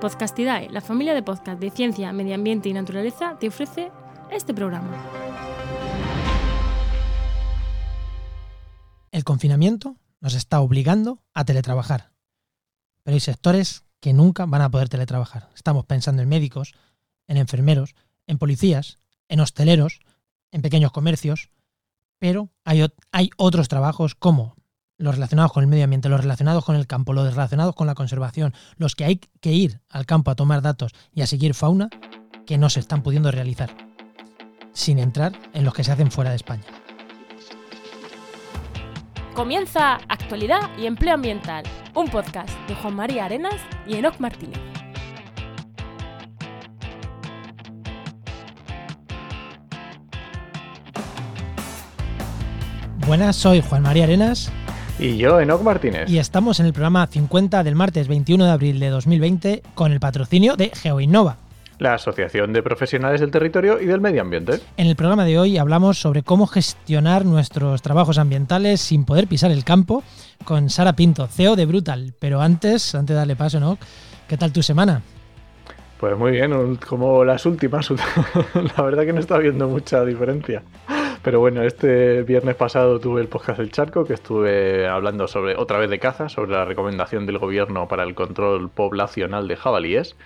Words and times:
Podcastidae, 0.00 0.68
la 0.70 0.80
familia 0.80 1.14
de 1.14 1.22
podcast 1.22 1.60
de 1.60 1.70
ciencia, 1.70 2.12
medio 2.12 2.34
ambiente 2.34 2.68
y 2.68 2.72
naturaleza, 2.72 3.38
te 3.38 3.48
ofrece 3.48 3.90
este 4.30 4.52
programa. 4.52 4.90
El 9.10 9.24
confinamiento 9.24 9.96
nos 10.20 10.34
está 10.34 10.60
obligando 10.60 11.22
a 11.32 11.44
teletrabajar. 11.44 12.12
Pero 13.02 13.14
hay 13.14 13.20
sectores 13.20 13.84
que 14.00 14.12
nunca 14.12 14.46
van 14.46 14.62
a 14.62 14.70
poder 14.70 14.88
teletrabajar. 14.88 15.48
Estamos 15.54 15.86
pensando 15.86 16.22
en 16.22 16.28
médicos, 16.28 16.74
en 17.26 17.36
enfermeros, 17.36 17.94
en 18.26 18.38
policías, 18.38 18.98
en 19.28 19.40
hosteleros, 19.40 20.00
en 20.50 20.62
pequeños 20.62 20.92
comercios, 20.92 21.50
pero 22.18 22.50
hay, 22.64 22.86
hay 23.12 23.30
otros 23.36 23.68
trabajos 23.68 24.14
como 24.14 24.53
los 24.96 25.14
relacionados 25.14 25.52
con 25.52 25.62
el 25.62 25.68
medio 25.68 25.84
ambiente, 25.84 26.08
los 26.08 26.20
relacionados 26.20 26.64
con 26.64 26.76
el 26.76 26.86
campo, 26.86 27.12
los 27.12 27.30
relacionados 27.30 27.74
con 27.74 27.86
la 27.86 27.94
conservación, 27.94 28.54
los 28.76 28.94
que 28.94 29.04
hay 29.04 29.20
que 29.40 29.52
ir 29.52 29.80
al 29.90 30.06
campo 30.06 30.30
a 30.30 30.36
tomar 30.36 30.62
datos 30.62 30.92
y 31.12 31.22
a 31.22 31.26
seguir 31.26 31.54
fauna, 31.54 31.88
que 32.46 32.58
no 32.58 32.70
se 32.70 32.80
están 32.80 33.02
pudiendo 33.02 33.30
realizar, 33.30 33.70
sin 34.72 34.98
entrar 34.98 35.32
en 35.52 35.64
los 35.64 35.74
que 35.74 35.84
se 35.84 35.92
hacen 35.92 36.10
fuera 36.10 36.30
de 36.30 36.36
España. 36.36 36.64
Comienza 39.34 39.94
Actualidad 40.08 40.70
y 40.78 40.86
Empleo 40.86 41.14
Ambiental, 41.14 41.64
un 41.94 42.06
podcast 42.06 42.50
de 42.68 42.76
Juan 42.76 42.94
María 42.94 43.24
Arenas 43.24 43.60
y 43.86 43.96
Enoc 43.96 44.20
Martínez. 44.20 44.60
Buenas, 53.06 53.36
soy 53.36 53.60
Juan 53.60 53.82
María 53.82 54.04
Arenas. 54.04 54.50
Y 55.04 55.18
yo, 55.18 55.38
Enoc 55.38 55.60
Martínez. 55.60 56.08
Y 56.08 56.16
estamos 56.16 56.60
en 56.60 56.66
el 56.66 56.72
programa 56.72 57.06
50 57.06 57.62
del 57.62 57.74
martes 57.74 58.08
21 58.08 58.46
de 58.46 58.50
abril 58.50 58.80
de 58.80 58.88
2020 58.88 59.62
con 59.74 59.92
el 59.92 60.00
patrocinio 60.00 60.56
de 60.56 60.70
GeoInnova. 60.70 61.36
La 61.78 61.92
Asociación 61.92 62.54
de 62.54 62.62
Profesionales 62.62 63.20
del 63.20 63.30
Territorio 63.30 63.78
y 63.78 63.84
del 63.84 64.00
Medio 64.00 64.22
Ambiente. 64.22 64.60
En 64.78 64.86
el 64.86 64.96
programa 64.96 65.26
de 65.26 65.38
hoy 65.38 65.58
hablamos 65.58 65.98
sobre 65.98 66.22
cómo 66.22 66.46
gestionar 66.46 67.26
nuestros 67.26 67.82
trabajos 67.82 68.16
ambientales 68.16 68.80
sin 68.80 69.04
poder 69.04 69.26
pisar 69.26 69.50
el 69.50 69.62
campo 69.62 70.02
con 70.42 70.70
Sara 70.70 70.94
Pinto, 70.94 71.26
CEO 71.26 71.54
de 71.54 71.66
Brutal. 71.66 72.14
Pero 72.18 72.40
antes, 72.40 72.94
antes 72.94 73.12
de 73.12 73.18
darle 73.18 73.36
paso, 73.36 73.60
¿no? 73.60 73.76
¿Qué 74.26 74.38
tal 74.38 74.54
tu 74.54 74.62
semana? 74.62 75.02
Pues 76.00 76.16
muy 76.16 76.32
bien, 76.32 76.76
como 76.76 77.26
las 77.26 77.44
últimas. 77.44 77.90
La 78.76 78.82
verdad 78.82 79.04
que 79.04 79.12
no 79.12 79.20
está 79.20 79.36
viendo 79.36 79.68
mucha 79.68 80.02
diferencia. 80.02 80.62
Pero 81.24 81.40
bueno, 81.40 81.62
este 81.62 82.22
viernes 82.22 82.54
pasado 82.54 83.00
tuve 83.00 83.22
el 83.22 83.28
podcast 83.28 83.58
El 83.58 83.72
Charco, 83.72 84.04
que 84.04 84.12
estuve 84.12 84.86
hablando 84.86 85.26
sobre 85.26 85.56
otra 85.56 85.78
vez 85.78 85.88
de 85.88 85.98
caza, 85.98 86.28
sobre 86.28 86.52
la 86.52 86.66
recomendación 86.66 87.24
del 87.24 87.38
gobierno 87.38 87.88
para 87.88 88.02
el 88.02 88.14
control 88.14 88.68
poblacional 88.68 89.48
de 89.48 89.56
jabalíes, 89.56 90.16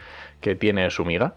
que 0.41 0.57
tiene 0.57 0.91
su 0.91 1.05
miga. 1.05 1.37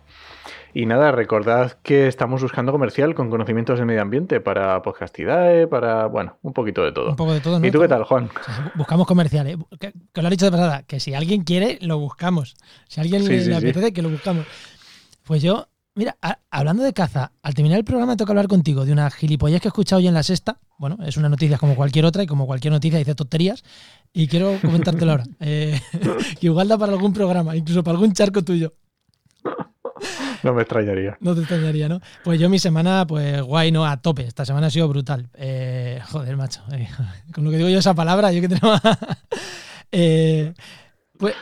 Y 0.73 0.87
nada, 0.87 1.11
recordad 1.11 1.73
que 1.83 2.07
estamos 2.07 2.41
buscando 2.41 2.71
comercial 2.71 3.13
con 3.13 3.29
conocimientos 3.29 3.77
de 3.77 3.85
medio 3.85 4.01
ambiente 4.01 4.39
para 4.39 4.81
Podcastidae, 4.81 5.67
para, 5.67 6.07
bueno, 6.07 6.37
un 6.41 6.53
poquito 6.53 6.83
de 6.83 6.91
todo. 6.91 7.11
Un 7.11 7.15
poco 7.15 7.33
de 7.33 7.41
todo, 7.41 7.59
¿no? 7.59 7.67
¿Y 7.67 7.69
tú 7.69 7.79
qué 7.81 7.87
tal, 7.87 8.03
Juan? 8.03 8.31
buscamos 8.73 9.05
comerciales. 9.05 9.57
Que, 9.79 9.93
lo 10.15 10.23
has 10.23 10.31
dicho 10.31 10.45
de 10.45 10.51
pasada, 10.51 10.83
que 10.87 10.99
si 10.99 11.13
alguien 11.13 11.43
quiere, 11.43 11.77
lo 11.81 11.99
buscamos. 11.99 12.55
Si 12.87 12.99
alguien 12.99 13.27
le, 13.27 13.55
apetece, 13.55 13.93
que 13.93 14.01
lo 14.01 14.09
buscamos. 14.09 14.43
Pues 15.23 15.43
yo 15.43 15.67
Mira, 15.94 16.16
hablando 16.50 16.84
de 16.84 16.94
caza, 16.94 17.34
al 17.44 17.53
terminar 17.53 17.78
el 17.78 17.84
programa 17.84 18.16
tengo 18.16 18.28
que 18.28 18.31
hablar 18.31 18.47
contigo 18.47 18.86
de 18.86 18.94
una 18.94 19.11
gilipollez 19.11 19.59
que 19.59 19.67
he 19.67 19.70
escuchado 19.70 20.00
hoy 20.00 20.08
en 20.08 20.14
la 20.14 20.23
sexta. 20.23 20.58
Bueno, 20.78 20.97
es 21.06 21.17
una 21.17 21.28
noticia 21.28 21.58
como 21.58 21.75
cualquier 21.75 22.06
otra 22.06 22.23
y 22.23 22.28
como 22.28 22.45
cualquier 22.45 22.72
noticia 22.72 22.97
dice 22.97 23.14
tonterías. 23.14 23.61
Y 24.14 24.28
quiero 24.28 24.58
comentártelo 24.62 25.12
ahora. 25.12 25.25
Eh, 25.42 25.81
igual 26.42 26.69
da 26.69 26.78
para 26.78 26.94
algún 26.94 27.12
programa, 27.12 27.58
incluso 27.58 27.84
para 27.84 27.95
algún 27.95 28.14
charco 28.14 28.42
tuyo. 28.42 28.73
No 30.44 30.53
me 30.53 30.62
extrañaría. 30.62 31.17
No 31.19 31.36
te 31.36 31.42
extrañaría, 31.42 31.89
¿no? 31.89 32.00
Pues 32.23 32.39
yo 32.39 32.50
mi 32.50 32.58
semana, 32.58 33.06
pues 33.06 33.42
guay, 33.42 33.72
¿no? 33.72 33.86
A 33.86 34.02
tope. 34.02 34.23
Esta 34.23 34.45
semana 34.45 34.67
ha 34.67 34.72
sido 34.72 34.88
brutal. 34.88 35.30
Eh, 35.34 36.00
joder, 36.09 36.38
macho. 36.38 36.62
Eh, 36.72 36.88
con 37.34 37.44
lo 37.44 37.51
que 37.51 37.57
digo 37.57 37.69
yo 37.69 37.80
esa 37.80 37.94
palabra, 37.94 38.31
yo 38.31 38.40
que 38.40 38.50
tengo... 38.50 38.74
pues 41.18 41.35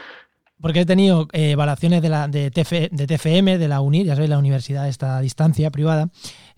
porque 0.61 0.81
he 0.81 0.85
tenido 0.85 1.27
eh, 1.31 1.51
evaluaciones 1.51 2.01
de, 2.01 2.09
la, 2.09 2.27
de, 2.27 2.49
de, 2.49 3.07
TFM, 3.07 3.57
de 3.57 3.67
la 3.67 3.81
UNIR, 3.81 4.07
ya 4.07 4.15
sabéis, 4.15 4.29
la 4.29 4.37
universidad 4.37 4.87
esta 4.87 5.19
distancia 5.21 5.69
privada, 5.71 6.09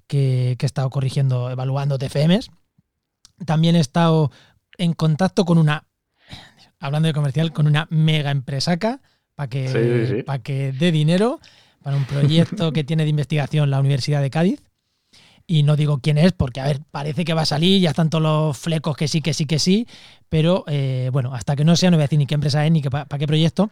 que, 0.07 0.57
he 0.59 0.65
estado 0.65 0.89
corrigiendo, 0.89 1.49
evaluando 1.49 1.97
TFMs. 1.97 2.49
También 3.45 3.75
he 3.75 3.79
estado 3.79 4.31
en 4.77 4.93
contacto 4.93 5.45
con 5.45 5.57
una, 5.57 5.85
hablando 6.79 7.07
de 7.07 7.13
comercial, 7.13 7.53
con 7.53 7.67
una 7.67 7.87
mega 7.89 8.31
empresaca 8.31 9.01
para 9.35 9.49
que, 9.49 10.23
para 10.25 10.39
que 10.39 10.71
dé 10.71 10.91
dinero 10.91 11.39
para 11.81 11.97
un 11.97 12.05
proyecto 12.05 12.71
que 12.71 12.83
tiene 12.83 13.03
de 13.03 13.09
investigación 13.09 13.69
la 13.69 13.79
Universidad 13.79 14.21
de 14.21 14.29
Cádiz. 14.29 14.61
Y 15.47 15.63
no 15.63 15.75
digo 15.75 15.99
quién 15.99 16.17
es, 16.17 16.31
porque, 16.31 16.61
a 16.61 16.65
ver, 16.65 16.81
parece 16.91 17.25
que 17.25 17.33
va 17.33 17.41
a 17.41 17.45
salir, 17.45 17.81
ya 17.81 17.89
están 17.89 18.09
todos 18.09 18.21
los 18.21 18.57
flecos 18.57 18.95
que 18.95 19.07
sí, 19.07 19.21
que 19.21 19.33
sí, 19.33 19.45
que 19.45 19.59
sí, 19.59 19.87
pero 20.29 20.63
eh, 20.67 21.09
bueno, 21.11 21.33
hasta 21.33 21.55
que 21.55 21.65
no 21.65 21.75
sea, 21.75 21.91
no 21.91 21.97
voy 21.97 22.03
a 22.03 22.05
decir 22.05 22.19
ni 22.19 22.25
qué 22.25 22.35
empresa 22.35 22.65
es, 22.65 22.71
ni 22.71 22.81
para 22.81 23.05
qué 23.05 23.27
proyecto, 23.27 23.69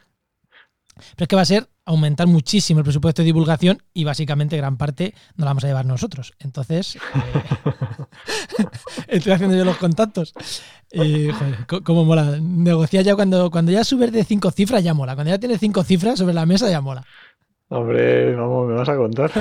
pero 1.15 1.23
es 1.23 1.27
que 1.27 1.35
va 1.35 1.41
a 1.41 1.45
ser 1.45 1.67
aumentar 1.85 2.27
muchísimo 2.27 2.79
el 2.79 2.83
presupuesto 2.83 3.23
de 3.23 3.27
divulgación 3.27 3.81
y 3.93 4.03
básicamente 4.03 4.55
gran 4.57 4.77
parte 4.77 5.15
no 5.35 5.45
la 5.45 5.51
vamos 5.51 5.63
a 5.63 5.67
llevar 5.67 5.87
nosotros. 5.87 6.33
Entonces, 6.39 6.95
eh, 6.95 6.99
estoy 9.07 9.31
haciendo 9.31 9.57
yo 9.57 9.65
los 9.65 9.77
contactos. 9.77 10.33
Y, 10.91 11.29
joder, 11.29 11.83
cómo 11.83 12.05
mola. 12.05 12.37
Negociar 12.39 13.03
ya 13.03 13.15
cuando, 13.15 13.49
cuando 13.49 13.71
ya 13.71 13.83
subes 13.83 14.11
de 14.11 14.23
cinco 14.23 14.51
cifras 14.51 14.83
ya 14.83 14.93
mola. 14.93 15.15
Cuando 15.15 15.31
ya 15.31 15.39
tienes 15.39 15.59
cinco 15.59 15.83
cifras 15.83 16.19
sobre 16.19 16.33
la 16.33 16.45
mesa 16.45 16.69
ya 16.69 16.79
mola. 16.81 17.03
Hombre, 17.69 18.35
vamos, 18.35 18.67
me 18.67 18.75
vas 18.75 18.89
a 18.89 18.95
contar. 18.95 19.31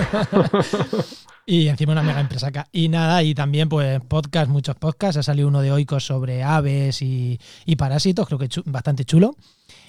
y 1.46 1.68
encima 1.68 1.92
una 1.92 2.02
mega 2.02 2.20
empresa 2.20 2.48
acá. 2.48 2.68
Y 2.72 2.88
nada, 2.88 3.22
y 3.22 3.34
también 3.34 3.68
pues 3.68 4.00
podcast, 4.02 4.50
muchos 4.50 4.76
podcasts. 4.76 5.18
Ha 5.18 5.22
salido 5.22 5.48
uno 5.48 5.62
de 5.62 5.72
Oikos 5.72 6.04
sobre 6.04 6.42
aves 6.42 7.00
y, 7.02 7.38
y 7.64 7.76
parásitos, 7.76 8.26
creo 8.26 8.38
que 8.38 8.48
bastante 8.66 9.04
chulo. 9.04 9.34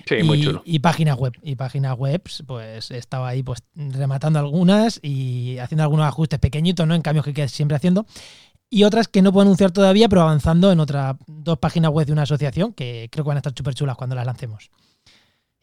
Sí, 0.10 0.16
y, 0.16 0.24
muy 0.24 0.42
chulo. 0.42 0.64
Y 0.66 0.80
páginas 0.80 1.18
web. 1.18 1.34
Y 1.44 1.56
páginas 1.56 1.96
web, 1.96 2.24
pues 2.48 2.90
estaba 2.90 3.28
ahí 3.28 3.44
pues 3.44 3.60
rematando 3.76 4.40
algunas 4.40 5.00
y 5.04 5.60
haciendo 5.60 5.84
algunos 5.84 6.08
ajustes 6.08 6.40
pequeñitos, 6.40 6.88
¿no? 6.88 6.96
En 6.96 7.04
cambios 7.04 7.28
que 7.28 7.48
siempre 7.48 7.78
haciendo. 7.78 8.08
Y 8.72 8.86
otras 8.86 9.08
que 9.08 9.22
no 9.22 9.32
puedo 9.32 9.44
anunciar 9.44 9.70
todavía, 9.70 10.10
pero 10.10 10.24
avanzando 10.24 10.72
en 10.72 10.80
otras 10.80 11.16
dos 11.28 11.60
páginas 11.60 11.92
web 11.92 12.08
de 12.08 12.14
una 12.14 12.24
asociación 12.24 12.74
que 12.74 13.08
creo 13.12 13.24
que 13.24 13.28
van 13.28 13.38
a 13.38 13.40
estar 13.40 13.54
súper 13.56 13.76
chulas 13.76 13.96
cuando 13.98 14.16
las 14.16 14.26
lancemos. 14.26 14.72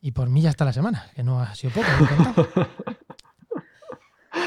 Y 0.00 0.12
por 0.12 0.28
mí 0.28 0.42
ya 0.42 0.50
está 0.50 0.64
la 0.64 0.72
semana, 0.72 1.06
que 1.16 1.24
no 1.24 1.40
ha 1.40 1.52
sido 1.56 1.72
poco. 1.72 2.48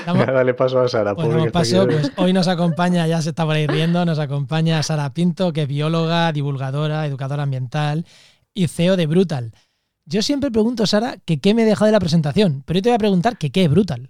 Dale 0.05 0.53
paso 0.53 0.79
a 0.79 0.87
Sara. 0.87 1.13
Pues, 1.13 1.51
pues 1.51 1.73
hoy 2.15 2.31
nos 2.31 2.47
acompaña, 2.47 3.05
ya 3.05 3.21
se 3.21 3.29
está 3.29 3.43
por 3.45 3.55
ahí 3.55 3.67
riendo, 3.67 4.05
nos 4.05 4.19
acompaña 4.19 4.81
Sara 4.81 5.13
Pinto, 5.13 5.51
que 5.51 5.63
es 5.63 5.67
bióloga, 5.67 6.31
divulgadora, 6.31 7.05
educadora 7.05 7.43
ambiental 7.43 8.05
y 8.53 8.67
CEO 8.69 8.95
de 8.95 9.07
Brutal. 9.07 9.51
Yo 10.09 10.23
siempre 10.23 10.49
pregunto, 10.49 10.87
Sara, 10.87 11.17
que 11.23 11.39
qué 11.39 11.53
me 11.53 11.61
he 11.61 11.65
dejado 11.65 11.85
de 11.85 11.91
la 11.91 11.99
presentación, 11.99 12.63
pero 12.65 12.79
yo 12.79 12.81
te 12.81 12.89
voy 12.89 12.95
a 12.95 12.97
preguntar 12.99 13.37
que 13.37 13.51
qué 13.51 13.65
es 13.65 13.69
Brutal. 13.69 14.09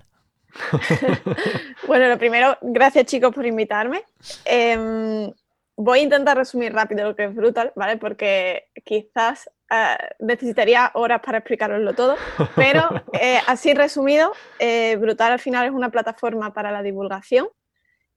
bueno, 1.88 2.08
lo 2.08 2.18
primero, 2.18 2.58
gracias 2.62 3.06
chicos 3.08 3.36
por 3.36 3.46
invitarme. 3.46 4.04
Em, 4.46 5.30
voy 5.76 6.00
a 6.00 6.04
intentar 6.04 6.38
resumir 6.38 6.72
rápido 6.72 7.04
lo 7.04 7.18
que 7.18 7.26
es 7.26 7.36
Brutal, 7.36 7.74
¿vale? 7.76 7.98
Porque 7.98 8.70
quizás 8.86 9.50
eh, 9.70 9.98
necesitaría 10.20 10.90
horas 10.94 11.20
para 11.20 11.40
explicaroslo 11.40 11.94
todo, 11.94 12.16
pero 12.56 12.88
eh, 13.20 13.42
así 13.48 13.74
resumido, 13.74 14.32
eh, 14.58 14.96
Brutal 14.96 15.34
al 15.34 15.40
final 15.40 15.66
es 15.66 15.74
una 15.74 15.92
plataforma 15.92 16.54
para 16.54 16.72
la 16.72 16.82
divulgación. 16.82 17.50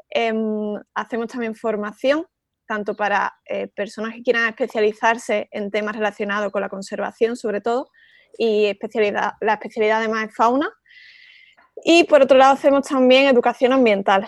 Em, 0.08 0.80
hacemos 0.94 1.26
también 1.26 1.56
formación 1.56 2.26
tanto 2.72 2.94
para 2.94 3.34
eh, 3.44 3.68
personas 3.68 4.14
que 4.14 4.22
quieran 4.22 4.48
especializarse 4.48 5.46
en 5.50 5.70
temas 5.70 5.94
relacionados 5.94 6.50
con 6.50 6.62
la 6.62 6.70
conservación, 6.70 7.36
sobre 7.36 7.60
todo, 7.60 7.90
y 8.38 8.64
especialidad, 8.64 9.32
la 9.42 9.54
especialidad 9.54 9.98
además 9.98 10.30
es 10.30 10.34
fauna. 10.34 10.70
Y 11.84 12.04
por 12.04 12.22
otro 12.22 12.38
lado 12.38 12.54
hacemos 12.54 12.88
también 12.88 13.26
educación 13.26 13.74
ambiental. 13.74 14.26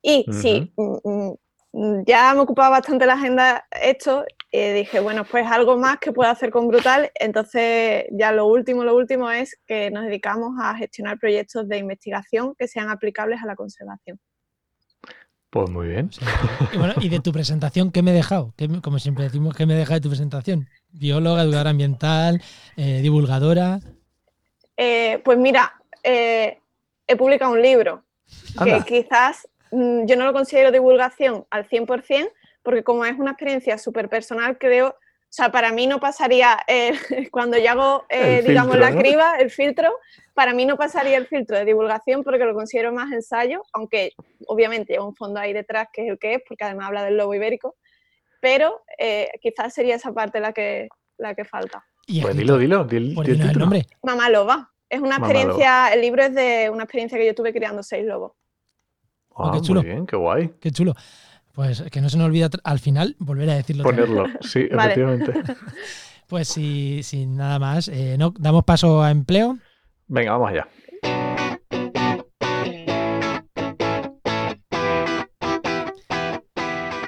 Y 0.00 0.24
sí, 0.30 0.72
mm, 0.76 1.32
mm, 1.72 2.04
ya 2.06 2.32
me 2.34 2.42
ocupaba 2.42 2.70
bastante 2.78 3.04
la 3.04 3.14
agenda 3.14 3.66
esto, 3.70 4.24
y 4.52 4.72
dije, 4.74 5.00
bueno, 5.00 5.24
pues 5.24 5.44
algo 5.50 5.76
más 5.76 5.98
que 5.98 6.12
puedo 6.12 6.30
hacer 6.30 6.50
con 6.50 6.68
Brutal. 6.68 7.10
Entonces, 7.14 8.04
ya 8.12 8.30
lo 8.30 8.46
último, 8.46 8.84
lo 8.84 8.94
último 8.94 9.28
es 9.28 9.58
que 9.66 9.90
nos 9.90 10.04
dedicamos 10.04 10.52
a 10.62 10.76
gestionar 10.76 11.18
proyectos 11.18 11.66
de 11.66 11.78
investigación 11.78 12.54
que 12.56 12.68
sean 12.68 12.90
aplicables 12.90 13.42
a 13.42 13.46
la 13.46 13.56
conservación. 13.56 14.20
Pues 15.52 15.68
muy 15.68 15.88
bien. 15.88 16.08
Y, 16.72 16.78
bueno, 16.78 16.94
y 16.98 17.10
de 17.10 17.20
tu 17.20 17.30
presentación, 17.30 17.92
¿qué 17.92 18.00
me 18.00 18.12
he 18.12 18.14
dejado? 18.14 18.54
como 18.82 18.98
siempre 18.98 19.24
decimos, 19.24 19.54
¿qué 19.54 19.66
me 19.66 19.74
he 19.74 19.76
dejado 19.76 19.96
de 19.96 20.00
tu 20.00 20.08
presentación? 20.08 20.66
Bióloga, 20.92 21.42
educadora 21.42 21.68
ambiental, 21.68 22.40
eh, 22.78 23.00
divulgadora. 23.02 23.78
Eh, 24.78 25.20
pues 25.22 25.36
mira, 25.36 25.74
eh, 26.02 26.58
he 27.06 27.16
publicado 27.16 27.52
un 27.52 27.60
libro 27.60 28.02
que 28.64 28.80
quizás 28.86 29.46
mm, 29.72 30.06
yo 30.06 30.16
no 30.16 30.24
lo 30.24 30.32
considero 30.32 30.72
divulgación 30.72 31.44
al 31.50 31.68
100%, 31.68 32.30
porque 32.62 32.82
como 32.82 33.04
es 33.04 33.18
una 33.18 33.32
experiencia 33.32 33.76
súper 33.76 34.08
personal, 34.08 34.56
creo 34.56 34.96
sea, 35.28 35.52
para 35.52 35.70
mí 35.70 35.86
no 35.86 36.00
pasaría, 36.00 36.60
cuando 37.30 37.58
yo 37.58 37.70
hago, 37.72 38.06
digamos, 38.42 38.78
la 38.78 38.96
criba, 38.96 39.36
el 39.38 39.50
filtro, 39.50 39.98
para 40.34 40.54
mí 40.54 40.66
no 40.66 40.76
pasaría 40.76 41.18
el 41.18 41.26
filtro 41.26 41.56
de 41.56 41.64
divulgación 41.64 42.22
porque 42.24 42.44
lo 42.44 42.54
considero 42.54 42.92
más 42.92 43.12
ensayo, 43.12 43.62
aunque 43.72 44.12
obviamente 44.46 44.94
hay 44.94 44.98
un 44.98 45.14
fondo 45.14 45.40
ahí 45.40 45.52
detrás 45.52 45.88
que 45.92 46.02
es 46.02 46.10
el 46.10 46.18
que 46.18 46.34
es, 46.34 46.42
porque 46.48 46.64
además 46.64 46.88
habla 46.88 47.04
del 47.04 47.16
lobo 47.16 47.34
ibérico, 47.34 47.76
pero 48.40 48.82
quizás 49.40 49.72
sería 49.74 49.96
esa 49.96 50.12
parte 50.12 50.40
la 50.40 50.52
que, 50.52 50.88
la 51.18 51.34
que 51.34 51.44
falta. 51.44 51.84
Pues 52.06 52.36
dilo, 52.36 52.58
dilo, 52.58 52.84
dilo, 52.84 53.22
el 53.22 53.58
nombre. 53.58 53.86
Mamá 54.02 54.28
Loba. 54.28 54.70
Es 54.88 55.00
una 55.00 55.16
experiencia, 55.16 55.88
el 55.88 56.02
libro 56.02 56.22
es 56.22 56.34
de 56.34 56.68
una 56.70 56.82
experiencia 56.82 57.16
que 57.16 57.26
yo 57.26 57.34
tuve 57.34 57.52
criando 57.52 57.82
seis 57.82 58.04
lobos. 58.04 58.32
Ah, 59.34 59.50
qué 59.54 59.62
chulo. 59.62 59.80
Muy 59.80 59.90
bien, 59.90 60.06
qué 60.06 60.16
guay. 60.16 60.52
Qué 60.60 60.70
chulo. 60.70 60.94
Pues 61.54 61.82
que 61.90 62.00
no 62.02 62.10
se 62.10 62.18
nos 62.18 62.26
olvida 62.26 62.50
al 62.64 62.78
final 62.78 63.16
volver 63.18 63.48
a 63.48 63.54
decirlo. 63.54 63.84
Ponerlo, 63.84 64.26
sí, 64.40 64.66
efectivamente. 64.70 65.32
pues 66.28 66.48
si, 66.48 67.02
sin 67.02 67.36
nada 67.36 67.58
más, 67.58 67.88
eh, 67.88 68.16
¿no? 68.18 68.34
damos 68.38 68.64
paso 68.64 69.02
a 69.02 69.10
empleo. 69.10 69.58
Venga, 70.12 70.32
vamos 70.32 70.50
allá. 70.50 70.68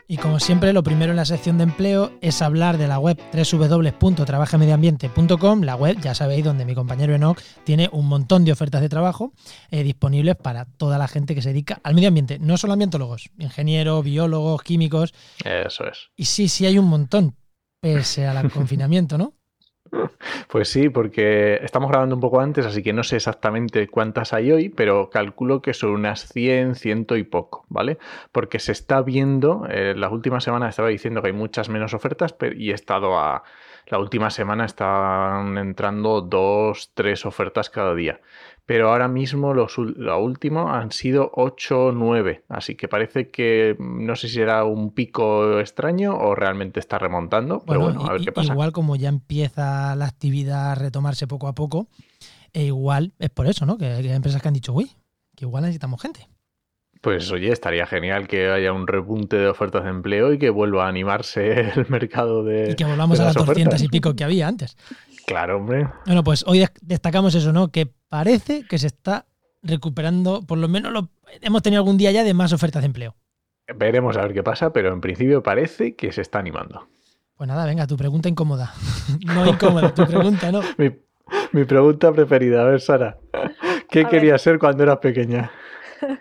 Y 0.09 0.17
como 0.17 0.41
siempre, 0.41 0.73
lo 0.73 0.83
primero 0.83 1.11
en 1.11 1.17
la 1.17 1.27
sección 1.27 1.59
de 1.59 1.65
empleo 1.65 2.13
es 2.23 2.41
hablar 2.41 2.79
de 2.79 2.89
la 2.89 2.99
web 2.99 3.21
www.trabajamediambiente.com, 3.31 5.65
la 5.65 5.77
web, 5.77 6.01
ya 6.01 6.15
sabéis, 6.15 6.45
donde 6.45 6.65
mi 6.65 6.75
compañero 6.75 7.15
Enoch 7.15 7.39
tiene 7.65 7.91
un 7.93 8.09
montón 8.09 8.47
de 8.47 8.53
ofertas 8.53 8.81
de 8.81 8.89
trabajo 8.89 9.35
eh, 9.71 9.83
disponibles 9.83 10.37
para 10.37 10.65
toda 10.65 10.97
la 10.97 11.07
gente 11.07 11.35
que 11.35 11.43
se 11.43 11.51
dedica 11.51 11.81
al 11.83 11.95
medio 11.95 12.09
ambiente, 12.09 12.39
no 12.39 12.57
solo 12.57 12.73
ambientólogos, 12.73 13.29
ingenieros, 13.39 14.03
biólogos, 14.03 14.63
químicos. 14.63 15.13
Eso 15.45 15.87
es. 15.87 16.09
Y 16.17 16.25
sí, 16.25 16.49
sí 16.49 16.65
hay 16.65 16.79
un 16.79 16.87
montón, 16.87 17.37
pese 17.83 18.27
al 18.27 18.51
confinamiento, 18.51 19.19
¿no? 19.19 19.35
Pues 20.49 20.69
sí, 20.69 20.89
porque 20.89 21.59
estamos 21.63 21.91
grabando 21.91 22.15
un 22.15 22.21
poco 22.21 22.41
antes, 22.41 22.67
así 22.67 22.83
que 22.83 22.93
no 22.93 23.03
sé 23.03 23.17
exactamente 23.17 23.89
cuántas 23.89 24.33
hay 24.33 24.53
hoy, 24.53 24.69
pero 24.69 25.11
calculo 25.11 25.63
que 25.63 25.75
son 25.75 25.91
unas 25.91 26.29
100, 26.29 26.75
ciento 26.77 27.17
y 27.17 27.25
poco, 27.25 27.65
¿vale? 27.69 27.99
Porque 28.33 28.59
se 28.59 28.73
está 28.73 29.03
viendo, 29.03 29.67
eh, 29.69 29.95
las 29.97 30.13
últimas 30.13 30.45
semanas 30.45 30.71
estaba 30.71 30.89
diciendo 30.89 31.23
que 31.23 31.29
hay 31.29 31.33
muchas 31.33 31.69
menos 31.69 31.95
ofertas 31.95 32.33
pero, 32.33 32.57
y 32.57 32.71
he 32.71 32.75
estado 32.75 33.19
a... 33.19 33.43
La 33.87 33.99
última 33.99 34.31
semana 34.31 34.65
están 34.65 35.59
entrando 35.59 36.23
dos, 36.23 36.93
tres 36.95 37.27
ofertas 37.27 37.69
cada 37.69 37.95
día 37.95 38.21
pero 38.67 38.91
ahora 38.91 39.09
mismo 39.09 39.53
los, 39.53 39.77
lo 39.79 40.19
último 40.19 40.71
han 40.71 40.91
sido 40.91 41.31
8 41.35 41.87
o 41.87 41.93
9, 41.93 42.45
así 42.49 42.75
que 42.75 42.89
parece 42.89 43.31
que 43.31 43.77
mm, 43.79 44.07
no 44.07 44.17
sé 44.17 44.29
si 44.29 44.41
era 44.41 44.65
un 44.65 44.93
pico 44.93 45.61
extraño 45.61 46.17
o 46.17 46.35
realmente 46.35 46.81
está 46.81 46.99
remontando, 46.99 47.63
pero 47.67 47.81
bueno, 47.81 48.07
a 48.07 48.13
ver 48.13 48.23
qué 48.23 48.33
pasa. 48.33 48.53
Igual 48.53 48.73
como 48.73 48.97
ya 48.97 49.09
empieza 49.09 49.95
la 49.97 50.07
actividad 50.07 50.73
a 50.73 50.75
retomarse 50.75 51.27
poco 51.27 51.49
a 51.49 51.55
poco, 51.55 51.89
e 52.53 52.65
igual 52.65 53.13
es 53.19 53.31
por 53.31 53.47
eso, 53.47 53.67
¿no? 53.67 53.77
Que 53.77 53.87
hay 53.87 54.09
empresas 54.09 54.41
que 54.41 54.49
han 54.49 54.55
dicho, 54.55 54.73
uy, 54.73 54.91
que 55.37 55.45
igual 55.45 55.63
necesitamos 55.63 56.01
gente. 56.01 56.29
Pues 57.01 57.31
oye, 57.33 57.53
estaría 57.53 57.85
genial 57.85 58.27
que 58.27 58.49
haya 58.49 58.73
un 58.73 58.87
repunte 58.87 59.37
de 59.37 59.49
ofertas 59.49 59.85
de 59.85 59.91
empleo 59.91 60.33
y 60.33 60.39
que 60.39 60.49
vuelva 60.49 60.87
a 60.87 60.89
animarse 60.89 61.61
el 61.77 61.87
mercado 61.91 62.43
de. 62.45 62.71
Y 62.71 62.77
que 62.77 62.87
volvamos 62.87 63.21
a 63.21 63.25
las 63.25 63.35
200 63.35 63.83
y 63.83 63.89
pico 63.89 64.17
que 64.17 64.25
había 64.25 64.49
antes. 64.49 64.75
Claro, 65.27 65.57
hombre. 65.57 65.89
Bueno, 66.07 66.23
pues 66.23 66.45
hoy 66.47 66.67
destacamos 66.83 67.35
eso, 67.35 67.53
¿no? 67.53 67.69
Que 67.69 67.87
parece 68.09 68.67
que 68.67 68.79
se 68.79 68.89
está 68.89 69.27
recuperando, 69.63 70.43
por 70.43 70.59
lo 70.59 70.69
menos 70.69 70.93
lo, 70.93 71.09
hemos 71.41 71.63
tenido 71.63 71.81
algún 71.81 71.97
día 71.97 72.11
ya 72.13 72.23
de 72.25 72.35
más 72.35 72.53
ofertas 72.53 72.83
de 72.83 72.87
empleo. 72.87 73.15
Veremos 73.75 74.17
a 74.17 74.23
ver 74.23 74.35
qué 74.35 74.43
pasa, 74.43 74.73
pero 74.73 74.93
en 74.93 75.01
principio 75.01 75.43
parece 75.43 75.97
que 75.97 76.13
se 76.13 76.21
está 76.21 76.39
animando. 76.39 76.87
Pues 77.37 77.49
nada, 77.49 77.65
venga, 77.65 77.87
tu 77.87 77.97
pregunta 77.97 78.29
incómoda. 78.29 78.75
no 79.27 79.47
incómoda, 79.47 79.95
tu 79.95 80.07
pregunta, 80.07 80.53
¿no? 80.53 80.61
mi, 81.53 81.65
pregunta 81.65 82.13
preferida, 82.13 82.63
a 82.63 82.65
ver, 82.65 82.81
Sara. 82.81 83.19
¿Qué 83.91 84.05
querías 84.05 84.43
ser 84.43 84.59
cuando 84.59 84.83
eras 84.83 84.99
pequeña? 84.99 85.51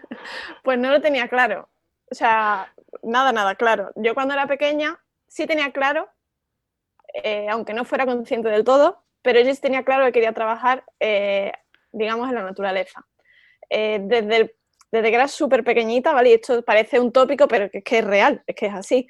Pues 0.63 0.79
no 0.79 0.89
lo 0.89 1.01
tenía 1.01 1.27
claro. 1.27 1.67
O 2.09 2.15
sea, 2.15 2.71
nada, 3.03 3.33
nada 3.33 3.55
claro. 3.55 3.91
Yo 3.97 4.13
cuando 4.13 4.33
era 4.33 4.47
pequeña 4.47 4.97
sí 5.27 5.45
tenía 5.45 5.71
claro 5.71 6.07
eh, 7.13 7.47
aunque 7.49 7.73
no 7.73 7.85
fuera 7.85 8.05
consciente 8.05 8.49
del 8.49 8.63
todo, 8.63 9.03
pero 9.21 9.39
yo 9.39 9.55
tenía 9.55 9.83
claro 9.83 10.05
que 10.05 10.11
quería 10.11 10.33
trabajar, 10.33 10.83
eh, 10.99 11.51
digamos, 11.91 12.27
en 12.27 12.35
la 12.35 12.43
naturaleza. 12.43 13.05
Eh, 13.69 13.99
desde, 14.01 14.55
desde 14.91 15.09
que 15.09 15.15
era 15.15 15.27
súper 15.27 15.63
pequeñita, 15.63 16.11
¿vale? 16.11 16.31
Y 16.31 16.33
esto 16.33 16.63
parece 16.63 16.99
un 16.99 17.11
tópico, 17.11 17.47
pero 17.47 17.69
es 17.71 17.83
que 17.83 17.99
es 17.99 18.03
real, 18.05 18.43
es 18.47 18.55
que 18.55 18.65
es 18.65 18.73
así. 18.73 19.07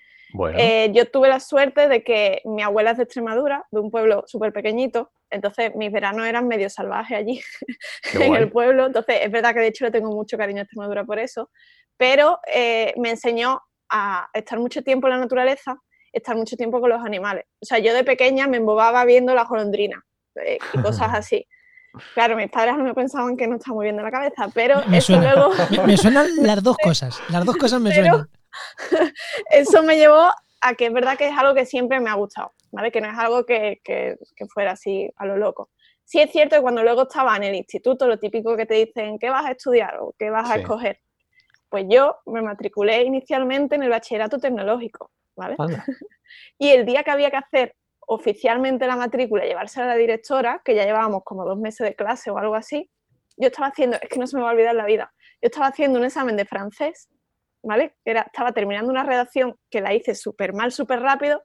yo 0.91 1.11
tuve 1.11 1.29
la 1.29 1.39
suerte 1.39 1.87
de 1.87 2.03
que 2.03 2.41
mi 2.45 2.61
abuela 2.61 2.91
es 2.91 2.97
de 2.97 3.03
Extremadura, 3.03 3.65
de 3.71 3.79
un 3.79 3.89
pueblo 3.89 4.23
súper 4.27 4.51
pequeñito, 4.51 5.11
entonces 5.29 5.73
mis 5.75 5.91
veranos 5.91 6.27
eran 6.27 6.47
medio 6.47 6.69
salvajes 6.69 7.17
allí 7.17 7.41
en 8.19 8.35
el 8.35 8.51
pueblo, 8.51 8.87
entonces 8.87 9.17
es 9.21 9.31
verdad 9.31 9.53
que 9.53 9.61
de 9.61 9.67
hecho 9.67 9.85
le 9.85 9.91
tengo 9.91 10.11
mucho 10.11 10.37
cariño 10.37 10.59
a 10.59 10.63
Extremadura 10.63 11.03
por 11.03 11.19
eso, 11.19 11.49
pero 11.97 12.39
me 12.97 13.11
enseñó 13.11 13.61
a 13.89 14.27
estar 14.33 14.59
mucho 14.59 14.83
tiempo 14.83 15.07
en 15.07 15.13
la 15.13 15.19
naturaleza 15.19 15.79
estar 16.13 16.35
mucho 16.35 16.55
tiempo 16.55 16.79
con 16.79 16.89
los 16.89 17.03
animales. 17.03 17.45
O 17.59 17.65
sea, 17.65 17.79
yo 17.79 17.93
de 17.93 18.03
pequeña 18.03 18.47
me 18.47 18.57
embobaba 18.57 19.03
viendo 19.03 19.33
la 19.33 19.43
golondrina 19.43 20.05
eh, 20.35 20.59
y 20.73 20.81
cosas 20.81 21.09
así. 21.13 21.45
Claro, 22.13 22.35
mis 22.35 22.49
padres 22.49 22.75
no 22.77 22.83
me 22.83 22.93
pensaban 22.93 23.37
que 23.37 23.47
no 23.47 23.57
estaba 23.57 23.75
muy 23.75 23.85
bien 23.85 23.97
de 23.97 24.03
la 24.03 24.11
cabeza, 24.11 24.49
pero 24.53 24.81
eso 24.91 25.15
luego... 25.19 25.51
Me, 25.85 25.95
suenan 25.95 26.27
las 26.41 26.63
dos 26.63 26.77
cosas, 26.77 27.21
las 27.29 27.45
dos 27.45 27.55
cosas 27.57 27.81
me 27.81 27.93
suenan. 27.93 28.27
Eso 29.49 29.83
me 29.83 29.95
llevó 29.95 30.29
a 30.61 30.73
que 30.75 30.87
es 30.87 30.93
verdad 30.93 31.17
que 31.17 31.27
es 31.27 31.37
algo 31.37 31.53
que 31.53 31.65
siempre 31.65 31.99
me 31.99 32.09
ha 32.09 32.13
gustado, 32.13 32.53
¿vale? 32.71 32.91
Que 32.91 33.01
no 33.01 33.09
es 33.09 33.17
algo 33.17 33.45
que, 33.45 33.81
que, 33.83 34.17
fuera 34.47 34.71
así 34.71 35.09
a 35.17 35.25
lo 35.25 35.37
loco. 35.37 35.69
Sí 36.03 36.19
es 36.19 36.31
cierto 36.31 36.55
que 36.55 36.61
cuando 36.61 36.83
luego 36.83 37.03
estaba 37.03 37.35
en 37.35 37.43
el 37.43 37.55
instituto, 37.55 38.07
lo 38.07 38.19
típico 38.19 38.55
que 38.55 38.65
te 38.65 38.75
dicen, 38.75 39.17
¿qué 39.19 39.29
vas 39.29 39.45
a 39.45 39.51
estudiar 39.51 39.97
o 39.99 40.13
qué 40.17 40.29
vas 40.29 40.49
a 40.49 40.57
escoger? 40.57 40.99
Pues 41.69 41.85
yo 41.89 42.17
me 42.27 42.41
matriculé 42.41 43.03
inicialmente 43.03 43.75
en 43.75 43.83
el 43.83 43.89
bachillerato 43.89 44.37
tecnológico, 44.37 45.11
¿vale? 45.35 45.55
y 46.57 46.69
el 46.69 46.85
día 46.85 47.03
que 47.03 47.11
había 47.11 47.29
que 47.29 47.37
hacer 47.37 47.75
oficialmente 48.07 48.87
la 48.87 48.95
matrícula, 48.95 49.45
llevarse 49.45 49.81
a 49.81 49.85
la 49.85 49.95
directora, 49.95 50.61
que 50.63 50.75
ya 50.75 50.85
llevábamos 50.85 51.23
como 51.23 51.45
dos 51.45 51.57
meses 51.57 51.87
de 51.87 51.95
clase 51.95 52.31
o 52.31 52.37
algo 52.37 52.55
así, 52.55 52.89
yo 53.37 53.47
estaba 53.47 53.67
haciendo, 53.67 53.97
es 54.01 54.09
que 54.09 54.19
no 54.19 54.27
se 54.27 54.35
me 54.35 54.43
va 54.43 54.49
a 54.49 54.53
olvidar 54.53 54.75
la 54.75 54.85
vida, 54.85 55.11
yo 55.41 55.47
estaba 55.47 55.67
haciendo 55.67 55.99
un 55.99 56.05
examen 56.05 56.35
de 56.35 56.45
francés, 56.45 57.09
¿vale? 57.63 57.95
Era, 58.05 58.21
estaba 58.21 58.51
terminando 58.51 58.91
una 58.91 59.03
redacción 59.03 59.55
que 59.69 59.81
la 59.81 59.93
hice 59.93 60.15
súper 60.15 60.53
mal, 60.53 60.71
súper 60.71 61.01
rápido, 61.01 61.43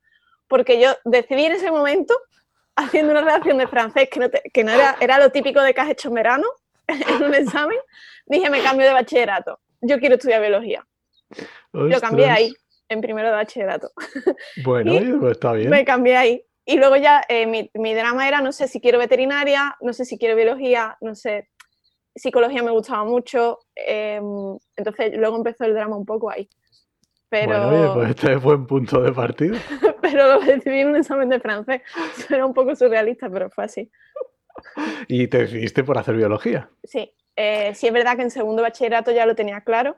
porque 0.48 0.80
yo 0.80 0.90
decidí 1.04 1.46
en 1.46 1.52
ese 1.52 1.70
momento, 1.70 2.14
haciendo 2.76 3.12
una 3.12 3.22
redacción 3.22 3.58
de 3.58 3.66
francés 3.66 4.08
que 4.10 4.20
no, 4.20 4.28
que 4.52 4.64
no 4.64 4.72
era, 4.72 4.96
era 5.00 5.18
lo 5.18 5.30
típico 5.30 5.60
de 5.62 5.74
que 5.74 5.80
has 5.80 5.90
hecho 5.90 6.08
en 6.08 6.14
verano, 6.14 6.46
en 6.86 7.22
un 7.22 7.34
examen, 7.34 7.78
dije, 8.26 8.50
me 8.50 8.62
cambio 8.62 8.86
de 8.86 8.92
bachillerato, 8.92 9.60
yo 9.80 9.98
quiero 9.98 10.16
estudiar 10.16 10.40
biología. 10.40 10.84
Lo 11.72 12.00
cambié 12.00 12.30
ahí 12.30 12.54
en 12.88 13.00
primero 13.00 13.28
de 13.28 13.34
bachillerato. 13.34 13.90
Bueno, 14.64 14.92
pues 15.20 15.32
está 15.32 15.52
bien. 15.52 15.70
Me 15.70 15.84
cambié 15.84 16.16
ahí. 16.16 16.44
Y 16.64 16.76
luego 16.76 16.96
ya 16.96 17.22
eh, 17.28 17.46
mi, 17.46 17.70
mi, 17.74 17.94
drama 17.94 18.28
era, 18.28 18.40
no 18.42 18.52
sé 18.52 18.68
si 18.68 18.80
quiero 18.80 18.98
veterinaria, 18.98 19.76
no 19.80 19.92
sé 19.94 20.04
si 20.04 20.18
quiero 20.18 20.36
biología, 20.36 20.98
no 21.00 21.14
sé, 21.14 21.48
psicología 22.18 22.62
me 22.62 22.70
gustaba 22.70 23.04
mucho, 23.04 23.60
em, 23.74 24.58
entonces 24.76 25.16
luego 25.16 25.36
empezó 25.36 25.64
el 25.64 25.74
drama 25.74 25.96
un 25.96 26.04
poco 26.04 26.30
ahí. 26.30 26.48
Pero... 27.30 27.70
Bueno, 27.70 27.94
pues 27.94 28.10
este 28.10 28.32
es 28.34 28.42
buen 28.42 28.66
punto 28.66 29.00
de 29.02 29.12
partida. 29.12 29.58
pero 30.00 30.34
lo 30.34 30.40
decidí 30.40 30.80
en 30.80 30.88
un 30.88 30.96
examen 30.96 31.28
de 31.28 31.40
francés. 31.40 31.82
Era 32.30 32.46
un 32.46 32.54
poco 32.54 32.74
surrealista, 32.74 33.28
pero 33.30 33.50
fue 33.50 33.64
así. 33.64 33.90
¿Y 35.06 35.28
te 35.28 35.38
decidiste 35.38 35.84
por 35.84 35.98
hacer 35.98 36.16
biología? 36.16 36.70
Sí, 36.84 37.14
eh, 37.36 37.74
sí 37.74 37.86
es 37.86 37.92
verdad 37.92 38.16
que 38.16 38.22
en 38.22 38.30
segundo 38.30 38.62
bachillerato 38.62 39.12
ya 39.12 39.26
lo 39.26 39.34
tenía 39.34 39.60
claro, 39.60 39.96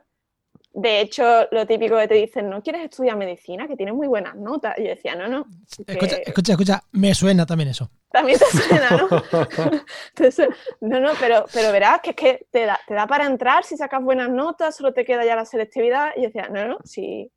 de 0.73 1.01
hecho, 1.01 1.47
lo 1.51 1.67
típico 1.67 1.97
que 1.97 2.07
te 2.07 2.15
dicen, 2.15 2.49
¿no 2.49 2.63
quieres 2.63 2.85
estudiar 2.85 3.17
medicina? 3.17 3.67
Que 3.67 3.75
tienes 3.75 3.93
muy 3.93 4.07
buenas 4.07 4.35
notas. 4.35 4.77
Y 4.77 4.83
yo 4.83 4.89
decía, 4.89 5.15
no, 5.15 5.27
no. 5.27 5.45
Escucha, 5.85 6.17
escucha, 6.25 6.53
escucha, 6.53 6.83
me 6.93 7.13
suena 7.13 7.45
también 7.45 7.69
eso. 7.69 7.89
También 8.09 8.39
te 8.39 8.45
suena, 8.45 8.89
¿no? 8.91 9.07
no, 10.81 10.99
no, 11.01 11.11
pero, 11.19 11.45
pero 11.53 11.71
verás 11.71 11.99
que 12.01 12.11
es 12.11 12.15
que 12.15 12.47
te 12.51 12.65
da, 12.65 12.79
te 12.87 12.93
da 12.93 13.05
para 13.05 13.25
entrar 13.25 13.65
si 13.65 13.75
sacas 13.75 14.01
buenas 14.01 14.29
notas, 14.29 14.75
solo 14.75 14.93
te 14.93 15.03
queda 15.03 15.25
ya 15.25 15.35
la 15.35 15.45
selectividad. 15.45 16.11
Y 16.15 16.21
yo 16.21 16.27
decía, 16.27 16.47
no, 16.49 16.65
no, 16.65 16.77
sí, 16.85 17.29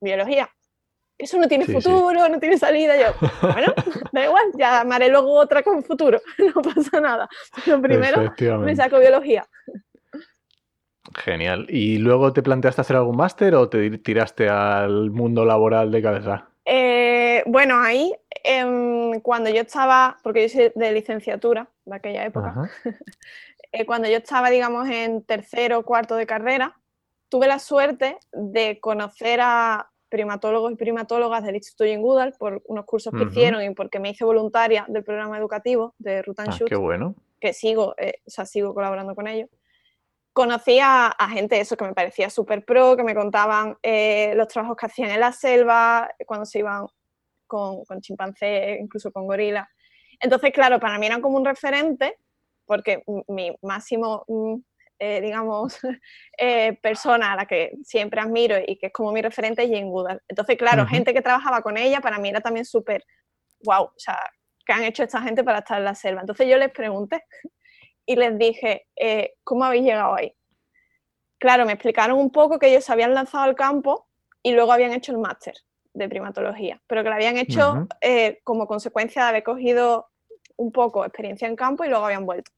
biología. 0.00 0.50
Eso 1.18 1.38
no 1.38 1.46
tiene 1.46 1.66
futuro, 1.66 2.28
no 2.28 2.40
tiene 2.40 2.58
salida. 2.58 2.96
Yo, 2.96 3.14
bueno, 3.42 3.72
da 4.10 4.24
igual, 4.24 4.44
ya 4.58 4.80
amaré 4.80 5.08
luego 5.08 5.34
otra 5.34 5.62
con 5.62 5.84
futuro, 5.84 6.20
no 6.54 6.62
pasa 6.62 7.00
nada. 7.00 7.28
Pero 7.64 7.80
primero 7.80 8.34
me 8.58 8.74
saco 8.74 8.98
biología. 8.98 9.46
Genial. 11.14 11.66
¿Y 11.68 11.98
luego 11.98 12.32
te 12.32 12.42
planteaste 12.42 12.80
hacer 12.80 12.96
algún 12.96 13.16
máster 13.16 13.54
o 13.54 13.68
te 13.68 13.98
tiraste 13.98 14.48
al 14.48 15.10
mundo 15.10 15.44
laboral 15.44 15.90
de 15.90 16.02
cabeza? 16.02 16.48
Eh, 16.64 17.42
bueno, 17.46 17.80
ahí, 17.80 18.14
em, 18.44 19.20
cuando 19.20 19.50
yo 19.50 19.62
estaba, 19.62 20.18
porque 20.22 20.42
yo 20.42 20.48
soy 20.48 20.72
de 20.74 20.92
licenciatura 20.92 21.68
de 21.84 21.96
aquella 21.96 22.24
época, 22.24 22.70
eh, 23.72 23.84
cuando 23.84 24.08
yo 24.08 24.18
estaba, 24.18 24.50
digamos, 24.50 24.88
en 24.88 25.22
tercero 25.22 25.80
o 25.80 25.82
cuarto 25.82 26.14
de 26.14 26.26
carrera, 26.26 26.76
tuve 27.28 27.48
la 27.48 27.58
suerte 27.58 28.18
de 28.32 28.78
conocer 28.80 29.40
a, 29.42 29.92
primatólogos 30.12 30.72
y 30.72 30.76
primatólogas 30.76 31.42
del 31.42 31.54
Instituto 31.54 31.84
Jane 31.84 32.32
por 32.38 32.60
unos 32.66 32.84
cursos 32.84 33.14
que 33.14 33.24
hicieron 33.24 33.62
y 33.62 33.70
porque 33.70 33.98
me 33.98 34.10
hice 34.10 34.26
voluntaria 34.26 34.84
del 34.86 35.02
programa 35.02 35.38
educativo 35.38 35.94
de 35.98 36.20
Rutan 36.20 36.50
ah, 36.50 36.58
Qué 36.66 36.76
bueno. 36.76 37.14
Que 37.40 37.54
sigo, 37.54 37.94
eh, 37.96 38.20
o 38.26 38.30
sea, 38.30 38.44
sigo 38.44 38.74
colaborando 38.74 39.14
con 39.14 39.26
ellos. 39.26 39.48
Conocí 40.32 40.78
a, 40.80 41.14
gente 41.30 41.60
eso 41.60 41.76
que 41.76 41.84
me 41.84 41.94
parecía 41.94 42.30
súper 42.30 42.64
pro, 42.64 42.96
que 42.96 43.04
me 43.04 43.14
contaban 43.14 43.76
eh, 43.82 44.32
los 44.34 44.48
trabajos 44.48 44.76
que 44.76 44.86
hacían 44.86 45.10
en 45.10 45.20
la 45.20 45.32
selva, 45.32 46.10
cuando 46.26 46.46
se 46.46 46.60
iban 46.60 46.86
con, 47.46 47.84
con 47.84 48.00
chimpancés, 48.00 48.80
incluso 48.80 49.12
con 49.12 49.26
gorilas. 49.26 49.68
Entonces, 50.20 50.52
claro, 50.52 50.80
para 50.80 50.98
mí 50.98 51.06
eran 51.06 51.20
como 51.20 51.36
un 51.36 51.44
referente, 51.44 52.16
porque 52.64 53.02
mi 53.28 53.54
máximo 53.60 54.24
mm, 54.28 54.56
eh, 55.04 55.20
digamos, 55.20 55.80
eh, 56.38 56.78
persona 56.80 57.32
a 57.32 57.36
la 57.36 57.46
que 57.46 57.72
siempre 57.82 58.20
admiro 58.20 58.56
y 58.64 58.76
que 58.76 58.86
es 58.86 58.92
como 58.92 59.10
mi 59.10 59.20
referente 59.20 59.64
es 59.64 59.68
Jane 59.68 59.90
Goodall. 59.90 60.22
Entonces, 60.28 60.56
claro, 60.56 60.86
gente 60.86 61.12
que 61.12 61.20
trabajaba 61.20 61.60
con 61.60 61.76
ella 61.76 62.00
para 62.00 62.18
mí 62.18 62.28
era 62.28 62.40
también 62.40 62.64
súper, 62.64 63.04
wow, 63.64 63.86
o 63.86 63.94
sea, 63.96 64.20
¿qué 64.64 64.72
han 64.72 64.84
hecho 64.84 65.02
esta 65.02 65.20
gente 65.20 65.42
para 65.42 65.58
estar 65.58 65.78
en 65.78 65.86
la 65.86 65.96
selva? 65.96 66.20
Entonces 66.20 66.46
yo 66.46 66.56
les 66.56 66.70
pregunté 66.70 67.24
y 68.06 68.16
les 68.16 68.38
dije, 68.38 68.86
eh, 68.96 69.34
¿cómo 69.44 69.64
habéis 69.64 69.84
llegado 69.84 70.14
ahí? 70.14 70.34
Claro, 71.38 71.66
me 71.66 71.72
explicaron 71.72 72.18
un 72.18 72.30
poco 72.30 72.58
que 72.58 72.68
ellos 72.68 72.84
se 72.84 72.92
habían 72.92 73.14
lanzado 73.14 73.44
al 73.44 73.54
campo 73.54 74.08
y 74.42 74.52
luego 74.52 74.72
habían 74.72 74.92
hecho 74.92 75.12
el 75.12 75.18
máster 75.18 75.54
de 75.94 76.08
primatología, 76.08 76.80
pero 76.86 77.02
que 77.02 77.08
lo 77.08 77.14
habían 77.14 77.36
hecho 77.36 77.86
como 78.44 78.66
consecuencia 78.66 79.22
de 79.22 79.28
haber 79.28 79.42
cogido 79.42 80.08
un 80.56 80.72
poco 80.72 81.04
experiencia 81.04 81.48
en 81.48 81.56
campo 81.56 81.84
y 81.84 81.88
luego 81.88 82.04
habían 82.06 82.24
vuelto. 82.24 82.50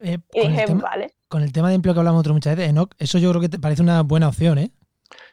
y 0.00 0.18
dije, 0.34 0.66
vale 0.74 1.14
con 1.32 1.42
el 1.42 1.50
tema 1.50 1.70
de 1.70 1.76
empleo 1.76 1.94
que 1.94 2.00
hablamos 2.00 2.20
otras 2.20 2.34
muchas 2.34 2.54
veces, 2.54 2.70
Enoch, 2.70 2.92
eso 2.98 3.16
yo 3.16 3.30
creo 3.30 3.40
que 3.40 3.48
te 3.48 3.58
parece 3.58 3.80
una 3.80 4.02
buena 4.02 4.28
opción, 4.28 4.58
¿eh? 4.58 4.70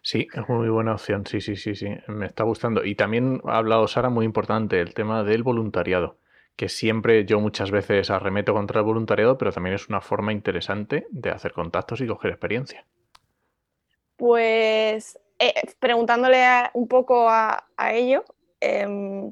Sí, 0.01 0.29
es 0.33 0.47
muy 0.47 0.69
buena 0.69 0.93
opción, 0.93 1.25
sí, 1.27 1.41
sí, 1.41 1.57
sí, 1.57 1.75
sí, 1.75 1.87
me 2.07 2.25
está 2.25 2.45
gustando. 2.45 2.85
Y 2.85 2.95
también 2.95 3.41
ha 3.43 3.57
hablado 3.57 3.85
Sara 3.85 4.09
muy 4.09 4.23
importante, 4.23 4.79
el 4.79 4.93
tema 4.93 5.25
del 5.25 5.43
voluntariado, 5.43 6.17
que 6.59 6.67
siempre 6.67 7.23
yo 7.23 7.39
muchas 7.39 7.71
veces 7.71 8.09
arremeto 8.09 8.53
contra 8.53 8.81
el 8.81 8.85
voluntariado, 8.85 9.37
pero 9.37 9.53
también 9.53 9.75
es 9.75 9.87
una 9.87 10.01
forma 10.01 10.33
interesante 10.33 11.07
de 11.09 11.29
hacer 11.29 11.53
contactos 11.53 12.01
y 12.01 12.07
coger 12.07 12.31
experiencia. 12.31 12.85
Pues 14.17 15.17
eh, 15.39 15.53
preguntándole 15.79 16.43
un 16.73 16.89
poco 16.89 17.29
a, 17.29 17.63
ellos, 17.93 18.25
em, 18.59 19.31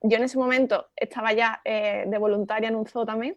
yo 0.00 0.16
en 0.16 0.22
ese 0.22 0.38
momento 0.38 0.88
estaba 0.96 1.34
ya 1.34 1.60
eh, 1.66 2.04
de 2.06 2.16
voluntaria 2.16 2.70
en 2.70 2.76
un 2.76 2.86
zoo 2.86 3.04
también 3.04 3.36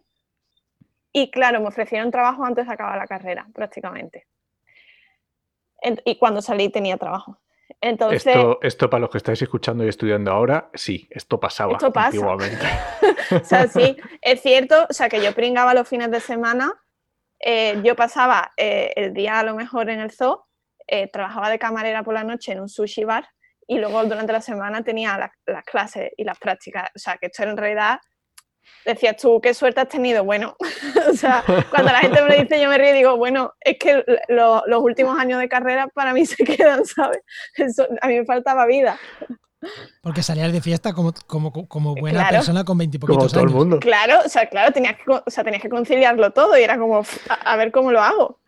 y 1.12 1.30
claro, 1.30 1.60
me 1.60 1.68
ofrecieron 1.68 2.10
trabajo 2.10 2.46
antes 2.46 2.66
de 2.66 2.72
acabar 2.72 2.96
la 2.96 3.06
carrera, 3.06 3.46
prácticamente. 3.52 4.26
y 6.06 6.16
cuando 6.16 6.40
salí 6.40 6.70
tenía 6.70 6.96
trabajo. 6.96 7.38
Entonces, 7.80 8.26
esto, 8.26 8.58
esto 8.62 8.90
para 8.90 9.02
los 9.02 9.10
que 9.10 9.18
estáis 9.18 9.40
escuchando 9.40 9.84
y 9.84 9.88
estudiando 9.88 10.32
ahora, 10.32 10.70
sí, 10.74 11.06
esto 11.10 11.38
pasaba 11.38 11.74
esto 11.74 11.92
pasa. 11.92 12.08
antiguamente. 12.08 12.66
o 13.40 13.44
sea, 13.44 13.68
sí, 13.68 13.96
es 14.20 14.42
cierto, 14.42 14.86
o 14.88 14.92
sea, 14.92 15.08
que 15.08 15.22
yo 15.22 15.32
pringaba 15.32 15.74
los 15.74 15.88
fines 15.88 16.10
de 16.10 16.20
semana, 16.20 16.72
eh, 17.38 17.80
yo 17.84 17.94
pasaba 17.94 18.52
eh, 18.56 18.92
el 18.96 19.14
día 19.14 19.38
a 19.38 19.44
lo 19.44 19.54
mejor 19.54 19.90
en 19.90 20.00
el 20.00 20.10
zoo, 20.10 20.46
eh, 20.88 21.08
trabajaba 21.12 21.50
de 21.50 21.58
camarera 21.58 22.02
por 22.02 22.14
la 22.14 22.24
noche 22.24 22.52
en 22.52 22.60
un 22.60 22.68
sushi 22.68 23.04
bar 23.04 23.28
y 23.66 23.78
luego 23.78 24.02
durante 24.04 24.32
la 24.32 24.40
semana 24.40 24.82
tenía 24.82 25.30
las 25.46 25.64
clases 25.64 26.10
y 26.16 26.24
las 26.24 26.38
prácticas. 26.38 26.90
O 26.96 26.98
sea, 26.98 27.16
que 27.18 27.26
esto 27.26 27.42
en 27.42 27.56
realidad 27.56 28.00
decías 28.84 29.16
tú, 29.16 29.40
qué 29.40 29.54
suerte 29.54 29.80
has 29.80 29.88
tenido. 29.88 30.24
Bueno, 30.24 30.56
o 31.10 31.14
sea, 31.14 31.44
cuando 31.70 31.92
la 31.92 31.98
gente 31.98 32.22
me 32.22 32.28
lo 32.28 32.42
dice, 32.42 32.60
yo 32.60 32.68
me 32.68 32.78
río 32.78 32.90
y 32.90 32.94
digo, 32.94 33.16
bueno, 33.16 33.54
es 33.60 33.78
que 33.78 34.04
los 34.28 34.82
últimos 34.82 35.18
años 35.18 35.38
de 35.38 35.48
carrera 35.48 35.88
para 35.88 36.12
mí 36.12 36.26
se 36.26 36.44
quedan, 36.44 36.84
¿sabes? 36.84 37.22
a 38.00 38.08
mí 38.08 38.18
me 38.18 38.24
faltaba 38.24 38.66
vida. 38.66 38.98
Porque 40.02 40.22
salías 40.22 40.52
de 40.52 40.60
fiesta 40.60 40.92
como, 40.92 41.12
como, 41.26 41.52
como 41.68 41.94
buena 41.96 42.28
persona 42.28 42.64
con 42.64 42.78
veintipoquitos 42.78 43.34
años. 43.34 43.50
el 43.50 43.56
mundo. 43.56 43.80
Claro, 43.80 44.20
o 44.24 44.28
sea, 44.28 44.46
claro, 44.46 44.72
tenías 44.72 44.96
que, 44.96 45.10
o 45.10 45.22
sea, 45.26 45.42
tenías 45.42 45.62
que 45.62 45.68
conciliarlo 45.68 46.30
todo 46.30 46.56
y 46.56 46.62
era 46.62 46.78
como, 46.78 47.02
a, 47.28 47.56
ver 47.56 47.72
cómo 47.72 47.90
lo 47.90 48.00
hago. 48.00 48.40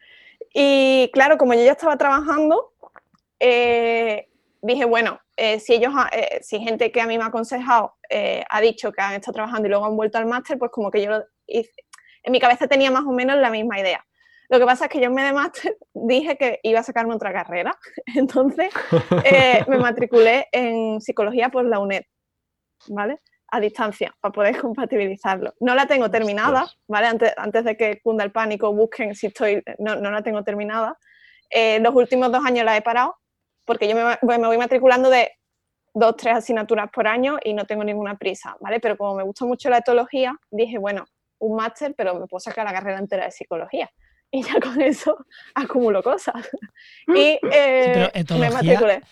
Y 0.54 1.10
claro, 1.12 1.36
como 1.36 1.54
yo 1.54 1.64
ya 1.64 1.72
estaba 1.72 1.96
trabajando, 1.96 2.72
eh, 3.40 4.28
dije, 4.62 4.84
bueno, 4.84 5.20
eh, 5.36 5.58
si 5.58 5.74
ellos, 5.74 5.92
eh, 6.12 6.40
si 6.42 6.60
gente 6.60 6.92
que 6.92 7.00
a 7.00 7.06
mí 7.06 7.18
me 7.18 7.24
ha 7.24 7.28
aconsejado 7.28 7.96
eh, 8.10 8.44
ha 8.48 8.60
dicho 8.60 8.92
que 8.92 9.00
han 9.00 9.14
estado 9.14 9.34
trabajando 9.34 9.66
y 9.66 9.70
luego 9.70 9.86
han 9.86 9.96
vuelto 9.96 10.18
al 10.18 10.26
máster, 10.26 10.58
pues 10.58 10.70
como 10.70 10.90
que 10.90 11.02
yo 11.02 11.22
en 11.46 12.32
mi 12.32 12.40
cabeza 12.40 12.66
tenía 12.66 12.90
más 12.90 13.04
o 13.04 13.12
menos 13.12 13.36
la 13.38 13.50
misma 13.50 13.80
idea. 13.80 14.04
Lo 14.48 14.58
que 14.58 14.64
pasa 14.64 14.86
es 14.86 14.90
que 14.90 14.98
yo 14.98 15.06
en 15.06 15.14
vez 15.14 15.26
de 15.26 15.32
máster 15.32 15.76
dije 15.94 16.36
que 16.36 16.60
iba 16.62 16.80
a 16.80 16.82
sacarme 16.82 17.14
otra 17.14 17.32
carrera, 17.32 17.76
entonces 18.14 18.72
me 19.66 19.78
matriculé 19.78 20.48
en 20.52 21.00
psicología 21.00 21.48
por 21.48 21.64
la 21.64 21.78
UNED, 21.78 22.02
¿vale? 22.88 23.20
A 23.52 23.60
distancia, 23.60 24.14
para 24.20 24.32
poder 24.32 24.60
compatibilizarlo. 24.60 25.54
No 25.60 25.74
la 25.74 25.86
tengo 25.86 26.10
terminada, 26.10 26.66
¿vale? 26.86 27.06
Antes, 27.06 27.32
antes 27.36 27.64
de 27.64 27.76
que 27.76 28.00
cunda 28.00 28.24
el 28.24 28.32
pánico, 28.32 28.72
busquen 28.72 29.14
si 29.14 29.28
estoy, 29.28 29.62
no, 29.78 29.96
no 29.96 30.10
la 30.10 30.22
tengo 30.22 30.44
terminada. 30.44 30.96
los 31.80 31.94
últimos 31.94 32.30
dos 32.30 32.44
años 32.44 32.64
la 32.64 32.76
he 32.76 32.82
parado 32.82 33.16
porque 33.70 33.86
yo 33.86 33.94
me, 33.94 34.46
voy 34.46 34.58
matriculando 34.58 35.10
de 35.10 35.30
dos, 35.94 36.16
tres 36.16 36.36
asignaturas 36.36 36.90
por 36.92 37.06
año 37.06 37.38
y 37.42 37.54
no 37.54 37.64
tengo 37.64 37.84
ninguna 37.84 38.16
prisa, 38.16 38.56
¿vale? 38.60 38.80
Pero 38.80 38.96
como 38.96 39.14
me 39.16 39.22
gusta 39.22 39.44
mucho 39.44 39.70
la 39.70 39.78
etología, 39.78 40.36
dije, 40.50 40.78
bueno, 40.78 41.04
un 41.38 41.56
máster, 41.56 41.94
pero 41.96 42.14
me 42.14 42.26
puedo 42.26 42.40
sacar 42.40 42.64
la 42.64 42.72
carrera 42.72 42.98
entera 42.98 43.24
de 43.24 43.30
psicología. 43.30 43.90
Y 44.32 44.44
ya 44.44 44.60
con 44.60 44.80
eso 44.80 45.26
acumulo 45.56 46.04
cosas. 46.04 46.48
y 47.08 47.36
eh, 47.50 48.12
me 48.38 48.50
matriculé. 48.50 49.02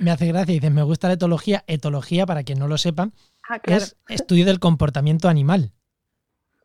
Me, 0.00 0.10
hace 0.10 0.26
gracia, 0.26 0.52
dices, 0.52 0.70
me 0.70 0.82
gusta 0.82 1.08
la 1.08 1.14
etología. 1.14 1.64
Etología, 1.66 2.26
para 2.26 2.42
quien 2.42 2.58
no 2.58 2.68
lo 2.68 2.76
sepa, 2.76 3.08
ah, 3.48 3.58
es 3.64 3.96
estudio 4.10 4.44
del 4.44 4.60
comportamiento 4.60 5.30
animal. 5.30 5.72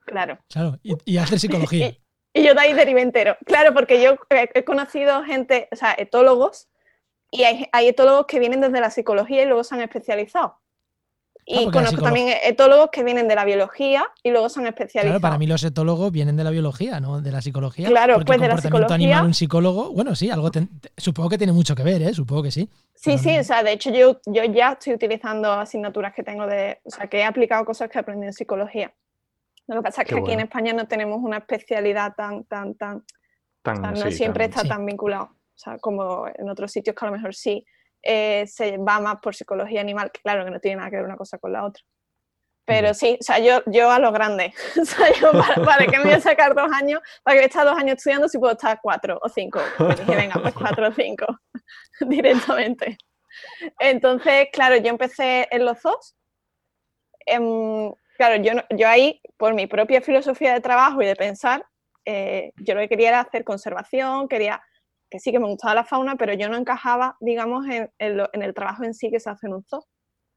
Claro. 0.05 0.39
Claro, 0.49 0.77
y, 0.83 1.17
hacer 1.17 1.39
psicología. 1.39 1.95
y, 2.33 2.43
yo 2.43 2.53
de 2.53 2.59
ahí 2.59 2.73
derivé 2.73 3.01
entero. 3.01 3.37
Claro, 3.45 3.73
porque 3.73 4.03
yo 4.03 4.17
he 4.29 4.65
conocido 4.65 5.23
gente, 5.23 5.69
o 5.71 5.77
sea, 5.77 5.95
etólogos, 5.97 6.67
y 7.35 7.43
hay, 7.43 7.87
etólogos 7.87 8.25
que 8.25 8.39
vienen 8.39 8.61
desde 8.61 8.79
la 8.79 8.89
psicología 8.89 9.43
y 9.43 9.45
luego 9.45 9.63
se 9.63 9.75
han 9.75 9.81
especializado. 9.81 10.59
Y 11.47 11.69
conozco 11.69 12.01
también 12.01 12.35
etólogos 12.43 12.89
que 12.91 13.03
vienen 13.03 13.27
de 13.27 13.35
la 13.35 13.45
biología 13.45 14.05
y 14.23 14.31
luego 14.31 14.49
se 14.49 14.59
han 14.59 14.65
especializado. 14.65 15.19
Claro, 15.19 15.21
para 15.21 15.37
mí 15.37 15.45
los 15.45 15.63
etólogos 15.63 16.11
vienen 16.11 16.35
de 16.37 16.43
la 16.43 16.49
biología, 16.49 16.99
¿no? 16.99 17.21
De 17.21 17.31
la 17.31 17.39
psicología. 17.39 17.87
Claro, 17.87 18.19
pues 18.25 18.41
de 18.41 18.47
la 18.47 18.57
psicología. 18.57 18.95
animal, 18.95 19.25
un 19.27 19.33
psicólogo, 19.35 19.91
bueno, 19.91 20.15
sí, 20.15 20.31
algo 20.31 20.49
supongo 20.97 21.29
que 21.29 21.37
tiene 21.37 21.53
mucho 21.53 21.75
que 21.75 21.83
ver, 21.83 22.01
¿eh? 22.01 22.13
Supongo 22.15 22.41
que 22.41 22.51
sí. 22.51 22.67
Sí, 22.95 23.19
sí, 23.19 23.37
o 23.37 23.43
sea, 23.43 23.61
de 23.61 23.73
hecho 23.73 23.91
yo, 23.91 24.19
yo 24.25 24.43
ya 24.45 24.71
estoy 24.71 24.93
utilizando 24.93 25.51
asignaturas 25.51 26.15
que 26.15 26.23
tengo 26.23 26.47
de, 26.47 26.79
o 26.83 26.89
sea, 26.89 27.05
que 27.07 27.19
he 27.19 27.23
aplicado 27.23 27.63
cosas 27.63 27.91
que 27.91 27.99
aprendí 27.99 28.25
en 28.25 28.33
psicología. 28.33 28.91
Lo 29.67 29.75
que 29.75 29.81
pasa 29.83 30.01
es 30.01 30.07
que 30.07 30.17
aquí 30.17 30.31
en 30.31 30.39
España 30.39 30.73
no 30.73 30.87
tenemos 30.87 31.19
una 31.21 31.37
especialidad 31.37 32.15
tan, 32.15 32.45
tan, 32.45 32.73
tan, 32.73 33.03
tan 33.61 33.81
no 33.81 34.09
siempre 34.09 34.45
está 34.45 34.63
tan 34.63 34.83
vinculado 34.83 35.34
o 35.55 35.57
sea, 35.57 35.77
como 35.77 36.27
en 36.27 36.49
otros 36.49 36.71
sitios 36.71 36.95
que 36.95 37.05
a 37.05 37.09
lo 37.09 37.15
mejor 37.15 37.33
sí 37.33 37.65
eh, 38.03 38.45
se 38.47 38.77
va 38.77 38.99
más 38.99 39.17
por 39.21 39.33
psicología 39.33 39.81
animal, 39.81 40.11
que 40.11 40.21
claro 40.21 40.43
que 40.43 40.51
no 40.51 40.59
tiene 40.59 40.77
nada 40.77 40.89
que 40.89 40.97
ver 40.97 41.05
una 41.05 41.17
cosa 41.17 41.37
con 41.37 41.53
la 41.53 41.65
otra. 41.65 41.81
Pero 42.65 42.95
sí, 42.95 43.17
o 43.19 43.23
sea, 43.23 43.37
yo, 43.39 43.61
yo 43.67 43.91
a 43.91 43.99
lo 43.99 44.11
grande. 44.11 44.53
O 44.81 44.85
sea, 44.85 45.13
yo, 45.13 45.31
para, 45.31 45.85
que 45.91 45.97
me 45.97 46.05
voy 46.05 46.13
a 46.13 46.19
sacar 46.19 46.55
dos 46.55 46.71
años? 46.71 46.99
¿Para 47.23 47.37
que 47.37 47.43
he 47.43 47.47
estado 47.47 47.71
dos 47.71 47.79
años 47.79 47.97
estudiando 47.97 48.27
si 48.27 48.37
puedo 48.37 48.53
estar 48.53 48.79
cuatro 48.81 49.19
o 49.21 49.29
cinco? 49.29 49.59
Dije, 49.79 50.15
venga, 50.15 50.41
pues 50.41 50.53
cuatro 50.57 50.89
o 50.89 50.91
cinco 50.91 51.25
directamente. 52.01 52.97
Entonces, 53.79 54.47
claro, 54.51 54.77
yo 54.77 54.89
empecé 54.89 55.47
en 55.51 55.65
los 55.65 55.81
dos. 55.81 56.15
Em, 57.25 57.91
claro, 58.17 58.41
yo, 58.41 58.53
yo 58.71 58.87
ahí, 58.87 59.21
por 59.37 59.53
mi 59.53 59.67
propia 59.67 60.01
filosofía 60.01 60.53
de 60.53 60.61
trabajo 60.61 61.01
y 61.01 61.05
de 61.05 61.15
pensar, 61.15 61.65
eh, 62.05 62.51
yo 62.57 62.75
lo 62.75 62.81
que 62.81 62.89
quería 62.89 63.09
era 63.09 63.19
hacer 63.21 63.43
conservación, 63.43 64.27
quería 64.27 64.61
que 65.15 65.19
sí 65.19 65.31
que 65.31 65.39
me 65.39 65.47
gustaba 65.47 65.73
la 65.73 65.85
fauna, 65.85 66.17
pero 66.17 66.33
yo 66.33 66.49
no 66.49 66.57
encajaba, 66.57 67.15
digamos, 67.21 67.65
en, 67.67 67.89
el 67.99 68.53
trabajo 68.53 68.83
en 68.83 68.93
sí 68.93 69.09
que 69.09 69.21
se 69.21 69.29
hace 69.29 69.47
en 69.47 69.53
un 69.53 69.63
zoo, 69.63 69.85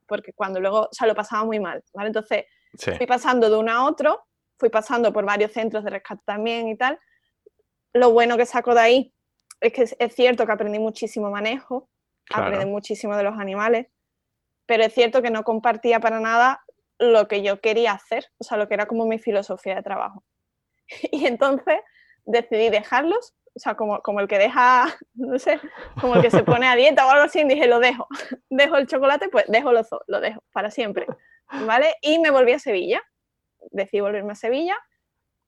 porque 0.06 0.32
cuando 0.32 0.60
luego, 0.60 0.82
o 0.82 0.88
sea, 0.92 1.08
lo 1.08 1.16
pasaba 1.16 1.44
muy 1.44 1.58
mal, 1.58 1.82
¿vale? 1.92 2.06
Entonces, 2.06 2.44
fui 2.96 3.06
pasando 3.06 3.50
de 3.50 3.56
uno 3.56 3.72
a 3.72 3.84
otro, 3.86 4.24
fui 4.56 4.68
pasando 4.68 5.12
por 5.12 5.24
varios 5.24 5.50
centros 5.50 5.82
de 5.82 5.90
rescate 5.90 6.22
también 6.24 6.68
y 6.68 6.76
tal. 6.76 6.96
Lo 7.92 8.12
bueno 8.12 8.36
que 8.36 8.46
saco 8.46 8.72
de 8.72 8.80
ahí 8.80 9.14
es 9.60 9.72
que 9.72 9.82
es, 9.82 10.14
cierto 10.14 10.46
que 10.46 10.52
aprendí 10.52 10.78
muchísimo 10.78 11.28
manejo, 11.28 11.90
aprendí 12.32 12.66
muchísimo 12.66 13.16
de 13.16 13.24
los 13.24 13.36
animales, 13.36 13.88
pero 14.64 14.84
es 14.84 14.94
cierto 14.94 15.22
que 15.22 15.30
no 15.30 15.42
compartía 15.42 15.98
para 15.98 16.20
nada 16.20 16.62
lo 17.00 17.26
que 17.26 17.42
yo 17.42 17.60
quería 17.60 17.92
hacer, 17.92 18.26
o 18.38 18.44
sea, 18.44 18.58
lo 18.58 18.68
que 18.68 18.74
era 18.74 18.86
como 18.86 19.06
mi 19.06 19.18
filosofía 19.18 19.74
de 19.74 19.82
trabajo. 19.82 20.22
Y 21.10 21.26
entonces 21.26 21.80
decidí 22.24 22.68
dejarlos 22.68 23.34
o 23.58 23.60
sea, 23.60 23.74
como, 23.74 24.00
como 24.02 24.20
el 24.20 24.28
que 24.28 24.38
deja, 24.38 24.86
no 25.14 25.36
sé, 25.38 25.60
como 26.00 26.14
el 26.14 26.22
que 26.22 26.30
se 26.30 26.44
pone 26.44 26.68
a 26.68 26.76
dieta 26.76 27.04
o 27.06 27.10
algo 27.10 27.24
así, 27.24 27.42
dije, 27.42 27.66
lo 27.66 27.80
dejo, 27.80 28.06
dejo 28.50 28.76
el 28.76 28.86
chocolate, 28.86 29.28
pues 29.28 29.46
dejo 29.48 29.72
lo, 29.72 29.82
lo 30.06 30.20
dejo 30.20 30.42
para 30.52 30.70
siempre, 30.70 31.06
¿vale? 31.66 31.94
Y 32.00 32.20
me 32.20 32.30
volví 32.30 32.52
a 32.52 32.60
Sevilla, 32.60 33.02
decidí 33.72 34.00
volverme 34.00 34.32
a 34.32 34.36
Sevilla 34.36 34.76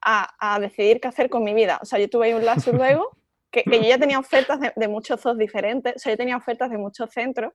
a, 0.02 0.28
a, 0.40 0.58
decidir 0.58 1.00
qué 1.00 1.06
hacer 1.06 1.30
con 1.30 1.44
mi 1.44 1.54
vida. 1.54 1.78
O 1.82 1.84
sea, 1.84 2.00
yo 2.00 2.08
tuve 2.08 2.26
ahí 2.26 2.32
un 2.32 2.44
lazo 2.44 2.72
luego 2.72 3.16
que, 3.52 3.62
yo 3.66 3.80
ya 3.80 3.98
tenía 3.98 4.18
ofertas 4.18 4.58
de, 4.74 4.88
muchos 4.88 5.20
zoos 5.20 5.38
diferentes, 5.38 5.94
o 5.94 5.98
sea, 5.98 6.12
yo 6.12 6.16
tenía 6.16 6.36
ofertas 6.36 6.68
de 6.68 6.78
muchos 6.78 7.10
centros 7.10 7.52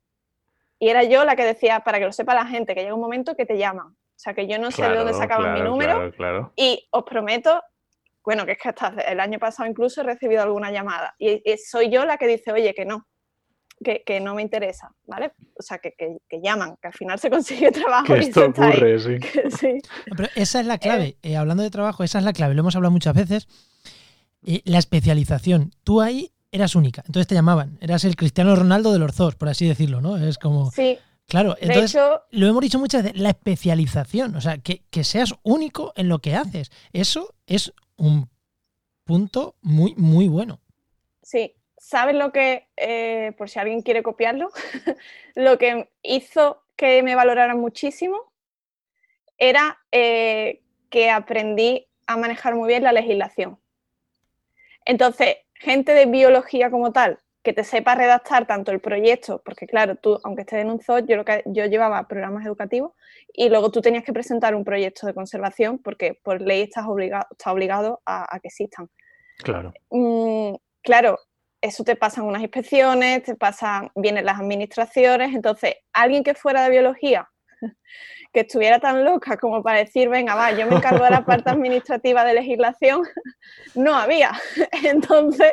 y 0.80 0.90
era 0.90 1.04
yo 1.04 1.26
la 1.26 1.36
que 1.36 1.44
decía, 1.44 1.82
para 1.82 2.00
que 2.00 2.06
lo 2.06 2.14
sepa 2.14 2.34
la 2.34 2.46
gente, 2.46 2.76
que 2.76 2.82
llega 2.82 2.96
un 2.96 3.02
momento 3.02 3.36
que 3.36 3.46
te 3.46 3.58
llaman. 3.58 3.88
O 3.88 4.18
sea, 4.18 4.34
que 4.34 4.48
yo 4.48 4.58
no 4.60 4.72
sé 4.72 4.88
de 4.88 4.96
dónde 4.96 5.14
sacaban 5.14 5.54
mi 5.54 5.62
número 5.62 6.12
y 6.56 6.88
os 6.92 7.04
prometo, 7.04 7.62
bueno, 8.25 8.46
que 8.46 8.53
es 8.53 8.58
que 8.58 8.70
hasta 8.70 8.89
el 8.89 9.20
año 9.20 9.39
pasado 9.39 9.70
incluso 9.70 10.01
he 10.01 10.03
recibido 10.03 10.41
alguna 10.41 10.72
llamada 10.72 11.13
y, 11.20 11.41
soy 11.58 11.89
yo 11.89 12.05
la 12.05 12.17
que 12.17 12.27
dice, 12.27 12.51
oye, 12.51 12.74
que 12.74 12.86
no, 12.86 13.08
que, 13.84 14.20
no 14.20 14.36
me 14.36 14.41
interesa, 14.41 14.91
¿vale? 15.05 15.34
O 15.58 15.62
sea, 15.62 15.77
que, 15.77 15.94
llaman, 16.41 16.75
que 16.82 16.88
al 16.88 16.94
final 16.94 17.20
se 17.20 17.29
consigue 17.32 17.72
trabajo. 17.72 18.13
Que 18.13 18.20
esto 18.20 18.46
ocurre, 18.46 19.00
sí. 19.60 19.77
Pero 20.15 20.29
esa 20.36 20.60
es 20.60 20.65
la 20.65 20.77
clave, 20.77 21.17
eh, 21.24 21.38
hablando 21.38 21.63
de 21.63 21.70
trabajo, 21.70 22.03
esa 22.03 22.20
es 22.20 22.25
la 22.25 22.34
clave, 22.34 22.55
lo 22.55 22.62
hemos 22.62 22.75
hablado 22.75 22.91
muchas 22.91 23.13
veces 23.15 23.48
la 24.63 24.77
especialización. 24.77 25.72
Tú 25.84 26.01
ahí 26.01 26.32
eras 26.51 26.75
única, 26.75 27.03
entonces 27.05 27.27
te 27.27 27.36
llamaban, 27.36 27.77
eras 27.82 28.05
el 28.05 28.15
Cristiano 28.15 28.55
Ronaldo 28.55 28.94
de 28.94 29.00
los 29.00 29.13
zoos, 29.13 29.36
por 29.36 29.50
así 29.50 29.67
decirlo, 29.67 30.01
¿no? 30.01 30.17
Es 30.17 30.38
como... 30.38 30.72
Sí. 30.72 30.98
Claro, 31.27 31.55
entonces 31.60 32.00
lo 32.29 32.48
hemos 32.48 32.62
dicho 32.62 32.77
muchas 32.77 33.03
veces, 33.03 33.20
la 33.20 33.29
especialización, 33.29 34.36
o 34.36 34.41
sea, 34.41 34.60
que, 34.60 34.84
seas 35.03 35.34
único 35.41 35.91
en 35.96 36.08
lo 36.08 36.20
que 36.20 36.36
haces, 36.36 36.72
eso 36.94 37.34
es 37.48 37.74
un 37.98 38.30
punto 39.04 39.56
muy, 39.62 39.94
muy 39.96 40.28
bueno. 40.28 40.60
Sí, 41.22 41.56
¿sabes 41.78 42.16
lo 42.16 42.32
que, 42.32 42.68
eh, 42.78 43.34
por 43.38 43.50
si 43.50 43.60
alguien 43.60 43.82
quiere 43.82 44.04
copiarlo, 44.04 44.50
lo 45.36 45.58
que 45.58 45.90
hizo 46.02 46.64
que 46.75 47.04
me 47.04 47.16
valoraran 47.16 47.60
muchísimo 47.60 48.32
era 49.38 49.78
eh, 49.92 50.62
que 50.90 51.10
aprendí 51.10 51.88
a 52.08 52.18
manejar 52.18 52.56
muy 52.56 52.68
bien 52.68 52.84
la 52.84 52.92
legislación. 52.92 53.60
Entonces, 54.86 55.38
gente 55.54 55.94
de 55.94 56.06
biología 56.06 56.70
como 56.70 56.92
tal, 56.92 57.20
que 57.44 57.54
te 57.54 57.64
sepa 57.64 57.96
redactar 57.96 58.48
tanto 58.48 58.72
el 58.72 58.80
proyecto, 58.80 59.42
porque 59.44 59.68
claro, 59.68 59.96
tú, 59.96 60.20
aunque 60.24 60.42
estés 60.42 60.62
en 60.62 60.72
un 60.72 60.80
yo, 60.80 61.16
lo 61.16 61.25
que, 61.25 61.44
yo 61.46 61.66
llevaba 61.66 62.08
programas 62.08 62.46
educativos 62.46 62.94
y 63.36 63.50
luego 63.50 63.72
tú 63.72 63.82
tenías 63.82 64.04
que 64.04 64.13
presentar 64.13 64.56
un 64.56 64.63
proyecto 64.63 65.08
de 65.08 65.13
conservación 65.13 65.80
porque 65.80 66.20
por 66.24 66.42
ley 66.42 66.62
estás 66.62 66.86
obligado, 66.88 67.25
obligado 67.46 68.01
a, 68.06 68.39
que 68.42 68.48
existan. 68.48 68.89
Claro. 69.39 69.74
Mm, 69.89 70.56
claro, 70.82 71.20
eso 71.62 71.84
te 71.84 71.96
pasan 71.96 72.25
unas 72.25 72.42
inspecciones, 72.42 73.24
te 73.24 73.36
pasan, 73.36 73.89
vienen 73.96 74.25
las 74.25 74.39
administraciones, 74.39 75.34
entonces 75.34 75.75
alguien 75.94 76.24
que 76.24 76.36
fuera 76.36 76.63
de 76.63 76.70
biología 76.70 77.30
que 78.34 78.42
estuviera 78.42 78.80
tan 78.80 79.04
loca 79.04 79.38
como 79.38 79.63
para 79.63 79.80
decir, 79.80 80.10
venga, 80.10 80.36
va, 80.36 80.51
yo 80.51 80.68
me 80.68 80.75
encargo 80.75 81.04
de 81.04 81.12
la 81.12 81.25
parte 81.25 81.50
administrativa 81.51 82.24
de 82.24 82.34
legislación, 82.36 83.04
no 83.75 83.96
había. 83.96 84.32
Entonces, 84.84 85.51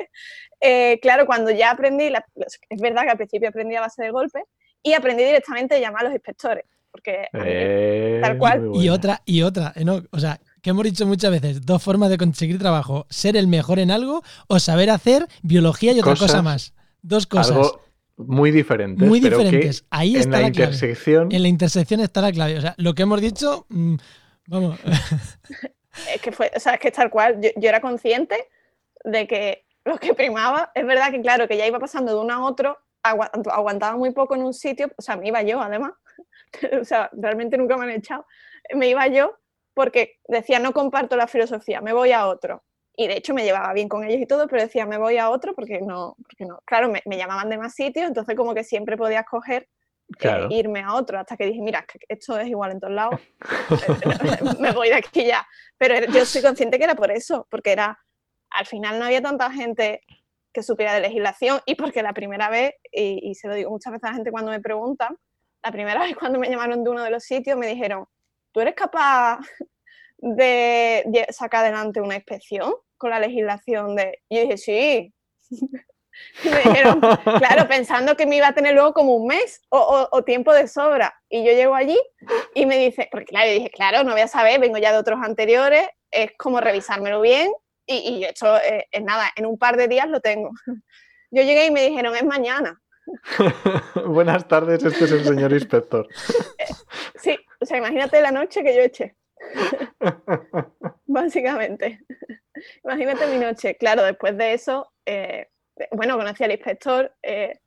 eh, 0.61 0.99
claro, 1.01 1.27
cuando 1.27 1.51
ya 1.51 1.73
aprendí, 1.73 2.13
es 2.71 2.81
verdad 2.81 3.03
que 3.03 3.11
al 3.11 3.17
principio 3.17 3.49
aprendí 3.49 3.75
a 3.75 3.81
base 3.81 4.03
de 4.03 4.11
golpes 4.11 4.45
y 4.83 4.95
aprendí 4.95 5.25
directamente 5.25 5.77
a 5.77 5.79
llamar 5.79 6.03
a 6.03 6.05
los 6.05 6.15
inspectores, 6.15 6.65
porque 6.93 7.27
eh, 7.33 8.21
tal 8.23 8.39
cual. 8.39 8.71
Y 8.75 8.91
otra, 8.91 9.23
y 9.25 9.43
otra, 9.43 9.73
¿no? 9.85 10.03
o 10.11 10.19
sea, 10.21 10.39
que 10.61 10.71
hemos 10.71 10.85
dicho 10.85 11.07
muchas 11.07 11.31
veces, 11.33 11.67
dos 11.67 11.83
formas 11.83 12.11
de 12.11 12.19
conseguir 12.19 12.59
trabajo, 12.59 13.07
ser 13.11 13.37
el 13.37 13.49
mejor 13.49 13.79
en 13.79 13.91
algo 13.91 14.23
o 14.47 14.61
saber 14.61 14.91
hacer 14.91 15.27
biología 15.43 15.93
y 15.93 16.01
otra 16.01 16.15
cosa 16.15 16.43
más. 16.43 16.75
Dos 17.03 17.27
cosas 17.27 17.73
muy 18.17 18.51
diferentes. 18.51 19.09
Muy 19.09 19.21
diferentes. 19.21 19.85
Ahí 19.91 20.17
está 20.17 20.37
en 20.37 20.43
la, 20.43 20.49
intersección. 20.49 21.33
En 21.33 21.43
la 21.43 21.49
intersección 21.49 22.01
está 22.01 22.21
la 22.21 22.33
clave. 22.33 22.59
O 22.59 22.61
sea, 22.61 22.75
lo 22.77 22.95
que 22.95 23.03
hemos 23.03 23.21
dicho, 23.21 23.67
mm, 23.69 23.97
vamos. 24.47 24.79
es 26.15 26.21
que 26.21 26.33
fue, 26.33 26.51
o 26.55 26.61
sea, 26.61 26.75
es 26.75 26.81
que 26.81 26.91
tal 26.91 27.11
cual, 27.11 27.41
yo, 27.41 27.69
era 27.69 27.81
consciente 27.81 28.49
de 29.05 29.27
que 29.27 29.65
lo 29.85 29.99
que 29.99 30.15
primaba, 30.15 30.71
es 30.75 30.87
verdad 30.87 31.11
que 31.11 31.21
claro, 31.21 31.49
que 31.49 31.57
ya 31.57 31.67
iba 31.67 31.79
pasando 31.79 32.15
de 32.15 32.21
uno 32.21 32.35
a 32.35 32.45
otro, 32.45 32.79
aguantaba 33.03 33.97
muy 33.97 34.13
poco 34.13 34.37
en 34.37 34.43
un 34.43 34.55
sitio, 34.55 34.91
o 34.97 35.03
sea, 35.03 35.17
me 35.17 35.27
iba 35.27 35.43
yo 35.43 35.61
además, 35.61 35.93
o 36.81 36.85
sea, 36.85 37.11
realmente 37.13 37.57
nunca 37.57 37.77
me 37.77 37.85
han 37.85 37.91
echado, 37.91 38.27
me 38.75 38.89
iba 38.89 39.07
yo 39.09 39.39
porque 39.75 40.19
decía, 40.29 40.59
no 40.59 40.73
comparto 40.73 41.17
la 41.17 41.27
filosofía, 41.27 41.81
me 41.81 41.93
voy 41.93 42.13
a 42.13 42.27
otro 42.27 42.63
y 42.97 43.07
de 43.09 43.17
hecho 43.17 43.35
me 43.35 43.45
llevaba 43.45 43.73
bien 43.73 43.89
con 43.89 44.05
ellos 44.05 44.21
y 44.21 44.27
todo, 44.27 44.47
pero 44.47 44.63
decía, 44.63 44.87
me 44.87 44.99
voy 44.99 45.17
a 45.19 45.31
otro 45.31 45.55
porque 45.55 45.81
no, 45.81 46.15
porque 46.23 46.45
no. 46.45 46.61
Claro, 46.65 46.91
me, 46.91 47.17
llamaban 47.17 47.49
de 47.49 47.59
más 47.59 47.75
sitios, 47.75 48.07
entonces 48.07 48.37
como 48.37 48.55
que 48.55 48.65
siempre 48.65 48.97
podía 48.97 49.21
escoger 49.21 49.69
eh, 50.21 50.47
irme 50.51 50.81
a 50.81 50.95
otro, 50.95 51.19
hasta 51.19 51.37
que 51.37 51.47
dije, 51.47 51.63
mira, 51.63 51.87
esto 52.09 52.39
es 52.39 52.49
igual 52.49 52.73
en 52.73 52.81
todos 52.81 52.93
lados, 52.93 53.21
me 54.61 54.73
voy 54.73 54.89
de 54.89 54.97
aquí 54.97 55.25
ya. 55.25 55.47
Pero 55.79 56.07
yo 56.13 56.27
soy 56.27 56.43
consciente 56.43 56.79
que 56.79 56.85
era 56.85 56.95
por 56.95 57.11
eso, 57.11 57.47
porque 57.51 57.73
era, 57.73 57.99
al 58.51 58.67
final 58.67 58.99
no 58.99 59.07
había 59.07 59.23
tanta 59.23 59.51
gente 59.51 60.03
que 60.53 60.63
supiera 60.63 60.93
de 60.93 61.01
legislación 61.01 61.61
y 61.65 61.77
porque 61.77 62.03
la 62.03 62.13
primera 62.13 62.51
vez, 62.51 62.75
y, 62.91 63.31
y 63.31 63.35
se 63.35 63.49
lo 63.49 63.55
digo 63.55 63.71
muchas 63.71 63.95
veces 63.95 64.05
a 64.05 64.09
la 64.09 64.17
gente 64.17 64.31
cuando 64.31 64.51
me 64.51 64.61
preguntan, 64.61 65.17
la 65.63 65.73
primera 65.73 66.01
vez 66.01 66.17
cuando 66.17 66.39
me 66.39 66.49
llamaron 66.49 66.83
de 66.83 66.91
uno 66.91 67.03
de 67.03 67.11
los 67.11 67.25
sitios 67.25 67.57
me 67.57 67.67
dijeron, 67.67 68.07
¿tú 68.53 68.61
eres 68.61 68.75
capaz 68.75 69.41
de 70.19 71.27
sacar 71.31 71.65
adelante 71.65 72.01
una 72.01 72.17
inspección 72.17 72.75
con 72.97 73.11
la 73.11 73.19
legislación 73.19 73.97
de... 73.97 74.23
Y 74.29 74.37
yo 74.37 74.43
dije, 74.43 74.57
sí. 74.57 75.15
y 76.45 76.49
me 76.49 76.59
dijeron, 76.59 77.01
claro, 77.39 77.69
pensando 77.69 78.17
que 78.17 78.27
me 78.27 78.37
iba 78.37 78.49
a 78.49 78.55
tener 78.55 78.75
luego 78.75 78.93
como 78.93 79.17
un 79.17 79.27
mes 79.27 79.61
o, 79.71 80.23
tiempo 80.25 80.53
de 80.53 80.69
sobra. 80.69 81.15
Y 81.29 81.45
yo 81.45 81.53
llego 81.53 81.75
allí 81.75 81.99
y 82.55 82.67
me 82.67 82.79
dice, 82.79 83.09
porque 83.11 83.27
claro, 83.27 83.49
yo 83.49 83.55
dije, 83.55 83.71
claro, 83.71 84.05
no 84.05 84.13
voy 84.13 84.21
a 84.21 84.29
saber, 84.29 84.61
vengo 84.61 84.79
ya 84.79 84.93
de 84.93 84.99
otros 84.99 85.19
anteriores, 85.23 85.89
es 86.11 86.31
como 86.39 86.61
revisármelo 86.61 87.21
bien 87.21 87.51
y, 87.87 87.97
y 87.97 88.25
esto 88.25 88.57
eh, 88.59 88.87
es 88.91 89.03
nada, 89.03 89.31
en 89.37 89.47
un 89.47 89.59
par 89.59 89.77
de 89.77 89.89
días 89.89 90.09
lo 90.09 90.21
tengo. 90.21 90.51
Yo 91.31 91.43
llegué 91.43 91.67
y 91.67 91.71
me 91.71 91.89
dijeron, 91.89 92.15
es 92.15 92.25
mañana. 92.25 92.82
Buenas 94.07 94.47
tardes, 94.49 94.83
este 94.85 95.05
es 95.05 95.13
el 95.13 95.25
señor 95.25 95.53
inspector. 95.53 96.07
sí, 97.17 97.39
o 97.61 97.67
sea, 97.67 97.79
imagínate 97.79 98.21
la 98.21 98.31
noche 98.31 98.63
que 98.63 98.75
yo 98.75 98.83
eché. 98.83 99.17
Básicamente. 101.07 102.01
Imagínate 102.85 103.27
mi 103.27 103.39
noche. 103.39 103.77
Claro, 103.77 104.03
después 104.03 104.37
de 104.37 104.55
eso, 104.55 104.93
eh, 105.07 105.49
bueno, 105.91 106.17
conocí 106.17 106.45
al 106.45 106.53
inspector 106.53 107.13
eh, 107.23 107.59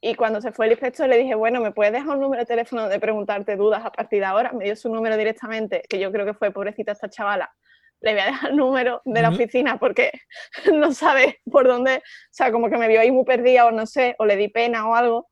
y 0.00 0.14
cuando 0.14 0.40
se 0.40 0.52
fue 0.52 0.66
el 0.66 0.72
inspector 0.72 1.08
le 1.08 1.18
dije, 1.18 1.34
bueno, 1.34 1.60
¿me 1.60 1.72
puedes 1.72 1.92
dejar 1.92 2.14
un 2.14 2.20
número 2.20 2.42
de 2.42 2.46
teléfono 2.46 2.88
de 2.88 2.98
preguntarte 2.98 3.56
dudas 3.56 3.84
a 3.84 3.92
partir 3.92 4.20
de 4.20 4.26
ahora? 4.26 4.52
Me 4.52 4.64
dio 4.64 4.76
su 4.76 4.88
número 4.88 5.16
directamente, 5.16 5.82
que 5.88 5.98
yo 5.98 6.10
creo 6.12 6.24
que 6.24 6.34
fue 6.34 6.50
pobrecita 6.50 6.92
esta 6.92 7.10
chavala. 7.10 7.52
Le 8.00 8.12
voy 8.12 8.20
a 8.20 8.26
dejar 8.26 8.50
el 8.50 8.56
número 8.56 9.02
de 9.04 9.22
la 9.22 9.30
oficina 9.30 9.78
porque 9.78 10.12
no 10.74 10.92
sabe 10.92 11.40
por 11.50 11.66
dónde, 11.66 11.96
o 11.96 12.02
sea, 12.30 12.52
como 12.52 12.70
que 12.70 12.78
me 12.78 12.88
vio 12.88 13.00
ahí 13.00 13.10
muy 13.10 13.24
perdida 13.24 13.66
o 13.66 13.70
no 13.70 13.86
sé, 13.86 14.14
o 14.18 14.26
le 14.26 14.36
di 14.36 14.48
pena 14.48 14.88
o 14.88 14.94
algo. 14.94 15.28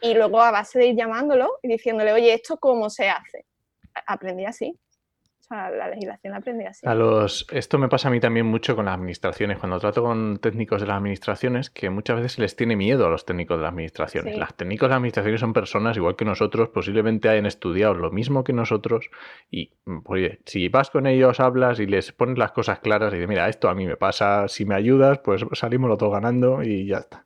Y 0.00 0.14
luego 0.14 0.40
a 0.40 0.50
base 0.50 0.78
de 0.78 0.86
ir 0.86 0.96
llamándolo 0.96 1.58
y 1.62 1.68
diciéndole, 1.68 2.12
oye, 2.12 2.32
¿esto 2.32 2.56
cómo 2.58 2.88
se 2.88 3.08
hace? 3.08 3.46
Aprendí 4.06 4.44
así 4.44 4.78
la 5.50 5.88
legislación 5.88 6.34
aprende 6.34 6.66
así. 6.66 6.86
A 6.86 6.94
los, 6.94 7.46
esto 7.50 7.78
me 7.78 7.88
pasa 7.88 8.08
a 8.08 8.10
mí 8.10 8.20
también 8.20 8.44
mucho 8.46 8.76
con 8.76 8.84
las 8.84 8.94
administraciones. 8.94 9.58
Cuando 9.58 9.80
trato 9.80 10.02
con 10.02 10.38
técnicos 10.38 10.82
de 10.82 10.86
las 10.86 10.98
administraciones, 10.98 11.70
que 11.70 11.88
muchas 11.88 12.16
veces 12.16 12.38
les 12.38 12.54
tiene 12.54 12.76
miedo 12.76 13.06
a 13.06 13.10
los 13.10 13.24
técnicos 13.24 13.56
de 13.56 13.62
las 13.62 13.72
administraciones. 13.72 14.36
Las 14.36 14.54
técnicos 14.54 14.86
de 14.86 14.90
las 14.90 14.96
administraciones 14.96 15.40
son 15.40 15.54
personas 15.54 15.96
igual 15.96 16.16
que 16.16 16.26
nosotros, 16.26 16.68
posiblemente 16.68 17.28
hayan 17.30 17.46
estudiado 17.46 17.94
lo 17.94 18.10
mismo 18.10 18.44
que 18.44 18.52
nosotros. 18.52 19.08
Y, 19.50 19.72
oye, 20.04 20.40
si 20.44 20.68
vas 20.68 20.90
con 20.90 21.06
ellos, 21.06 21.40
hablas 21.40 21.80
y 21.80 21.86
les 21.86 22.12
pones 22.12 22.36
las 22.36 22.52
cosas 22.52 22.80
claras 22.80 23.12
y 23.12 23.16
dices, 23.16 23.28
mira, 23.28 23.48
esto 23.48 23.70
a 23.70 23.74
mí 23.74 23.86
me 23.86 23.96
pasa, 23.96 24.48
si 24.48 24.66
me 24.66 24.74
ayudas, 24.74 25.20
pues 25.20 25.44
salimos 25.54 25.88
los 25.88 25.98
dos 25.98 26.12
ganando 26.12 26.62
y 26.62 26.86
ya 26.86 26.98
está. 26.98 27.24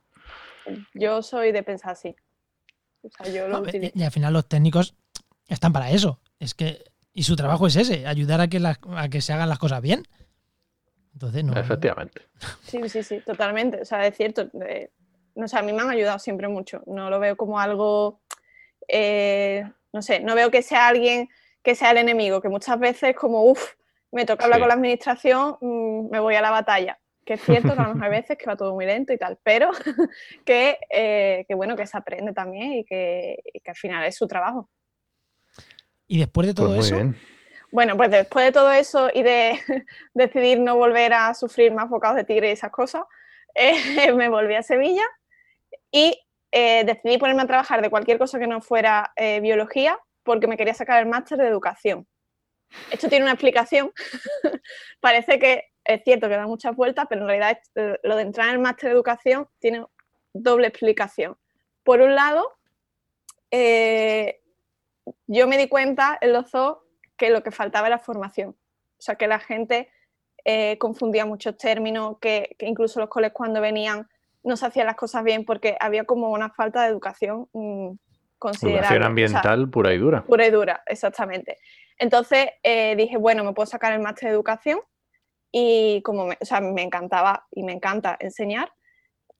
Yo 0.93 1.21
soy 1.21 1.51
de 1.51 1.63
pensar 1.63 1.91
así. 1.91 2.15
y 3.93 4.03
al 4.03 4.11
final 4.11 4.31
los 4.31 4.47
técnicos 4.47 4.95
están 5.49 5.73
para 5.73 5.91
eso. 5.91 6.21
Es 6.39 6.53
que 6.53 6.92
y 7.13 7.23
su 7.23 7.35
trabajo 7.35 7.67
es 7.67 7.75
ese, 7.75 8.07
ayudar 8.07 8.41
a 8.41 8.47
que, 8.47 8.59
a 8.65 9.09
que 9.09 9.21
se 9.21 9.33
hagan 9.33 9.49
las 9.49 9.59
cosas 9.59 9.81
bien. 9.81 10.03
Entonces, 11.13 11.43
no. 11.43 11.53
Efectivamente. 11.53 12.21
Sí, 12.63 12.89
sí, 12.89 13.03
sí, 13.03 13.19
totalmente. 13.19 13.81
O 13.81 13.85
sea, 13.85 14.05
es 14.07 14.17
cierto. 14.17 14.49
no 15.35 15.47
sé, 15.47 15.57
a 15.57 15.61
mí 15.61 15.71
me 15.73 15.81
han 15.81 15.91
ayudado 15.91 16.17
siempre 16.17 16.47
mucho. 16.47 16.81
No 16.87 17.09
lo 17.09 17.19
veo 17.19 17.37
como 17.37 17.59
algo. 17.59 18.21
Eh, 18.87 19.63
no 19.91 20.01
sé, 20.01 20.19
no 20.21 20.33
veo 20.33 20.49
que 20.49 20.63
sea 20.63 20.87
alguien 20.87 21.29
que 21.61 21.75
sea 21.75 21.91
el 21.91 21.97
enemigo, 21.97 22.41
que 22.41 22.49
muchas 22.49 22.77
veces, 22.77 23.15
como, 23.15 23.43
uff, 23.43 23.73
me 24.11 24.25
toca 24.25 24.43
hablar 24.43 24.59
con 24.59 24.67
la 24.67 24.73
administración, 24.73 25.57
mm, 25.61 26.09
me 26.11 26.19
voy 26.19 26.35
a 26.35 26.41
la 26.41 26.51
batalla. 26.51 26.99
Que 27.25 27.35
es 27.35 27.41
cierto 27.41 27.73
que 27.73 27.79
a 27.79 27.87
lo 27.87 27.93
mejor 27.93 28.03
hay 28.03 28.09
veces 28.21 28.37
que 28.37 28.45
va 28.47 28.57
todo 28.57 28.73
muy 28.73 28.85
lento 28.85 29.13
y 29.13 29.17
tal, 29.17 29.39
pero 29.43 29.71
que, 30.45 30.77
eh, 30.89 31.45
que 31.47 31.55
bueno, 31.55 31.77
que 31.77 31.87
se 31.87 31.97
aprende 31.97 32.33
también 32.33 32.73
y 32.73 32.85
que, 32.85 33.37
y 33.53 33.59
que 33.61 33.71
al 33.71 33.77
final 33.77 34.03
es 34.03 34.15
su 34.15 34.27
trabajo. 34.27 34.69
Y 36.13 36.19
después 36.19 36.45
de 36.45 36.53
todo 36.53 36.75
pues 36.75 36.91
eso. 36.91 37.11
Bueno, 37.71 37.97
pues 37.97 38.11
después 38.11 38.45
de 38.45 38.51
todo 38.51 38.71
eso 38.71 39.09
y 39.11 39.23
de 39.23 39.59
decidir 40.13 40.59
no 40.59 40.75
volver 40.75 41.11
a 41.11 41.33
sufrir 41.33 41.73
más 41.73 41.89
bocados 41.89 42.15
de 42.17 42.23
tigre 42.23 42.49
y 42.49 42.51
esas 42.51 42.69
cosas, 42.69 43.01
eh, 43.55 43.73
me 44.13 44.29
volví 44.29 44.53
a 44.53 44.61
Sevilla 44.61 45.05
y 45.91 46.15
eh, 46.51 46.83
decidí 46.85 47.17
ponerme 47.17 47.41
a 47.41 47.47
trabajar 47.47 47.81
de 47.81 47.89
cualquier 47.89 48.19
cosa 48.19 48.37
que 48.37 48.45
no 48.45 48.61
fuera 48.61 49.11
eh, 49.15 49.39
biología 49.39 49.97
porque 50.21 50.45
me 50.45 50.55
quería 50.55 50.75
sacar 50.75 51.01
el 51.01 51.09
máster 51.09 51.39
de 51.39 51.47
educación. 51.47 52.07
Esto 52.91 53.09
tiene 53.09 53.25
una 53.25 53.33
explicación. 53.33 53.91
Parece 55.01 55.39
que 55.39 55.63
es 55.83 56.03
cierto 56.03 56.29
que 56.29 56.35
da 56.35 56.45
muchas 56.45 56.75
vueltas, 56.75 57.07
pero 57.09 57.21
en 57.21 57.27
realidad 57.27 57.57
lo 58.03 58.15
de 58.15 58.21
entrar 58.21 58.49
en 58.49 58.53
el 58.53 58.59
máster 58.59 58.89
de 58.89 58.93
educación 58.93 59.47
tiene 59.57 59.83
doble 60.31 60.67
explicación. 60.67 61.35
Por 61.81 62.01
un 62.01 62.13
lado, 62.13 62.53
eh, 63.49 64.42
yo 65.27 65.47
me 65.47 65.57
di 65.57 65.67
cuenta 65.67 66.17
en 66.21 66.33
los 66.33 66.51
dos 66.51 66.77
que 67.17 67.29
lo 67.29 67.43
que 67.43 67.51
faltaba 67.51 67.87
era 67.87 67.99
formación. 67.99 68.51
O 68.51 69.01
sea, 69.01 69.15
que 69.15 69.27
la 69.27 69.39
gente 69.39 69.89
eh, 70.45 70.77
confundía 70.77 71.25
muchos 71.25 71.57
términos, 71.57 72.17
que, 72.19 72.55
incluso 72.59 72.99
los 72.99 73.09
coles 73.09 73.31
cuando 73.33 73.61
venían 73.61 74.07
no 74.43 74.57
se 74.57 74.65
hacían 74.65 74.87
las 74.87 74.97
cosas 74.97 75.23
bien 75.23 75.45
porque 75.45 75.77
había 75.79 76.03
como 76.03 76.29
una 76.29 76.49
falta 76.49 76.83
de 76.83 76.89
educación 76.89 77.47
mm, 77.53 77.91
considerable. 78.37 78.79
Educación 78.79 79.03
ambiental 79.03 79.69
pura 79.69 79.93
y 79.93 79.97
dura. 79.97 80.23
Pura 80.23 80.45
y 80.45 80.51
dura, 80.51 80.83
exactamente. 80.85 81.59
Entonces 81.97 82.47
eh, 82.61 82.95
dije, 82.97 83.15
bueno, 83.15 83.45
me 83.45 83.53
puedo 83.53 83.65
sacar 83.65 83.93
el 83.93 84.01
máster 84.01 84.29
de 84.29 84.35
educación 84.35 84.79
y 85.49 86.01
como 86.03 86.25
me, 86.25 86.37
o 86.41 86.45
sea, 86.45 86.59
me 86.59 86.81
encantaba 86.81 87.47
y 87.51 87.63
me 87.63 87.71
encanta 87.71 88.17
enseñar, 88.19 88.73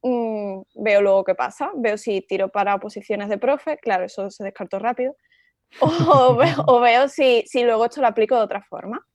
mm, 0.03 0.61
veo 0.75 1.01
luego 1.01 1.25
qué 1.25 1.35
pasa, 1.35 1.71
veo 1.75 1.97
si 1.97 2.21
tiro 2.21 2.47
para 2.47 2.77
posiciones 2.77 3.27
de 3.27 3.37
profe, 3.37 3.77
claro, 3.77 4.05
eso 4.05 4.29
se 4.29 4.43
descartó 4.45 4.79
rápido, 4.79 5.17
o 5.79 6.79
veo, 6.79 7.07
si, 7.07 7.43
si, 7.47 7.63
luego 7.63 7.85
esto 7.85 8.01
lo 8.01 8.07
aplico 8.07 8.35
de 8.35 8.41
otra 8.41 8.61
forma. 8.63 9.05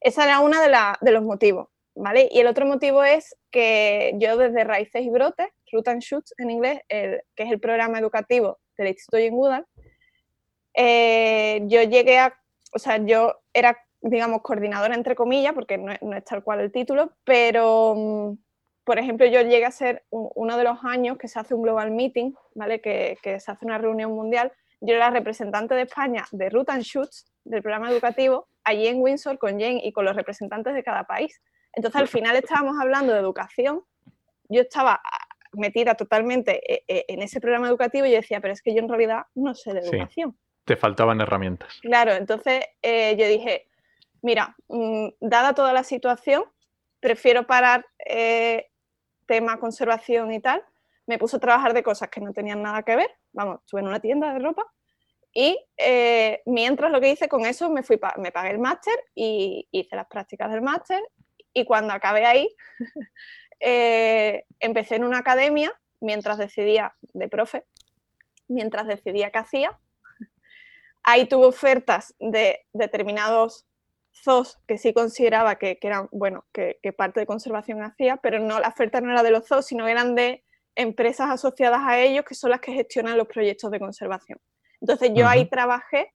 Esa 0.00 0.24
era 0.24 0.40
una 0.40 0.62
de, 0.62 0.74
de, 1.00 1.12
los 1.12 1.22
motivos, 1.22 1.68
¿vale? 1.94 2.28
Y 2.30 2.40
el 2.40 2.46
otro 2.46 2.66
motivo 2.66 3.04
es 3.04 3.36
que 3.50 4.14
yo 4.16 4.36
desde 4.36 4.64
Raíces 4.64 5.02
y 5.02 5.10
Brotes, 5.10 5.48
Root 5.72 5.88
and 5.88 6.00
Shoots 6.00 6.34
en 6.38 6.50
inglés, 6.50 6.80
que 6.88 7.22
es 7.36 7.50
el 7.50 7.60
programa 7.60 7.98
educativo 7.98 8.58
del 8.76 8.88
Instituto 8.88 9.18
Jane 9.18 9.64
eh, 10.74 11.62
yo 11.64 11.82
llegué 11.82 12.18
a, 12.18 12.34
o 12.72 12.78
sea, 12.78 12.98
yo 12.98 13.40
era, 13.52 13.76
digamos, 14.00 14.42
coordinadora 14.42 14.94
entre 14.94 15.14
comillas, 15.14 15.52
porque 15.52 15.78
no, 15.78 15.92
es 15.92 16.24
tal 16.24 16.42
cual 16.42 16.60
el 16.60 16.72
título, 16.72 17.12
pero, 17.24 17.94
mm, 17.96 18.38
por 18.84 18.98
ejemplo, 18.98 19.26
yo 19.26 19.42
llegué 19.42 19.66
a 19.66 19.70
ser 19.70 20.04
uno 20.10 20.56
de 20.56 20.64
los 20.64 20.78
años 20.84 21.18
que 21.18 21.28
se 21.28 21.38
hace 21.38 21.54
un 21.54 21.62
Global 21.62 21.90
Meeting, 21.90 22.34
¿vale? 22.54 22.80
Que, 22.80 23.18
que 23.22 23.38
se 23.40 23.50
hace 23.50 23.64
una 23.66 23.78
reunión 23.78 24.12
mundial 24.12 24.52
yo 24.80 24.94
era 24.94 25.10
representante 25.10 25.74
de 25.74 25.82
España 25.82 26.26
de 26.32 26.48
Root 26.48 26.70
and 26.70 26.82
Shoots, 26.82 27.26
del 27.44 27.62
programa 27.62 27.90
educativo, 27.90 28.48
allí 28.64 28.86
en 28.86 29.00
Windsor 29.00 29.38
con 29.38 29.52
Jane 29.52 29.80
y 29.82 29.92
con 29.92 30.04
los 30.04 30.16
representantes 30.16 30.74
de 30.74 30.82
cada 30.82 31.04
país. 31.04 31.40
Entonces, 31.72 32.00
al 32.00 32.08
final 32.08 32.36
estábamos 32.36 32.76
hablando 32.80 33.12
de 33.12 33.20
educación. 33.20 33.82
Yo 34.48 34.62
estaba 34.62 35.00
metida 35.52 35.94
totalmente 35.94 36.60
eh, 36.72 36.84
eh, 36.88 37.04
en 37.08 37.22
ese 37.22 37.40
programa 37.40 37.68
educativo 37.68 38.06
y 38.06 38.10
yo 38.10 38.16
decía, 38.16 38.40
pero 38.40 38.52
es 38.52 38.62
que 38.62 38.74
yo 38.74 38.80
en 38.80 38.88
realidad 38.88 39.24
no 39.34 39.54
sé 39.54 39.72
de 39.72 39.80
educación. 39.80 40.36
te 40.64 40.76
faltaban 40.76 41.20
herramientas. 41.20 41.78
Claro, 41.82 42.12
entonces 42.12 42.64
eh, 42.82 43.16
yo 43.18 43.26
dije, 43.26 43.68
mira, 44.22 44.56
mm, 44.68 45.08
dada 45.20 45.54
toda 45.54 45.72
la 45.72 45.82
situación, 45.82 46.44
prefiero 47.00 47.46
parar 47.46 47.84
tema 49.26 49.58
conservación 49.58 50.32
y 50.32 50.40
tal 50.40 50.62
me 51.10 51.18
puse 51.18 51.38
a 51.38 51.40
trabajar 51.40 51.74
de 51.74 51.82
cosas 51.82 52.08
que 52.08 52.20
no 52.20 52.32
tenían 52.32 52.62
nada 52.62 52.84
que 52.84 52.94
ver. 52.94 53.10
Vamos, 53.32 53.58
estuve 53.62 53.80
en 53.80 53.88
una 53.88 53.98
tienda 53.98 54.32
de 54.32 54.38
ropa 54.38 54.64
y 55.32 55.58
eh, 55.76 56.40
mientras 56.46 56.92
lo 56.92 57.00
que 57.00 57.10
hice 57.10 57.28
con 57.28 57.44
eso, 57.46 57.68
me, 57.68 57.82
fui 57.82 57.98
me 58.18 58.30
pagué 58.30 58.50
el 58.50 58.60
máster 58.60 58.94
y 59.12 59.68
hice 59.72 59.96
las 59.96 60.06
prácticas 60.06 60.52
del 60.52 60.62
máster. 60.62 61.02
Y 61.52 61.64
cuando 61.64 61.92
acabé 61.92 62.26
ahí, 62.26 62.48
eh, 63.60 64.44
empecé 64.60 64.94
en 64.94 65.04
una 65.04 65.18
academia 65.18 65.72
mientras 65.98 66.38
decidía 66.38 66.94
de 67.00 67.28
profe, 67.28 67.64
mientras 68.46 68.86
decidía 68.86 69.32
qué 69.32 69.38
hacía. 69.38 69.80
Ahí 71.02 71.26
tuve 71.26 71.46
ofertas 71.46 72.14
de 72.20 72.60
determinados 72.72 73.66
zoos 74.12 74.60
que 74.68 74.78
sí 74.78 74.92
consideraba 74.92 75.56
que, 75.56 75.76
eran, 75.82 76.08
bueno, 76.12 76.44
que, 76.52 76.78
que, 76.80 76.92
parte 76.92 77.18
de 77.18 77.26
conservación 77.26 77.82
hacía, 77.82 78.16
pero 78.18 78.38
no, 78.38 78.60
la 78.60 78.68
oferta 78.68 79.00
no 79.00 79.10
era 79.10 79.24
de 79.24 79.32
los 79.32 79.48
zoos, 79.48 79.66
sino 79.66 79.88
eran 79.88 80.14
de 80.14 80.44
empresas 80.74 81.30
asociadas 81.30 81.80
a 81.84 82.00
ellos 82.00 82.24
que 82.24 82.34
son 82.34 82.50
las 82.50 82.60
que 82.60 82.72
gestionan 82.72 83.18
los 83.18 83.28
proyectos 83.28 83.70
de 83.70 83.78
conservación. 83.78 84.38
Entonces 84.80 85.10
yo 85.14 85.28
ahí 85.28 85.48
trabajé, 85.48 86.14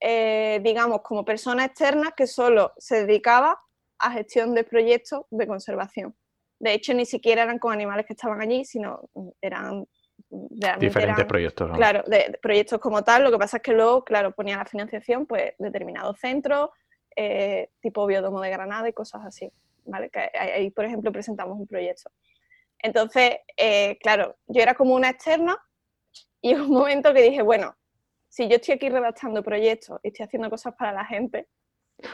eh, 0.00 0.60
digamos, 0.62 1.00
como 1.02 1.24
persona 1.24 1.64
externa 1.64 2.12
que 2.16 2.26
solo 2.26 2.72
se 2.76 3.06
dedicaba 3.06 3.58
a 3.98 4.10
gestión 4.10 4.54
de 4.54 4.64
proyectos 4.64 5.22
de 5.30 5.46
conservación. 5.46 6.14
De 6.58 6.74
hecho, 6.74 6.92
ni 6.94 7.06
siquiera 7.06 7.42
eran 7.42 7.58
con 7.58 7.72
animales 7.72 8.06
que 8.06 8.12
estaban 8.12 8.40
allí, 8.40 8.64
sino 8.64 9.08
eran 9.40 9.86
diferentes 10.78 11.24
proyectos. 11.24 11.70
Claro, 11.74 12.02
de, 12.06 12.38
proyectos 12.42 12.78
como 12.80 13.02
tal. 13.02 13.24
Lo 13.24 13.30
que 13.30 13.38
pasa 13.38 13.58
es 13.58 13.62
que 13.62 13.72
luego, 13.72 14.04
claro, 14.04 14.32
ponía 14.32 14.56
la 14.58 14.64
financiación, 14.64 15.26
pues 15.26 15.54
determinados 15.58 16.18
centros, 16.18 16.70
eh, 17.16 17.70
tipo 17.80 18.06
Biodomo 18.06 18.40
de 18.40 18.50
Granada 18.50 18.88
y 18.88 18.92
cosas 18.92 19.22
así. 19.24 19.50
¿vale? 19.84 20.10
Que 20.10 20.30
ahí, 20.38 20.70
por 20.70 20.84
ejemplo, 20.84 21.12
presentamos 21.12 21.58
un 21.58 21.66
proyecto. 21.66 22.10
Entonces, 22.84 23.38
eh, 23.56 23.96
claro, 24.02 24.36
yo 24.46 24.60
era 24.60 24.74
como 24.74 24.94
una 24.94 25.08
externa 25.08 25.58
y 26.42 26.54
un 26.54 26.68
momento 26.68 27.14
que 27.14 27.22
dije, 27.22 27.42
bueno, 27.42 27.74
si 28.28 28.46
yo 28.46 28.56
estoy 28.56 28.74
aquí 28.74 28.90
redactando 28.90 29.42
proyectos 29.42 29.98
y 30.02 30.08
estoy 30.08 30.26
haciendo 30.26 30.50
cosas 30.50 30.74
para 30.78 30.92
la 30.92 31.04
gente, 31.04 31.48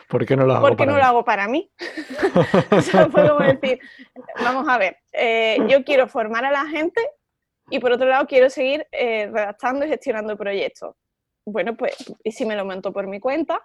¿por 0.09 0.25
qué 0.25 0.37
no 0.37 0.47
lo 0.47 0.55
hago, 0.55 0.63
¿por 0.63 0.77
qué 0.77 0.77
para, 0.77 0.93
no 0.93 0.97
mí? 0.97 1.01
Lo 1.01 1.07
hago 1.07 1.25
para 1.25 1.49
mí? 1.49 1.73
o 2.71 2.81
sea, 2.83 3.09
fue 3.09 3.29
como 3.29 3.41
decir, 3.41 3.81
vamos 4.37 4.69
a 4.69 4.79
ver, 4.79 4.99
eh, 5.13 5.59
yo 5.69 5.83
quiero 5.83 6.07
formar 6.07 6.45
a 6.45 6.53
la 6.53 6.67
gente 6.67 7.01
y 7.69 7.81
por 7.81 7.91
otro 7.93 8.07
lado 8.07 8.27
quiero 8.29 8.49
seguir 8.49 8.87
eh, 8.93 9.27
redactando 9.27 9.85
y 9.87 9.89
gestionando 9.89 10.37
proyectos. 10.37 10.95
Bueno, 11.45 11.77
pues, 11.77 11.97
¿y 12.23 12.31
si 12.31 12.47
me 12.47 12.55
lo 12.55 12.65
monto 12.65 12.93
por 12.93 13.09
mi 13.09 13.19
cuenta? 13.19 13.61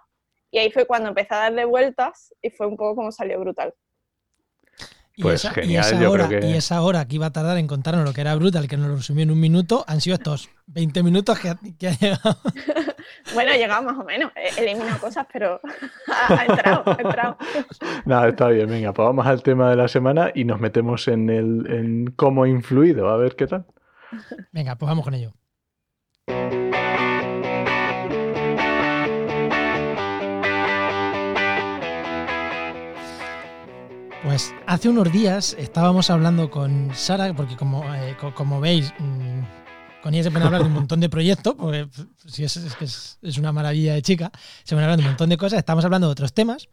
Y 0.50 0.58
ahí 0.58 0.72
fue 0.72 0.86
cuando 0.86 1.10
empecé 1.10 1.34
a 1.34 1.38
darle 1.38 1.66
vueltas 1.66 2.34
y 2.42 2.50
fue 2.50 2.66
un 2.66 2.76
poco 2.76 2.96
como 2.96 3.12
salió 3.12 3.38
brutal. 3.38 3.74
Pues 5.18 5.44
y 5.44 5.46
esa, 5.46 5.54
genial, 5.54 5.84
esa 5.84 6.00
yo 6.00 6.10
hora, 6.10 6.28
creo 6.28 6.40
que... 6.40 6.46
Y 6.48 6.52
esa 6.54 6.82
hora 6.82 7.06
que 7.06 7.14
iba 7.14 7.26
a 7.26 7.32
tardar 7.32 7.56
en 7.56 7.66
contarnos 7.66 8.04
lo 8.04 8.12
que 8.12 8.20
era 8.20 8.34
Brutal, 8.34 8.68
que 8.68 8.76
nos 8.76 8.88
lo 8.88 8.96
resumió 8.96 9.22
en 9.22 9.30
un 9.30 9.40
minuto, 9.40 9.84
han 9.88 10.02
sido 10.02 10.14
estos 10.14 10.50
20 10.66 11.02
minutos 11.02 11.38
que, 11.38 11.54
que 11.78 11.88
ha 11.88 11.92
llegado. 11.92 12.38
bueno, 13.34 13.52
ha 13.52 13.56
llegado 13.56 13.82
más 13.82 13.98
o 13.98 14.04
menos. 14.04 14.30
He 14.36 14.60
eliminado 14.60 14.98
cosas, 14.98 15.26
pero 15.32 15.60
ha, 16.28 16.44
entrado, 16.44 16.82
ha 16.86 17.00
entrado. 17.00 17.38
Nada, 18.04 18.28
está 18.28 18.48
bien. 18.48 18.68
Venga, 18.68 18.92
pues 18.92 19.06
vamos 19.06 19.26
al 19.26 19.42
tema 19.42 19.70
de 19.70 19.76
la 19.76 19.88
semana 19.88 20.30
y 20.34 20.44
nos 20.44 20.60
metemos 20.60 21.08
en, 21.08 21.30
el, 21.30 21.66
en 21.70 22.06
cómo 22.16 22.44
ha 22.44 22.48
influido. 22.48 23.08
A 23.08 23.16
ver 23.16 23.36
qué 23.36 23.46
tal. 23.46 23.64
Venga, 24.52 24.76
pues 24.76 24.88
vamos 24.88 25.04
con 25.04 25.14
ello. 25.14 25.32
Pues 34.26 34.52
hace 34.66 34.88
unos 34.88 35.12
días 35.12 35.54
estábamos 35.56 36.10
hablando 36.10 36.50
con 36.50 36.90
Sara, 36.96 37.32
porque 37.32 37.54
como, 37.54 37.84
eh, 37.94 38.16
como 38.34 38.60
veis, 38.60 38.92
mmm, 38.98 39.42
con 40.02 40.14
ella 40.14 40.24
se 40.24 40.32
pueden 40.32 40.48
hablar 40.48 40.62
de 40.62 40.66
un 40.66 40.74
montón 40.80 40.98
de 40.98 41.08
proyectos, 41.08 41.54
porque 41.54 41.86
si 42.26 42.42
es, 42.42 42.56
es, 42.56 42.76
es, 42.80 43.18
es, 43.22 43.38
una 43.38 43.52
maravilla 43.52 43.94
de 43.94 44.02
chica, 44.02 44.32
se 44.64 44.74
pueden 44.74 44.82
hablar 44.82 44.98
de 44.98 45.04
un 45.04 45.10
montón 45.10 45.28
de 45.28 45.36
cosas, 45.36 45.60
estamos 45.60 45.84
hablando 45.84 46.08
de 46.08 46.10
otros 46.10 46.32
temas. 46.32 46.68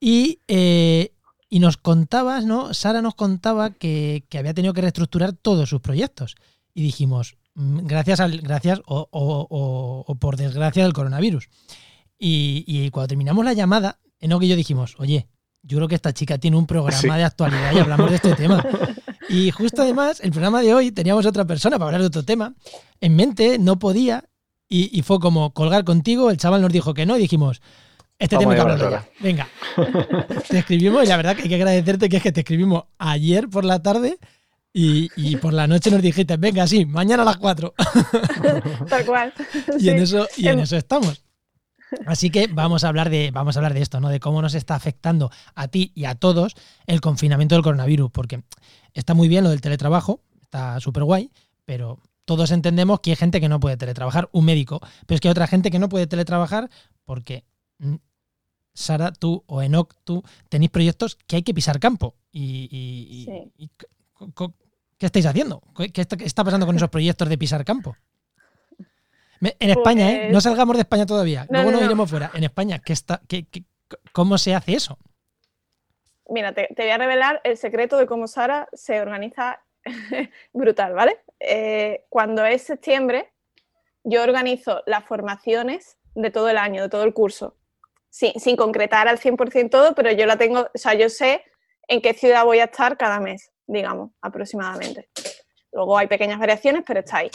Y, 0.00 0.40
eh, 0.48 1.12
y 1.50 1.58
nos 1.58 1.76
contabas, 1.76 2.46
¿no? 2.46 2.72
Sara 2.72 3.02
nos 3.02 3.16
contaba 3.16 3.74
que, 3.74 4.24
que, 4.30 4.38
había 4.38 4.54
tenido 4.54 4.72
que 4.72 4.80
reestructurar 4.80 5.34
todos 5.34 5.68
sus 5.68 5.82
proyectos. 5.82 6.36
Y 6.72 6.82
dijimos, 6.82 7.36
gracias, 7.54 8.18
al, 8.18 8.40
gracias 8.40 8.80
o, 8.86 9.08
o, 9.10 9.46
o, 9.50 10.04
o 10.06 10.14
por 10.14 10.38
desgracia 10.38 10.84
del 10.84 10.94
coronavirus. 10.94 11.50
Y, 12.18 12.64
y 12.66 12.88
cuando 12.88 13.08
terminamos 13.08 13.44
la 13.44 13.52
llamada, 13.52 14.00
Enoch 14.20 14.42
y 14.42 14.48
yo 14.48 14.56
dijimos, 14.56 14.94
oye, 14.98 15.28
yo 15.66 15.78
creo 15.78 15.88
que 15.88 15.96
esta 15.96 16.12
chica 16.12 16.38
tiene 16.38 16.56
un 16.56 16.66
programa 16.66 16.98
sí. 16.98 17.08
de 17.08 17.24
actualidad 17.24 17.72
y 17.74 17.78
hablamos 17.78 18.10
de 18.10 18.16
este 18.16 18.34
tema. 18.34 18.64
Y 19.28 19.50
justo 19.50 19.82
además, 19.82 20.20
el 20.20 20.30
programa 20.30 20.62
de 20.62 20.72
hoy 20.72 20.92
teníamos 20.92 21.26
otra 21.26 21.44
persona 21.44 21.78
para 21.78 21.86
hablar 21.86 22.00
de 22.00 22.06
otro 22.06 22.22
tema. 22.22 22.54
En 23.00 23.16
mente 23.16 23.58
no 23.58 23.76
podía 23.78 24.24
y, 24.68 24.96
y 24.96 25.02
fue 25.02 25.18
como 25.18 25.52
colgar 25.52 25.84
contigo. 25.84 26.30
El 26.30 26.36
chaval 26.36 26.62
nos 26.62 26.72
dijo 26.72 26.94
que 26.94 27.06
no 27.06 27.16
y 27.16 27.22
dijimos, 27.22 27.60
este 28.18 28.36
Vamos 28.36 28.42
tema 28.42 28.52
hay 28.52 28.56
que 28.56 28.72
hablarlo 28.72 28.90
ya. 28.90 29.08
Venga. 29.20 29.48
te 30.48 30.58
escribimos 30.58 31.04
y 31.04 31.06
la 31.08 31.16
verdad 31.16 31.34
que 31.34 31.42
hay 31.42 31.48
que 31.48 31.54
agradecerte 31.56 32.08
que 32.08 32.16
es 32.18 32.22
que 32.22 32.32
te 32.32 32.40
escribimos 32.40 32.84
ayer 32.98 33.48
por 33.48 33.64
la 33.64 33.82
tarde 33.82 34.18
y, 34.72 35.10
y, 35.16 35.36
por 35.36 35.54
la 35.54 35.66
noche 35.66 35.90
nos 35.90 36.02
dijiste, 36.02 36.36
venga, 36.36 36.66
sí, 36.66 36.84
mañana 36.84 37.22
a 37.22 37.26
las 37.26 37.38
4. 37.38 37.72
Tal 38.88 39.06
cual. 39.06 39.32
y, 39.78 39.80
sí. 39.80 39.88
en, 39.88 39.98
eso, 39.98 40.28
y 40.36 40.48
en 40.48 40.60
eso 40.60 40.76
estamos. 40.76 41.25
Así 42.06 42.30
que 42.30 42.46
vamos 42.48 42.84
a 42.84 42.88
hablar 42.88 43.10
de, 43.10 43.30
vamos 43.32 43.56
a 43.56 43.60
hablar 43.60 43.74
de 43.74 43.82
esto, 43.82 44.00
¿no? 44.00 44.08
De 44.08 44.20
cómo 44.20 44.42
nos 44.42 44.54
está 44.54 44.74
afectando 44.74 45.30
a 45.54 45.68
ti 45.68 45.92
y 45.94 46.04
a 46.04 46.14
todos 46.14 46.54
el 46.86 47.00
confinamiento 47.00 47.54
del 47.54 47.62
coronavirus, 47.62 48.10
porque 48.10 48.42
está 48.94 49.14
muy 49.14 49.28
bien 49.28 49.44
lo 49.44 49.50
del 49.50 49.60
teletrabajo, 49.60 50.20
está 50.42 50.80
súper 50.80 51.04
guay, 51.04 51.30
pero 51.64 51.98
todos 52.24 52.50
entendemos 52.50 53.00
que 53.00 53.10
hay 53.10 53.16
gente 53.16 53.40
que 53.40 53.48
no 53.48 53.60
puede 53.60 53.76
teletrabajar, 53.76 54.28
un 54.32 54.44
médico, 54.44 54.80
pero 55.06 55.16
es 55.16 55.20
que 55.20 55.28
hay 55.28 55.32
otra 55.32 55.46
gente 55.46 55.70
que 55.70 55.78
no 55.78 55.88
puede 55.88 56.06
teletrabajar 56.06 56.68
porque 57.04 57.44
mm, 57.78 57.94
Sara, 58.74 59.12
tú 59.12 59.42
o 59.46 59.62
Enoch, 59.62 59.94
tú 60.04 60.22
tenéis 60.50 60.70
proyectos 60.70 61.16
que 61.26 61.36
hay 61.36 61.42
que 61.42 61.54
pisar 61.54 61.80
campo. 61.80 62.14
Y, 62.30 62.68
y, 62.70 63.24
sí. 63.24 63.52
y 63.56 63.70
¿qué 64.98 65.06
estáis 65.06 65.24
haciendo? 65.24 65.62
¿Qué 65.74 66.00
está, 66.00 66.16
¿Qué 66.16 66.24
está 66.24 66.44
pasando 66.44 66.66
con 66.66 66.76
esos 66.76 66.90
proyectos 66.90 67.28
de 67.28 67.38
pisar 67.38 67.64
campo? 67.64 67.96
En 69.40 69.70
España, 69.70 70.06
pues... 70.06 70.18
¿eh? 70.18 70.28
No 70.32 70.40
salgamos 70.40 70.76
de 70.76 70.82
España 70.82 71.06
todavía. 71.06 71.46
No, 71.50 71.58
Luego 71.58 71.70
no, 71.70 71.76
nos 71.78 71.86
iremos 71.86 72.10
fuera. 72.10 72.30
En 72.34 72.44
España, 72.44 72.80
¿qué 72.84 72.92
está, 72.92 73.20
qué, 73.28 73.46
qué, 73.46 73.64
¿cómo 74.12 74.38
se 74.38 74.54
hace 74.54 74.74
eso? 74.74 74.98
mira, 76.28 76.52
te, 76.52 76.68
voy 76.76 76.90
a 76.90 76.98
revelar 76.98 77.40
el 77.44 77.56
secreto 77.56 77.96
de 77.96 78.06
cómo 78.06 78.26
Sara 78.26 78.68
se 78.72 79.00
organiza 79.00 79.62
brutal, 80.52 80.94
¿vale? 80.94 81.20
Eh, 81.40 82.04
cuando 82.08 82.44
es 82.44 82.62
septiembre, 82.62 83.32
yo 84.04 84.22
organizo 84.22 84.82
las 84.86 85.04
formaciones 85.04 85.96
de 86.14 86.30
todo 86.30 86.48
el 86.48 86.58
año, 86.58 86.82
de 86.82 86.88
todo 86.88 87.04
el 87.04 87.12
curso, 87.12 87.56
sin, 88.08 88.56
concretar 88.56 89.08
al 89.08 89.18
100% 89.18 89.70
todo, 89.70 89.94
pero 89.94 90.10
yo 90.12 90.26
la 90.26 90.36
tengo, 90.36 90.60
o 90.60 90.78
sea, 90.78 90.94
yo 90.94 91.08
sé 91.08 91.44
en 91.88 92.00
qué 92.00 92.14
ciudad 92.14 92.44
voy 92.44 92.58
a 92.58 92.64
estar 92.64 92.96
cada 92.96 93.20
mes, 93.20 93.52
digamos, 93.66 94.10
aproximadamente. 94.20 95.08
Luego 95.72 95.98
hay 95.98 96.06
pequeñas 96.06 96.38
variaciones, 96.38 96.82
pero 96.86 97.00
está 97.00 97.18
ahí. 97.18 97.30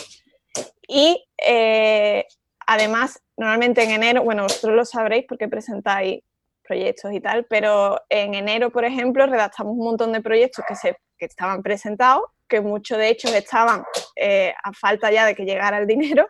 Y 0.87 1.25
eh, 1.45 2.25
además, 2.67 3.21
normalmente 3.37 3.83
en 3.83 3.91
enero, 3.91 4.23
bueno, 4.23 4.43
vosotros 4.43 4.75
lo 4.75 4.85
sabréis 4.85 5.25
porque 5.27 5.47
presentáis 5.47 6.21
proyectos 6.63 7.11
y 7.11 7.19
tal, 7.19 7.45
pero 7.45 7.99
en 8.09 8.33
enero, 8.33 8.71
por 8.71 8.85
ejemplo, 8.85 9.25
redactamos 9.25 9.73
un 9.73 9.85
montón 9.85 10.11
de 10.11 10.21
proyectos 10.21 10.63
que, 10.67 10.75
se, 10.75 10.97
que 11.17 11.25
estaban 11.25 11.61
presentados, 11.63 12.23
que 12.47 12.61
muchos 12.61 12.97
de 12.97 13.09
ellos 13.09 13.33
estaban 13.33 13.83
eh, 14.15 14.53
a 14.63 14.73
falta 14.73 15.11
ya 15.11 15.25
de 15.25 15.35
que 15.35 15.43
llegara 15.43 15.77
el 15.79 15.87
dinero, 15.87 16.27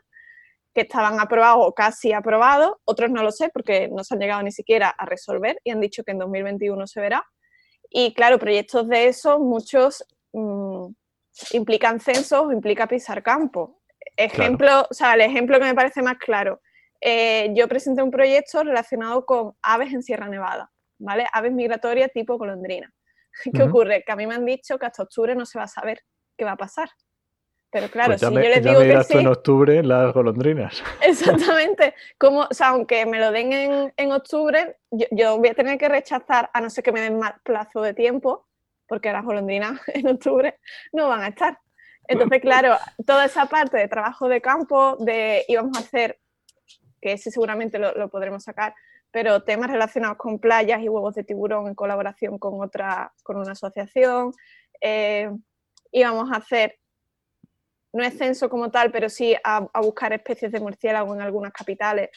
que 0.73 0.81
estaban 0.81 1.19
aprobados 1.19 1.65
o 1.67 1.73
casi 1.73 2.13
aprobados, 2.13 2.73
otros 2.85 3.11
no 3.11 3.23
lo 3.23 3.31
sé 3.31 3.49
porque 3.49 3.89
no 3.89 4.03
se 4.03 4.13
han 4.13 4.19
llegado 4.19 4.41
ni 4.41 4.51
siquiera 4.51 4.89
a 4.89 5.05
resolver 5.05 5.59
y 5.63 5.71
han 5.71 5.81
dicho 5.81 6.03
que 6.03 6.11
en 6.11 6.19
2021 6.19 6.87
se 6.87 7.01
verá. 7.01 7.23
Y 7.89 8.13
claro, 8.13 8.39
proyectos 8.39 8.87
de 8.87 9.07
esos, 9.07 9.39
muchos 9.39 10.05
mm, 10.31 10.85
implican 11.51 11.99
censos 11.99 12.45
o 12.45 12.51
implica 12.51 12.87
pisar 12.87 13.21
campo. 13.21 13.80
Ejemplo, 14.17 14.87
o 14.89 14.93
sea, 14.93 15.13
el 15.13 15.21
ejemplo 15.21 15.59
que 15.59 15.65
me 15.65 15.75
parece 15.75 16.01
más 16.01 16.17
claro, 16.17 16.61
eh, 16.99 17.51
yo 17.55 17.67
presenté 17.67 18.03
un 18.03 18.11
proyecto 18.11 18.63
relacionado 18.63 19.25
con 19.25 19.53
aves 19.61 19.93
en 19.93 20.03
Sierra 20.03 20.27
Nevada, 20.27 20.71
¿vale? 20.99 21.25
Aves 21.33 21.51
migratorias 21.51 22.11
tipo 22.11 22.37
golondrina. 22.37 22.93
¿Qué 23.53 23.63
ocurre? 23.63 24.03
Que 24.05 24.11
a 24.11 24.15
mí 24.15 24.27
me 24.27 24.35
han 24.35 24.45
dicho 24.45 24.77
que 24.77 24.85
hasta 24.85 25.03
octubre 25.03 25.35
no 25.35 25.45
se 25.45 25.57
va 25.57 25.65
a 25.65 25.67
saber 25.67 26.01
qué 26.37 26.45
va 26.45 26.51
a 26.51 26.57
pasar. 26.57 26.89
Pero 27.71 27.87
claro, 27.87 28.09
pues 28.09 28.19
si 28.19 28.25
yo 28.25 28.39
les 28.39 28.63
digo 28.63 28.79
que 28.81 29.03
sí, 29.05 29.17
en 29.17 29.27
octubre 29.27 29.81
las 29.81 30.13
golondrinas. 30.13 30.83
Exactamente. 31.01 31.95
Como, 32.17 32.41
o 32.41 32.53
sea, 32.53 32.69
aunque 32.69 33.05
me 33.05 33.17
lo 33.17 33.31
den 33.31 33.93
en, 33.95 34.11
octubre, 34.11 34.77
yo, 34.91 35.37
voy 35.37 35.47
a 35.47 35.53
tener 35.53 35.77
que 35.77 35.87
rechazar, 35.87 36.49
a 36.53 36.59
no 36.59 36.69
ser 36.69 36.83
que 36.83 36.91
me 36.91 36.99
den 36.99 37.17
más 37.17 37.33
plazo 37.43 37.81
de 37.81 37.93
tiempo, 37.93 38.45
porque 38.87 39.13
las 39.13 39.23
golondrinas 39.23 39.79
en 39.87 40.07
octubre 40.09 40.59
no 40.91 41.07
van 41.07 41.21
a 41.21 41.29
estar. 41.29 41.59
Entonces, 42.07 42.41
claro, 42.41 42.77
toda 43.05 43.25
esa 43.25 43.45
parte 43.45 43.77
de 43.77 43.87
trabajo 43.87 44.27
de 44.27 44.41
campo, 44.41 44.97
de 44.97 45.45
íbamos 45.47 45.77
a 45.77 45.81
hacer, 45.81 46.19
que 47.01 47.13
ese 47.13 47.31
seguramente 47.31 47.79
lo, 47.79 48.09
podremos 48.09 48.43
sacar, 48.43 48.75
pero 49.11 49.43
temas 49.43 49.69
relacionados 49.69 50.17
con 50.17 50.39
playas 50.39 50.81
y 50.81 50.89
huevos 50.89 51.15
de 51.15 51.23
tiburón 51.23 51.67
en 51.67 51.75
colaboración 51.75 52.37
con 52.37 52.61
otra, 52.61 53.13
con 53.23 53.37
una 53.37 53.53
asociación. 53.53 54.31
Eh, 54.79 55.29
íbamos 55.91 56.31
a 56.31 56.37
hacer 56.37 56.79
no 57.93 58.03
es 58.03 58.17
censo 58.17 58.49
como 58.49 58.71
tal, 58.71 58.91
pero 58.91 59.09
sí 59.09 59.35
a, 59.43 59.67
buscar 59.81 60.13
especies 60.13 60.51
de 60.51 60.59
murciélago 60.59 61.13
en 61.13 61.21
algunas 61.21 61.51
capitales. 61.51 62.09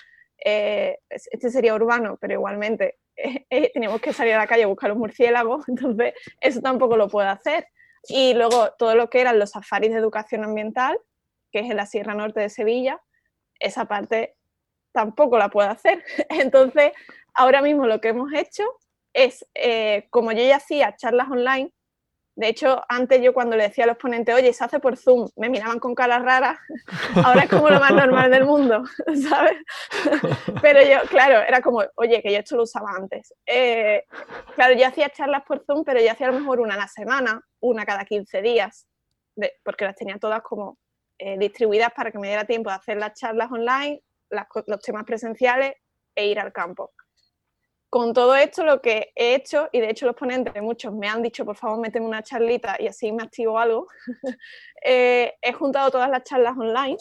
Eh, 0.45 0.99
este 1.09 1.51
sería 1.51 1.75
urbano, 1.75 2.19
pero 2.21 2.35
igualmente 2.35 2.99
eh, 3.17 3.71
tenemos 3.73 4.01
que 4.01 4.13
salir 4.13 4.35
a 4.35 4.39
la 4.39 4.47
calle 4.47 4.65
a 4.65 4.69
buscar 4.69 4.91
los 4.91 4.99
murciélagos, 4.99 5.65
entonces 5.69 6.15
eso 6.41 6.61
tampoco 6.61 6.97
lo 6.97 7.09
puedo 7.09 7.29
hacer. 7.29 7.67
Y 8.09 8.35
luego 8.35 8.73
todo 8.79 8.95
lo 8.95 9.11
que 9.11 9.21
eran 9.21 9.39
los 9.39 9.51
safaris 9.51 9.91
de 9.91 9.99
educación 9.99 10.45
ambiental, 10.45 10.99
que 11.51 11.61
es 11.61 11.71
en 11.71 11.77
la 11.77 11.87
Sierra 11.87 12.15
Norte 12.15 12.41
de 12.41 12.51
Sevilla, 12.51 13.01
esa 13.61 13.87
parte 13.87 14.37
tampoco 14.93 15.39
la 15.39 15.49
puedo 15.49 15.69
hacer. 15.69 16.03
Entonces, 16.29 16.93
ahora 17.35 17.63
mismo 17.63 17.87
lo 17.87 18.01
que 18.01 18.09
hemos 18.09 18.33
hecho 18.33 18.65
es, 19.13 19.47
como 20.11 20.33
yo 20.33 20.43
ya 20.43 20.57
hacía 20.57 20.97
charlas 20.97 21.31
online, 21.31 21.73
de 22.37 22.49
hecho, 22.49 22.83
antes 22.89 23.23
yo 23.23 23.33
cuando 23.33 23.57
le 23.57 23.65
decía 23.65 23.85
a 23.85 23.87
los 23.87 23.97
ponentes, 23.97 24.35
oye, 24.35 24.53
se 24.53 24.65
hace 24.65 24.81
por 24.81 24.97
Zoom, 24.97 25.29
me 25.37 25.49
miraban 25.49 25.79
con 25.79 25.95
caras 25.95 26.23
raras, 26.23 26.59
ahora 27.25 27.43
es 27.45 27.51
como 27.51 27.71
lo 27.71 27.79
más 27.79 27.93
normal 27.93 28.31
del 28.31 28.45
mundo, 28.45 28.83
¿sabes? 29.29 29.57
Pero 30.63 30.83
yo, 30.83 31.09
claro, 31.09 31.39
era 31.47 31.61
como, 31.61 31.85
oye, 31.95 32.21
que 32.23 32.33
yo 32.33 32.39
esto 32.39 32.57
lo 32.57 32.65
usaba 32.65 32.91
antes. 32.97 33.33
Eh, 33.47 34.05
claro, 34.57 34.75
yo 34.75 34.87
hacía 34.87 35.11
charlas 35.11 35.45
por 35.45 35.65
Zoom, 35.65 35.85
pero 35.85 36.01
yo 36.01 36.11
hacía 36.11 36.29
a 36.29 36.33
lo 36.33 36.41
mejor 36.41 36.61
una 36.61 36.75
a 36.75 36.79
la 36.79 36.89
semana, 36.89 37.41
una 37.61 37.85
cada 37.85 38.05
15 38.05 38.43
días, 38.43 38.87
porque 39.63 39.85
las 39.85 39.95
tenía 39.95 40.19
todas 40.19 40.43
como 40.43 40.79
eh, 41.19 41.39
distribuidas 41.39 41.93
para 41.95 42.11
que 42.11 42.19
me 42.19 42.29
diera 42.29 42.45
tiempo 42.45 42.71
de 42.71 42.77
hacer 42.77 42.97
las 42.97 43.15
charlas 43.15 43.51
online, 43.51 44.03
los 44.67 44.81
temas 44.81 45.05
presenciales 45.05 45.75
e 46.15 46.27
ir 46.27 46.41
al 46.41 46.53
campo 46.53 46.93
con 47.95 48.13
todo 48.13 48.35
esto 48.35 48.65
lo 48.65 48.83
que 48.83 49.13
he 49.15 49.37
hecho, 49.37 49.69
y 49.71 49.79
de 49.79 49.89
hecho 49.89 50.05
los 50.05 50.17
ponentes, 50.17 50.61
muchos 50.61 50.93
me 50.93 51.07
han 51.07 51.23
dicho, 51.23 51.45
por 51.45 51.55
favor, 51.55 51.79
méteme 51.79 52.05
una 52.05 52.25
charlita 52.25 52.75
y 52.81 52.89
así 52.89 53.13
me 53.13 53.23
activo 53.23 53.57
algo, 53.57 53.87
eh, 54.85 55.35
he 55.41 55.53
juntado 55.53 55.93
todas 55.93 56.11
las 56.11 56.25
charlas 56.25 56.59
online 56.59 56.97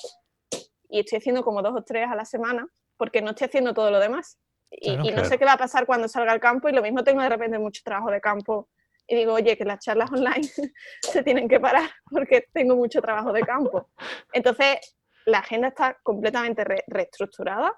y 0.90 1.00
estoy 1.00 1.18
haciendo 1.18 1.44
como 1.44 1.64
dos 1.64 1.74
o 1.76 1.82
tres 1.82 2.08
a 2.08 2.16
la 2.16 2.26
semana, 2.26 2.68
porque 2.96 3.24
no 3.24 3.32
estoy 3.32 3.46
haciendo 3.46 3.74
todo 3.74 3.90
lo 3.90 4.00
demás. 4.00 4.38
Y, 4.70 4.96
no 4.96 5.26
sé 5.26 5.40
qué 5.40 5.46
va 5.46 5.54
a 5.54 5.58
pasar 5.58 5.88
cuando 5.88 6.08
salga 6.08 6.32
al 6.32 6.40
campo 6.40 6.70
y 6.70 6.74
lo 6.74 6.84
mismo 6.84 7.04
tengo 7.04 7.24
de 7.24 7.30
repente 7.30 7.58
mucho 7.58 7.82
trabajo 7.84 8.12
de 8.12 8.22
campo 8.22 8.70
y 9.08 9.16
digo, 9.16 9.34
oye, 9.34 9.58
que 9.58 9.66
las 9.66 9.84
charlas 9.84 10.12
online 10.12 10.44
se 11.02 11.24
tienen 11.24 11.50
que 11.50 11.60
parar 11.60 11.90
porque 12.12 12.46
tengo 12.54 12.76
mucho 12.76 13.02
trabajo 13.02 13.34
de 13.34 13.42
campo. 13.42 13.90
Entonces, 14.32 14.96
la 15.26 15.40
agenda 15.40 15.70
está 15.70 15.98
completamente 16.04 16.64
reestructurada 16.86 17.74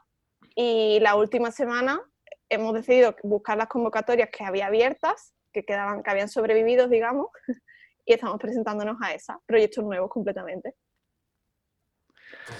y 0.53 0.99
la 0.99 1.15
última 1.15 1.49
semana 1.49 2.01
hemos 2.49 2.73
decidido 2.73 3.15
buscar 3.23 3.57
las 3.57 3.67
convocatorias 3.67 4.29
que 4.29 4.43
había 4.43 4.67
abiertas, 4.67 5.33
que 5.51 5.63
quedaban, 5.63 6.03
que 6.03 6.11
habían 6.11 6.29
sobrevivido, 6.29 6.87
digamos, 6.87 7.27
y 8.05 8.13
estamos 8.13 8.37
presentándonos 8.39 8.97
a 9.01 9.13
esas, 9.13 9.37
proyectos 9.45 9.83
nuevos 9.83 10.09
completamente. 10.09 10.75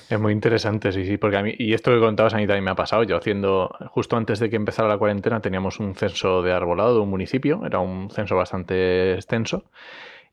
Es 0.09 0.19
muy 0.19 0.33
interesante, 0.33 0.91
sí, 0.91 1.05
sí, 1.05 1.17
porque 1.17 1.37
a 1.37 1.43
mí, 1.43 1.53
y 1.57 1.73
esto 1.73 1.91
que 1.91 1.99
contabas 1.99 2.33
a 2.33 2.37
mí 2.37 2.47
también 2.47 2.63
me 2.63 2.71
ha 2.71 2.75
pasado, 2.75 3.03
yo 3.03 3.17
haciendo, 3.17 3.69
justo 3.89 4.17
antes 4.17 4.39
de 4.39 4.49
que 4.49 4.55
empezara 4.55 4.87
la 4.87 4.97
cuarentena 4.97 5.41
teníamos 5.41 5.79
un 5.79 5.95
censo 5.95 6.41
de 6.41 6.53
arbolado 6.53 6.95
de 6.95 7.01
un 7.01 7.09
municipio, 7.09 7.61
era 7.65 7.79
un 7.79 8.09
censo 8.09 8.35
bastante 8.35 9.13
extenso, 9.13 9.69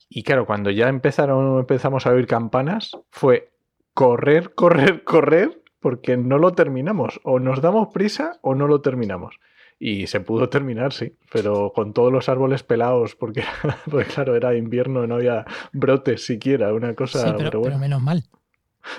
y 0.09 0.23
claro, 0.23 0.47
cuando 0.47 0.71
ya 0.71 0.89
empezaron, 0.89 1.59
empezamos 1.59 2.07
a 2.07 2.11
oír 2.11 2.27
campanas, 2.27 2.93
fue 3.11 3.53
correr, 3.95 4.55
correr, 4.55 5.05
correr 5.05 5.62
porque 5.83 6.17
no 6.17 6.39
lo 6.39 6.53
terminamos. 6.53 7.21
O 7.25 7.39
nos 7.39 7.61
damos 7.61 7.89
prisa 7.93 8.39
o 8.41 8.55
no 8.55 8.67
lo 8.67 8.81
terminamos. 8.81 9.39
Y 9.79 10.07
se 10.07 10.21
pudo 10.21 10.49
terminar, 10.49 10.93
sí, 10.93 11.17
pero 11.33 11.73
con 11.75 11.93
todos 11.93 12.13
los 12.13 12.29
árboles 12.29 12.63
pelados, 12.63 13.17
porque, 13.17 13.43
claro, 14.15 14.37
era 14.37 14.55
invierno, 14.55 15.09
no 15.09 15.17
había 15.17 15.45
brotes 15.73 16.25
siquiera, 16.25 16.73
una 16.73 16.95
cosa. 16.95 17.37
pero, 17.37 17.61
menos 17.79 18.01
mal. 18.01 18.23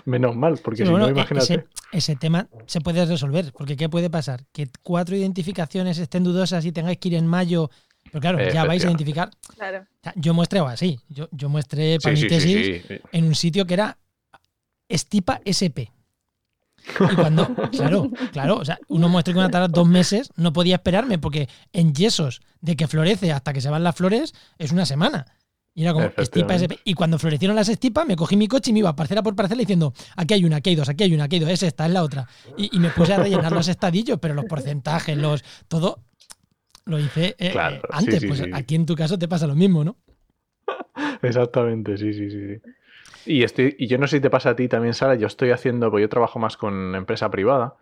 Menos 0.04 0.36
mal, 0.36 0.60
porque 0.62 0.86
si 0.86 0.92
no, 0.92 1.08
e-, 1.08 1.12
imagínate. 1.12 1.66
Ese, 1.92 2.16
tema 2.18 2.48
se 2.66 2.82
puede 2.82 3.06
resolver, 3.06 3.54
porque 3.58 3.78
¿qué 3.78 3.88
puede 3.88 4.10
pasar? 4.10 4.44
Que 4.52 4.68
cuatro 4.82 5.16
identificaciones 5.16 5.98
estén 6.00 6.24
dudosas 6.24 6.66
y 6.66 6.74
tengáis 6.74 6.98
que 6.98 7.10
ir 7.10 7.16
en 7.16 7.28
mayo. 7.28 7.70
Pero 8.12 8.20
claro, 8.20 8.50
ya 8.52 8.66
vais 8.66 8.84
a 8.84 8.88
identificar. 8.88 9.30
Claro. 9.56 9.86
Yo 10.16 10.34
muestré 10.34 10.60
así. 10.60 11.00
Yo, 11.08 11.30
yo 11.32 11.48
muestré 11.48 11.98
para 12.02 12.16
mi 12.16 12.28
tesis 12.28 12.84
en 13.12 13.26
un 13.26 13.36
sitio 13.36 13.66
que 13.66 13.74
era 13.74 13.98
Estipa 14.90 15.40
SP. 15.48 15.94
Y 17.12 17.16
cuando, 17.16 17.54
claro, 17.72 18.12
claro, 18.32 18.58
o 18.58 18.66
sea, 18.66 18.78
uno 18.88 19.10
muestra 19.10 19.34
que 19.34 19.40
una 19.40 19.50
tara 19.50 19.68
dos 19.68 19.88
meses, 19.88 20.32
no 20.36 20.54
podía 20.54 20.76
esperarme, 20.76 21.18
porque 21.18 21.48
en 21.72 21.94
yesos 21.94 22.42
de 22.62 22.76
que 22.76 22.88
florece 22.88 23.32
hasta 23.32 23.54
que 23.54 23.62
se 23.62 23.70
van 23.70 23.84
las 23.84 23.96
flores 23.96 24.34
es 24.58 24.72
una 24.72 24.86
semana. 24.86 25.26
Y 25.76 25.84
era 25.84 25.94
como 25.94 26.12
estipa 26.16 26.56
Y 26.84 26.94
cuando 26.94 27.18
florecieron 27.18 27.56
las 27.56 27.68
estipas, 27.68 28.06
me 28.06 28.16
cogí 28.16 28.38
mi 28.38 28.48
coche 28.48 28.70
y 28.70 28.74
me 28.74 28.80
iba 28.80 28.96
parcela 28.96 29.24
por 29.24 29.36
parcela 29.36 29.60
diciendo, 29.60 29.94
aquí 30.16 30.36
hay 30.36 30.46
una, 30.46 30.58
aquí 30.58 30.70
hay 30.72 30.76
dos, 30.76 30.88
aquí 30.88 31.04
hay 31.04 31.14
una, 31.14 31.24
aquí 31.24 31.38
hay 31.38 31.40
dos, 31.42 31.50
es 31.50 31.64
esta, 31.64 31.86
es 31.88 31.92
la 31.92 32.04
otra. 32.04 32.28
Y, 32.58 32.78
me 32.78 32.90
puse 32.90 33.14
a 33.14 33.18
rellenar 33.18 33.52
los 33.52 33.68
estadillos, 33.68 34.20
pero 34.20 34.34
los 34.36 34.46
porcentajes, 34.46 35.18
los 35.18 35.44
todo, 35.68 36.04
lo 36.86 37.00
hice 37.00 37.36
eh, 37.40 37.56
antes. 37.90 38.24
pues 38.26 38.44
aquí 38.54 38.76
en 38.76 38.86
tu 38.86 38.96
caso 38.96 39.18
te 39.18 39.28
pasa 39.28 39.48
lo 39.48 39.56
mismo, 39.56 39.84
¿no? 39.84 39.98
Exactamente, 41.24 41.98
sí, 41.98 42.14
sí, 42.14 42.30
sí. 42.30 42.62
Y, 43.26 43.44
estoy, 43.44 43.76
y 43.78 43.88
yo 43.88 43.98
no 43.98 44.08
sé 44.08 44.18
si 44.18 44.22
te 44.22 44.30
pasa 44.30 44.52
a 44.52 44.56
ti 44.56 44.68
también, 44.68 44.94
Sara, 44.94 45.16
yo 45.16 45.28
estoy 45.28 45.52
haciendo, 45.52 45.90
porque 45.90 46.04
yo 46.04 46.10
trabajo 46.10 46.40
más 46.40 46.58
con 46.58 46.96
empresa 46.96 47.30
privada, 47.32 47.76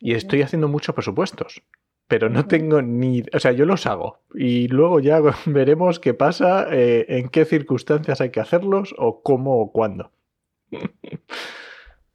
y 0.00 0.14
estoy 0.14 0.42
haciendo 0.42 0.68
muchos 0.68 0.94
presupuestos, 0.94 1.62
pero 2.08 2.28
no 2.28 2.46
tengo 2.46 2.82
ni... 2.82 3.22
O 3.32 3.38
sea, 3.38 3.52
yo 3.52 3.64
los 3.64 3.86
hago 3.86 4.20
y 4.34 4.68
luego 4.68 5.00
ya 5.00 5.20
veremos 5.46 6.00
qué 6.00 6.12
pasa, 6.12 6.66
eh, 6.70 7.06
en 7.08 7.28
qué 7.28 7.44
circunstancias 7.44 8.20
hay 8.20 8.30
que 8.30 8.40
hacerlos 8.40 8.94
o 8.98 9.22
cómo 9.22 9.60
o 9.60 9.72
cuándo. 9.72 10.10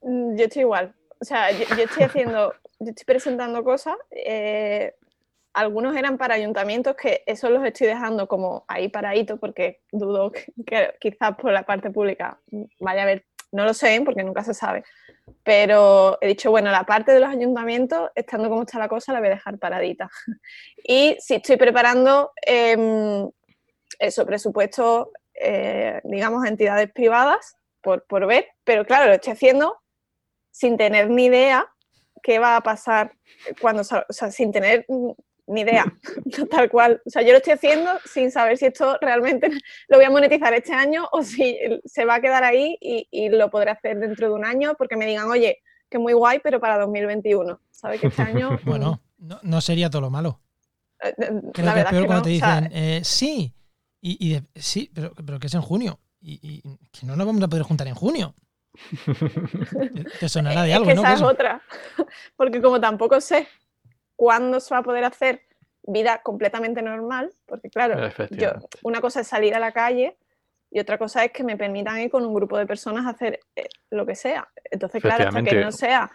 Mm, 0.02 0.36
yo 0.36 0.46
estoy 0.46 0.62
igual. 0.62 0.94
O 1.20 1.26
sea, 1.26 1.52
yo, 1.52 1.64
estoy 1.84 2.04
haciendo, 2.04 2.54
yo 2.80 2.90
estoy 2.90 3.06
presentando 3.06 3.64
cosas, 3.64 3.96
eh, 4.12 4.94
algunos 5.58 5.96
eran 5.96 6.20
para 6.20 6.36
ayuntamientos 6.36 6.96
que 6.96 7.24
eso 7.26 7.50
los 7.50 7.66
estoy 7.66 7.88
dejando 7.88 8.28
como 8.28 8.64
ahí 8.68 8.90
paradito 8.90 9.38
porque 9.38 9.82
dudo 9.92 10.32
que, 10.32 10.94
quizás 11.00 11.36
por 11.36 11.52
la 11.52 11.64
parte 11.64 11.90
pública 11.90 12.40
vaya 12.80 13.02
a 13.02 13.04
haber, 13.04 13.26
no 13.52 13.66
lo 13.66 13.74
sé 13.74 14.00
porque 14.06 14.24
nunca 14.24 14.44
se 14.44 14.54
sabe, 14.54 14.84
pero 15.44 16.20
he 16.22 16.28
dicho, 16.28 16.52
bueno, 16.52 16.70
la 16.70 16.84
parte 16.84 17.12
de 17.12 17.20
los 17.20 17.30
ayuntamientos, 17.30 18.12
estando 18.14 18.50
como 18.50 18.62
está 18.62 18.78
la 18.78 18.88
cosa, 18.88 19.14
la 19.14 19.20
voy 19.20 19.30
a 19.30 19.32
dejar 19.32 19.58
paradita. 19.58 20.10
Y 20.84 21.18
sí 21.20 21.36
estoy 21.36 21.58
preparando 21.58 22.32
em, 22.46 23.28
eso, 23.98 24.26
presupuesto, 24.28 25.12
eh, 25.34 26.02
digamos, 26.04 26.46
entidades 26.46 26.92
privadas 26.92 27.58
por, 27.82 28.06
por 28.06 28.28
ver, 28.28 28.48
pero 28.64 28.86
claro, 28.86 29.08
lo 29.08 29.14
estoy 29.14 29.34
haciendo 29.34 29.76
sin 30.52 30.78
tener 30.78 31.10
ni 31.10 31.26
idea 31.26 31.68
qué 32.22 32.38
va 32.38 32.58
a 32.58 32.62
pasar 32.62 33.14
cuando, 33.60 33.82
o 33.82 34.14
sea, 34.14 34.32
sin 34.32 34.52
tener 34.52 34.86
ni 35.48 35.62
idea, 35.62 35.86
tal 36.52 36.70
cual. 36.70 37.02
O 37.06 37.10
sea, 37.10 37.22
yo 37.22 37.32
lo 37.32 37.38
estoy 37.38 37.54
haciendo 37.54 37.92
sin 38.06 38.32
saber 38.32 38.58
si 38.58 38.66
esto 38.66 38.98
realmente 39.02 39.50
lo 39.88 39.98
voy 39.98 40.06
a 40.06 40.10
monetizar 40.10 40.54
este 40.54 40.74
año 40.74 41.08
o 41.12 41.24
si 41.24 41.58
se 41.86 42.06
va 42.06 42.16
a 42.16 42.22
quedar 42.22 42.44
ahí 42.44 42.78
y, 42.82 43.30
lo 43.30 43.50
podré 43.50 43.72
hacer 43.72 43.98
dentro 43.98 44.30
de 44.30 44.34
un 44.34 44.46
año 44.46 44.76
porque 44.78 44.96
me 44.96 45.06
digan, 45.06 45.30
oye, 45.30 45.62
que 45.90 46.00
muy 46.00 46.14
guay, 46.14 46.40
pero 46.44 46.60
para 46.60 46.78
2021. 46.80 47.60
¿Sabes 47.72 48.02
que 48.02 48.08
este 48.08 48.22
año... 48.22 48.60
bueno, 48.66 49.02
no, 49.18 49.62
sería 49.62 49.90
todo 49.90 50.02
lo 50.02 50.10
malo. 50.10 50.42
Eh, 51.02 51.14
eh, 51.18 51.32
Creo 51.54 51.74
que 51.74 51.80
es 51.80 51.86
peor 51.86 52.06
cuando 52.06 52.24
te 52.24 52.30
dicen, 52.30 52.70
eh, 52.72 53.02
sí, 53.04 53.54
y, 54.02 54.40
sí, 54.56 54.92
pero, 54.94 55.14
pero 55.14 55.40
que 55.40 55.48
es 55.48 55.54
en 55.54 55.62
junio. 55.62 56.00
Y, 56.20 56.62
que 56.92 57.06
no 57.06 57.16
nos 57.16 57.26
vamos 57.26 57.42
a 57.42 57.48
poder 57.48 57.64
juntar 57.64 57.88
en 57.88 57.96
junio. 57.96 58.36
Te 60.20 60.28
sonará 60.28 60.64
de 60.64 60.74
algo, 60.74 60.90
es 60.90 60.96
que 60.96 61.02
Esa 61.02 61.14
es 61.14 61.22
otra. 61.22 61.62
Porque 62.36 62.62
como 62.62 62.82
tampoco 62.82 63.22
sé 63.22 63.48
cuándo 64.18 64.60
se 64.60 64.74
va 64.74 64.80
a 64.80 64.84
poder 64.84 65.06
hacer 65.06 65.44
vida 65.84 66.22
completamente 66.22 66.82
normal, 66.82 67.32
porque 67.46 67.70
claro, 67.70 68.10
yo, 68.32 68.50
una 68.84 69.00
cosa 69.00 69.22
es 69.22 69.28
salir 69.28 69.56
a 69.56 69.60
la 69.60 69.72
calle 69.72 70.18
y 70.70 70.82
otra 70.82 70.98
cosa 70.98 71.24
es 71.24 71.32
que 71.32 71.46
me 71.46 71.56
permitan 71.56 71.98
ir 72.02 72.12
con 72.12 72.26
un 72.26 72.34
grupo 72.34 72.58
de 72.58 72.66
personas 72.66 73.06
a 73.06 73.12
hacer 73.12 73.40
eh, 73.56 73.70
lo 73.90 74.06
que 74.06 74.16
sea. 74.16 74.50
Entonces, 74.70 75.02
claro, 75.02 75.30
hasta 75.30 75.44
que 75.44 75.62
no 75.62 75.72
sea 75.72 76.12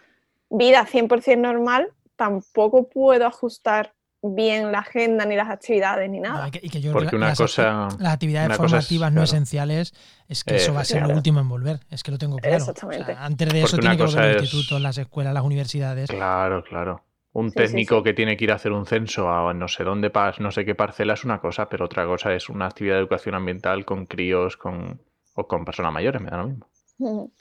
vida 0.50 0.86
100% 0.86 1.38
normal, 1.38 1.88
tampoco 2.16 2.86
puedo 2.90 3.26
ajustar 3.26 3.94
bien 4.22 4.70
la 4.70 4.80
agenda 4.80 5.24
ni 5.24 5.34
las 5.36 5.48
actividades 5.48 6.08
ni 6.10 6.20
nada. 6.20 6.50
Porque 6.92 7.16
una 7.16 7.28
las, 7.28 7.38
cosa, 7.38 7.88
las 7.98 8.12
actividades 8.12 8.56
formativas 8.56 9.10
no 9.12 9.22
esenciales 9.22 9.94
es 10.28 10.44
que 10.44 10.56
eso 10.56 10.74
va 10.74 10.82
a 10.82 10.84
ser 10.84 11.02
lo 11.02 11.14
último 11.14 11.40
en 11.40 11.48
volver, 11.48 11.80
es 11.90 12.02
que 12.02 12.10
lo 12.10 12.18
tengo 12.18 12.36
claro. 12.36 12.56
Exactamente. 12.56 13.16
antes 13.18 13.48
de 13.48 13.62
eso 13.62 13.78
tiene 13.78 13.96
que 13.96 14.04
volver 14.04 14.34
los 14.34 14.42
institutos, 14.42 14.80
las 14.80 14.98
escuelas, 14.98 15.32
las 15.32 15.42
universidades. 15.42 16.10
Claro, 16.10 16.62
claro. 16.62 17.02
Un 17.34 17.50
técnico 17.50 18.02
que 18.02 18.12
tiene 18.12 18.36
que 18.36 18.44
ir 18.44 18.52
a 18.52 18.56
hacer 18.56 18.72
un 18.72 18.84
censo 18.84 19.30
a 19.30 19.54
no 19.54 19.66
sé 19.66 19.84
dónde, 19.84 20.12
no 20.38 20.50
sé 20.50 20.64
qué 20.66 20.74
parcela 20.74 21.14
es 21.14 21.24
una 21.24 21.40
cosa, 21.40 21.68
pero 21.68 21.86
otra 21.86 22.04
cosa 22.04 22.34
es 22.34 22.50
una 22.50 22.66
actividad 22.66 22.96
de 22.96 23.00
educación 23.00 23.34
ambiental 23.34 23.86
con 23.86 24.04
críos 24.04 24.58
con, 24.58 25.00
o 25.34 25.48
con 25.48 25.64
personas 25.64 25.92
mayores, 25.92 26.20
me 26.20 26.30
da 26.30 26.38
lo 26.38 26.48
mismo. 26.48 26.68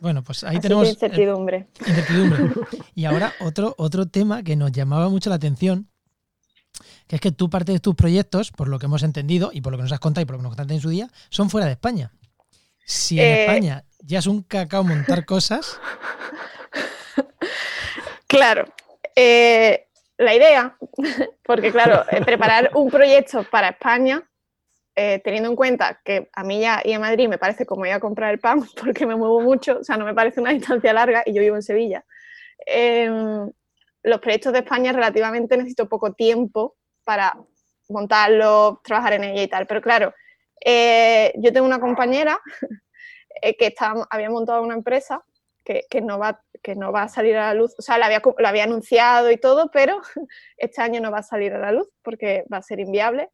Bueno, 0.00 0.22
pues 0.22 0.44
ahí 0.44 0.60
tenemos. 0.60 0.88
Incertidumbre. 0.88 1.66
incertidumbre. 1.80 2.50
Y 2.94 3.04
ahora 3.04 3.32
otro, 3.40 3.74
otro 3.78 4.06
tema 4.06 4.42
que 4.42 4.54
nos 4.54 4.70
llamaba 4.70 5.08
mucho 5.08 5.30
la 5.30 5.36
atención, 5.36 5.88
que 7.06 7.16
es 7.16 7.20
que 7.20 7.32
tú 7.32 7.48
parte 7.50 7.72
de 7.72 7.80
tus 7.80 7.94
proyectos, 7.94 8.52
por 8.52 8.68
lo 8.68 8.78
que 8.78 8.86
hemos 8.86 9.02
entendido 9.02 9.50
y 9.52 9.60
por 9.60 9.72
lo 9.72 9.78
que 9.78 9.82
nos 9.82 9.92
has 9.92 10.00
contado 10.00 10.22
y 10.22 10.26
por 10.26 10.34
lo 10.34 10.38
que 10.38 10.42
nos 10.44 10.50
contaste 10.50 10.74
en 10.74 10.80
su 10.80 10.90
día, 10.90 11.08
son 11.30 11.50
fuera 11.50 11.66
de 11.66 11.72
España. 11.72 12.12
Si 12.84 13.18
en 13.18 13.26
eh, 13.26 13.40
España 13.42 13.84
ya 14.00 14.18
es 14.20 14.26
un 14.26 14.42
cacao 14.42 14.84
montar 14.84 15.24
cosas, 15.24 15.80
Claro. 18.28 18.66
Eh, 19.16 19.86
la 20.18 20.34
idea, 20.34 20.76
porque 21.44 21.72
claro, 21.72 22.04
eh, 22.10 22.20
preparar 22.24 22.70
un 22.74 22.90
proyecto 22.90 23.42
para 23.44 23.70
España, 23.70 24.22
eh, 24.94 25.20
teniendo 25.24 25.48
en 25.48 25.56
cuenta 25.56 26.00
que 26.04 26.28
a 26.32 26.44
mí 26.44 26.60
ya 26.60 26.82
y 26.84 26.92
a 26.92 26.98
Madrid 26.98 27.28
me 27.28 27.38
parece 27.38 27.64
como 27.64 27.86
ir 27.86 27.92
a 27.92 28.00
comprar 28.00 28.32
el 28.32 28.38
pan, 28.38 28.62
porque 28.80 29.06
me 29.06 29.16
muevo 29.16 29.40
mucho, 29.40 29.78
o 29.78 29.84
sea, 29.84 29.96
no 29.96 30.04
me 30.04 30.14
parece 30.14 30.40
una 30.40 30.50
distancia 30.52 30.92
larga 30.92 31.22
y 31.24 31.32
yo 31.32 31.40
vivo 31.40 31.56
en 31.56 31.62
Sevilla. 31.62 32.04
Em, 32.66 33.50
los 34.02 34.20
proyectos 34.20 34.52
de 34.52 34.60
España 34.60 34.92
relativamente 34.92 35.56
necesito 35.56 35.88
poco 35.88 36.12
tiempo 36.12 36.76
para 37.04 37.34
montarlos, 37.88 38.82
trabajar 38.82 39.14
en 39.14 39.24
ella 39.24 39.42
y 39.42 39.48
tal. 39.48 39.66
Pero 39.66 39.80
claro, 39.80 40.14
yo 40.64 41.52
tengo 41.52 41.66
una 41.66 41.80
compañera 41.80 42.38
que 43.42 43.74
había 44.10 44.30
montado 44.30 44.62
una 44.62 44.74
empresa 44.74 45.22
que, 45.90 46.00
no 46.00 46.18
va, 46.18 46.40
que 46.62 46.74
no 46.74 46.92
va 46.92 47.02
a 47.02 47.08
salir 47.08 47.36
a 47.36 47.46
la 47.46 47.54
luz, 47.54 47.74
o 47.78 47.82
sea, 47.82 47.98
lo 47.98 48.04
había, 48.04 48.22
había 48.44 48.64
anunciado 48.64 49.30
y 49.30 49.36
todo, 49.36 49.70
pero 49.70 50.00
este 50.56 50.82
año 50.82 51.00
no 51.00 51.10
va 51.10 51.18
a 51.18 51.22
salir 51.22 51.52
a 51.52 51.58
la 51.58 51.72
luz 51.72 51.88
porque 52.02 52.44
va 52.52 52.58
a 52.58 52.62
ser 52.62 52.80
inviable, 52.80 53.30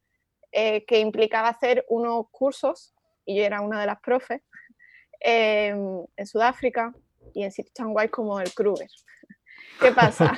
eh, 0.52 0.84
que 0.86 1.00
implicaba 1.00 1.48
hacer 1.48 1.84
unos 1.88 2.26
cursos, 2.30 2.94
y 3.24 3.36
yo 3.36 3.44
era 3.44 3.60
una 3.60 3.80
de 3.80 3.86
las 3.86 4.00
profes, 4.00 4.42
en 5.20 6.06
Sudáfrica 6.24 6.92
y 7.32 7.44
en 7.44 7.52
sitios 7.52 7.74
tan 7.74 7.92
guays 7.92 8.10
como 8.10 8.40
el 8.40 8.52
Kruger. 8.52 8.88
¿Qué 9.80 9.92
pasa? 9.92 10.32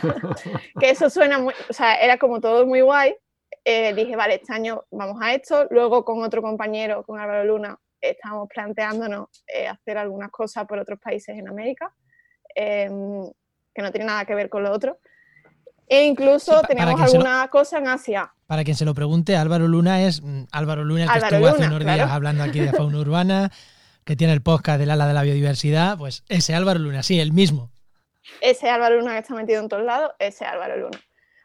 que 0.80 0.90
eso 0.90 1.10
suena 1.10 1.38
muy, 1.38 1.54
o 1.68 1.72
sea, 1.72 1.96
era 1.96 2.18
como 2.18 2.40
todo 2.40 2.66
muy 2.66 2.80
guay. 2.80 3.14
Eh, 3.64 3.92
dije, 3.94 4.16
vale, 4.16 4.36
este 4.36 4.52
año 4.52 4.84
vamos 4.90 5.18
a 5.20 5.34
esto. 5.34 5.66
Luego 5.70 6.04
con 6.04 6.22
otro 6.22 6.40
compañero, 6.40 7.02
con 7.02 7.18
Álvaro 7.18 7.44
Luna, 7.44 7.78
estamos 8.00 8.48
planteándonos 8.48 9.44
eh, 9.46 9.66
hacer 9.66 9.98
algunas 9.98 10.30
cosas 10.30 10.66
por 10.66 10.78
otros 10.78 10.98
países 11.00 11.36
en 11.36 11.48
América, 11.48 11.92
em, 12.56 13.30
que 13.74 13.82
no 13.82 13.92
tiene 13.92 14.06
nada 14.06 14.24
que 14.24 14.34
ver 14.34 14.48
con 14.48 14.62
lo 14.62 14.72
otro. 14.72 14.98
E 15.86 16.04
incluso 16.04 16.62
tenemos 16.62 17.00
alguna 17.00 17.46
cosa 17.48 17.78
en 17.78 17.86
Asia. 17.86 18.32
Para 18.46 18.64
quien 18.64 18.76
se 18.76 18.84
lo 18.84 18.94
pregunte, 18.94 19.36
Álvaro 19.36 19.68
Luna 19.68 20.02
es 20.02 20.22
mm, 20.22 20.44
Álvaro 20.50 20.84
Luna, 20.84 21.04
el 21.04 21.10
que 21.10 21.18
estuvo 21.18 21.46
hace 21.46 21.66
unos 21.66 21.84
días 21.84 22.10
hablando 22.10 22.42
aquí 22.42 22.60
de 22.60 22.72
fauna 22.72 22.98
urbana, 22.98 23.52
que 24.04 24.16
tiene 24.16 24.32
el 24.32 24.42
podcast 24.42 24.80
del 24.80 24.90
ala 24.90 25.06
de 25.06 25.14
la 25.14 25.22
biodiversidad, 25.22 25.98
pues 25.98 26.24
ese 26.28 26.54
Álvaro 26.54 26.80
Luna, 26.80 27.02
sí, 27.02 27.20
el 27.20 27.32
mismo. 27.32 27.70
Ese 28.40 28.68
Álvaro 28.68 28.98
Luna 28.98 29.12
que 29.12 29.18
está 29.18 29.34
metido 29.34 29.62
en 29.62 29.68
todos 29.68 29.84
lados, 29.84 30.12
ese 30.18 30.44
Álvaro 30.44 30.76
Luna. 30.76 30.98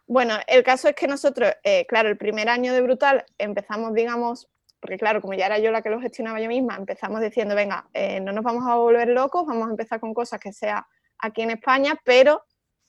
Bueno, 0.08 0.36
el 0.47 0.63
caso 0.63 0.88
es 0.89 0.95
que 0.95 1.08
nosotros, 1.08 1.52
eh, 1.63 1.86
claro, 1.88 2.10
el 2.10 2.17
primer 2.17 2.50
año 2.50 2.74
de 2.74 2.82
Brutal 2.82 3.26
empezamos, 3.38 3.93
digamos, 3.93 4.50
porque 4.80 4.97
claro, 4.97 5.21
como 5.21 5.36
ya 5.36 5.45
era 5.45 5.60
yo 5.60 5.71
la 5.71 5.84
que 5.84 5.89
lo 5.89 6.02
gestionaba 6.02 6.41
yo 6.41 6.47
misma, 6.47 6.76
empezamos 6.76 7.21
diciendo, 7.21 7.56
venga, 7.56 7.88
eh, 7.93 8.19
no 8.19 8.32
nos 8.32 8.43
vamos 8.43 8.63
a 8.67 8.76
volver 8.76 9.08
locos, 9.10 9.45
vamos 9.45 9.67
a 9.67 9.71
empezar 9.71 10.00
con 10.00 10.13
cosas 10.13 10.39
que 10.39 10.52
sea 10.52 10.88
aquí 11.22 11.42
en 11.42 11.52
España, 11.52 12.00
pero 12.04 12.44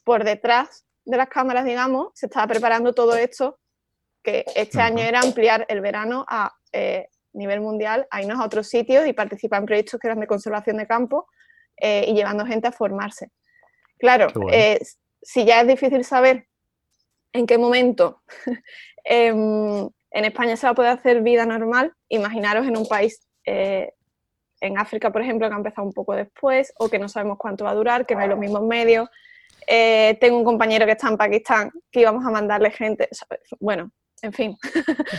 por 0.04 0.24
detrás 0.24 0.84
de 1.04 1.16
las 1.16 1.28
cámaras, 1.28 1.64
digamos, 1.64 2.08
se 2.14 2.26
estaba 2.26 2.46
preparando 2.46 2.92
todo 2.92 3.14
esto, 3.14 3.58
que 4.22 4.44
este 4.54 4.80
año 4.80 5.02
era 5.02 5.20
ampliar 5.20 5.66
el 5.68 5.80
verano 5.80 6.24
a 6.28 6.52
eh, 6.72 7.08
nivel 7.32 7.60
mundial, 7.60 8.06
a 8.10 8.22
irnos 8.22 8.40
a 8.40 8.44
otros 8.44 8.68
sitios 8.68 9.06
y 9.06 9.12
participar 9.12 9.60
en 9.60 9.66
proyectos 9.66 9.98
que 9.98 10.06
eran 10.06 10.20
de 10.20 10.26
conservación 10.26 10.76
de 10.76 10.86
campo 10.86 11.26
eh, 11.76 12.04
y 12.06 12.14
llevando 12.14 12.46
gente 12.46 12.68
a 12.68 12.72
formarse. 12.72 13.30
Claro, 13.98 14.28
si 15.22 15.44
ya 15.44 15.60
es 15.60 15.66
difícil 15.66 16.04
saber 16.04 16.48
en 17.32 17.46
qué 17.46 17.58
momento 17.58 18.22
em, 19.04 19.88
en 20.10 20.24
España 20.24 20.56
se 20.56 20.66
va 20.66 20.72
a 20.72 20.74
poder 20.74 20.90
hacer 20.90 21.22
vida 21.22 21.46
normal, 21.46 21.92
imaginaros 22.08 22.66
en 22.66 22.76
un 22.76 22.86
país, 22.86 23.26
eh, 23.46 23.92
en 24.62 24.78
África, 24.78 25.10
por 25.10 25.22
ejemplo, 25.22 25.48
que 25.48 25.54
ha 25.54 25.56
empezado 25.56 25.86
un 25.86 25.92
poco 25.92 26.14
después, 26.14 26.72
o 26.78 26.88
que 26.88 26.98
no 26.98 27.08
sabemos 27.08 27.36
cuánto 27.36 27.64
va 27.64 27.72
a 27.72 27.74
durar, 27.74 28.06
que 28.06 28.14
no 28.14 28.20
hay 28.20 28.28
los 28.28 28.38
mismos 28.38 28.62
medios. 28.62 29.08
Eh, 29.66 30.16
tengo 30.20 30.38
un 30.38 30.44
compañero 30.44 30.86
que 30.86 30.92
está 30.92 31.08
en 31.08 31.16
Pakistán, 31.16 31.70
que 31.90 32.00
íbamos 32.00 32.24
a 32.24 32.30
mandarle 32.30 32.70
gente, 32.70 33.08
bueno, 33.60 33.90
en 34.22 34.32
fin. 34.32 34.56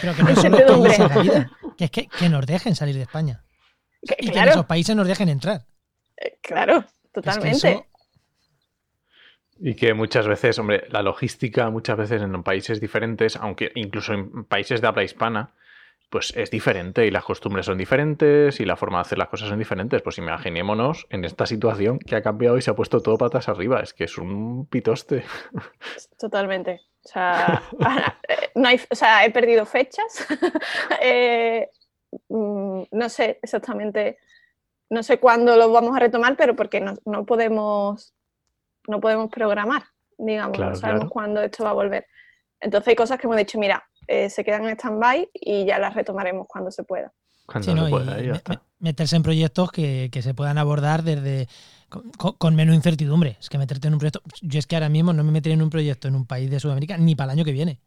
Pero 0.01 0.15
que 0.15 0.23
no 0.23 0.29
que 1.77 1.86
es 1.86 1.91
que, 1.91 2.29
nos 2.29 2.45
dejen 2.45 2.73
salir 2.75 2.95
de 2.95 3.01
España. 3.01 3.43
y 4.01 4.32
que 4.32 4.39
en 4.39 4.47
esos 4.47 4.65
países 4.65 4.95
nos 4.95 5.08
dejen 5.08 5.29
entrar. 5.29 5.62
Eh, 6.17 6.38
claro, 6.41 6.86
totalmente. 7.12 7.86
Y 9.60 9.75
que 9.75 9.93
muchas 9.93 10.27
veces, 10.27 10.58
hombre, 10.60 10.86
la 10.89 11.01
logística 11.01 11.69
muchas 11.69 11.97
veces 11.97 12.21
en 12.21 12.43
países 12.43 12.79
diferentes, 12.79 13.36
aunque 13.36 13.71
incluso 13.75 14.13
en 14.13 14.45
países 14.45 14.82
de 14.82 14.88
habla 14.88 15.03
hispana, 15.03 15.53
pues 16.13 16.32
es 16.36 16.52
diferente 16.52 17.08
y 17.08 17.10
las 17.10 17.23
costumbres 17.23 17.65
son 17.65 17.76
diferentes 17.76 18.60
y 18.60 18.65
la 18.65 18.76
forma 18.76 18.99
de 18.99 19.02
hacer 19.02 19.17
las 19.17 19.30
cosas 19.30 19.49
son 19.49 19.58
diferentes. 19.58 19.99
Pues 20.04 20.19
imaginémonos 20.19 21.08
en 21.10 21.26
esta 21.26 21.47
situación 21.47 21.97
que 21.97 22.15
ha 22.15 22.21
cambiado 22.21 22.56
y 22.56 22.62
se 22.62 22.69
ha 22.69 22.76
puesto 22.76 23.02
todo 23.02 23.17
patas 23.17 23.49
arriba. 23.49 23.80
Es 23.80 23.95
que 23.95 24.04
es 24.04 24.19
un 24.19 24.67
pitoste. 24.67 25.23
Totalmente. 26.19 26.82
O 27.04 27.08
sea, 27.08 27.63
no 28.54 28.67
hay, 28.67 28.80
o 28.91 28.93
sea 28.93 29.26
he 29.26 29.32
perdido 29.32 29.65
fechas. 29.65 30.28
Eh, 31.02 31.67
mm, 32.30 32.84
no 32.91 33.10
sé 33.10 33.39
exactamente, 33.41 34.19
no 34.91 35.02
sé 35.02 35.17
cuándo 35.19 35.58
lo 35.58 35.71
vamos 35.71 35.95
a 35.95 35.99
retomar, 35.99 36.38
pero 36.38 36.56
porque 36.56 36.80
no, 36.80 36.94
no 37.06 37.25
podemos 37.25 38.13
no 38.87 39.02
podemos 39.02 39.31
programar, 39.31 39.81
digamos, 40.19 40.60
no 40.60 40.75
sabemos 40.75 41.10
cuándo 41.10 41.42
esto 41.42 41.63
va 41.63 41.71
a 41.71 41.73
volver. 41.73 42.06
Entonces 42.60 42.90
hay 42.90 42.96
cosas 42.96 43.17
que 43.17 43.25
hemos 43.25 43.37
dicho, 43.37 43.58
mira, 43.58 43.83
eh, 44.08 44.29
se 44.29 44.43
quedan 44.43 44.65
en 44.65 44.71
stand-by 44.77 45.29
y 45.33 45.65
ya 45.65 45.79
las 45.79 45.93
retomaremos 45.93 46.47
cuando 46.47 46.71
se 46.71 46.83
pueda. 46.83 47.12
Cuando 47.45 47.83
se 47.83 47.89
pueda, 47.89 48.21
ya 48.21 48.33
está. 48.33 48.62
Meterse 48.79 49.15
en 49.15 49.23
proyectos 49.23 49.71
que, 49.71 50.10
se 50.21 50.33
puedan 50.33 50.58
abordar 50.58 51.04
desde 51.04 51.47
con, 52.37 52.56
menos 52.56 52.75
incertidumbre. 52.75 53.37
Es 53.39 53.49
que 53.49 53.58
meterte 53.58 53.87
en 53.87 53.93
un 53.93 53.99
proyecto. 53.99 54.21
Yo 54.41 54.60
es 54.60 54.67
que 54.67 54.75
ahora 54.75 54.89
mismo 54.89 55.13
no 55.13 55.23
me 55.23 55.31
metería 55.31 55.56
en 55.56 55.62
un 55.62 55.69
proyecto 55.69 56.08
en 56.08 56.15
un 56.15 56.25
país 56.25 56.49
de 56.49 56.60
Sudamérica 56.60 56.97
ni 56.97 57.15
para 57.15 57.31
el 57.31 57.37
año 57.39 57.45
que 57.45 57.51
viene. 57.51 57.79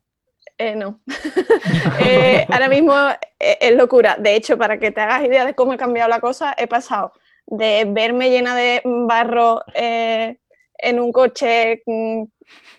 Eh, 0.59 0.75
no. 0.75 1.01
Eh, 2.01 2.47
ahora 2.49 2.69
mismo 2.69 2.95
es 3.39 3.75
locura. 3.75 4.17
De 4.19 4.37
hecho, 4.37 4.57
para 4.57 4.79
que 4.79 4.93
te 4.93 5.01
hagas 5.01 5.25
idea 5.25 5.45
de 5.45 5.55
cómo 5.55 5.73
ha 5.73 5.77
cambiado 5.77 6.09
la 6.09 6.21
cosa, 6.21 6.55
he 6.57 6.69
pasado 6.69 7.13
de 7.47 7.85
verme 7.89 8.31
llena 8.31 8.55
de 8.55 8.83
barro 8.85 9.63
eh, 9.75 10.39
en 10.79 11.01
un 11.01 11.13
coche 11.13 11.83
mm, 11.87 12.25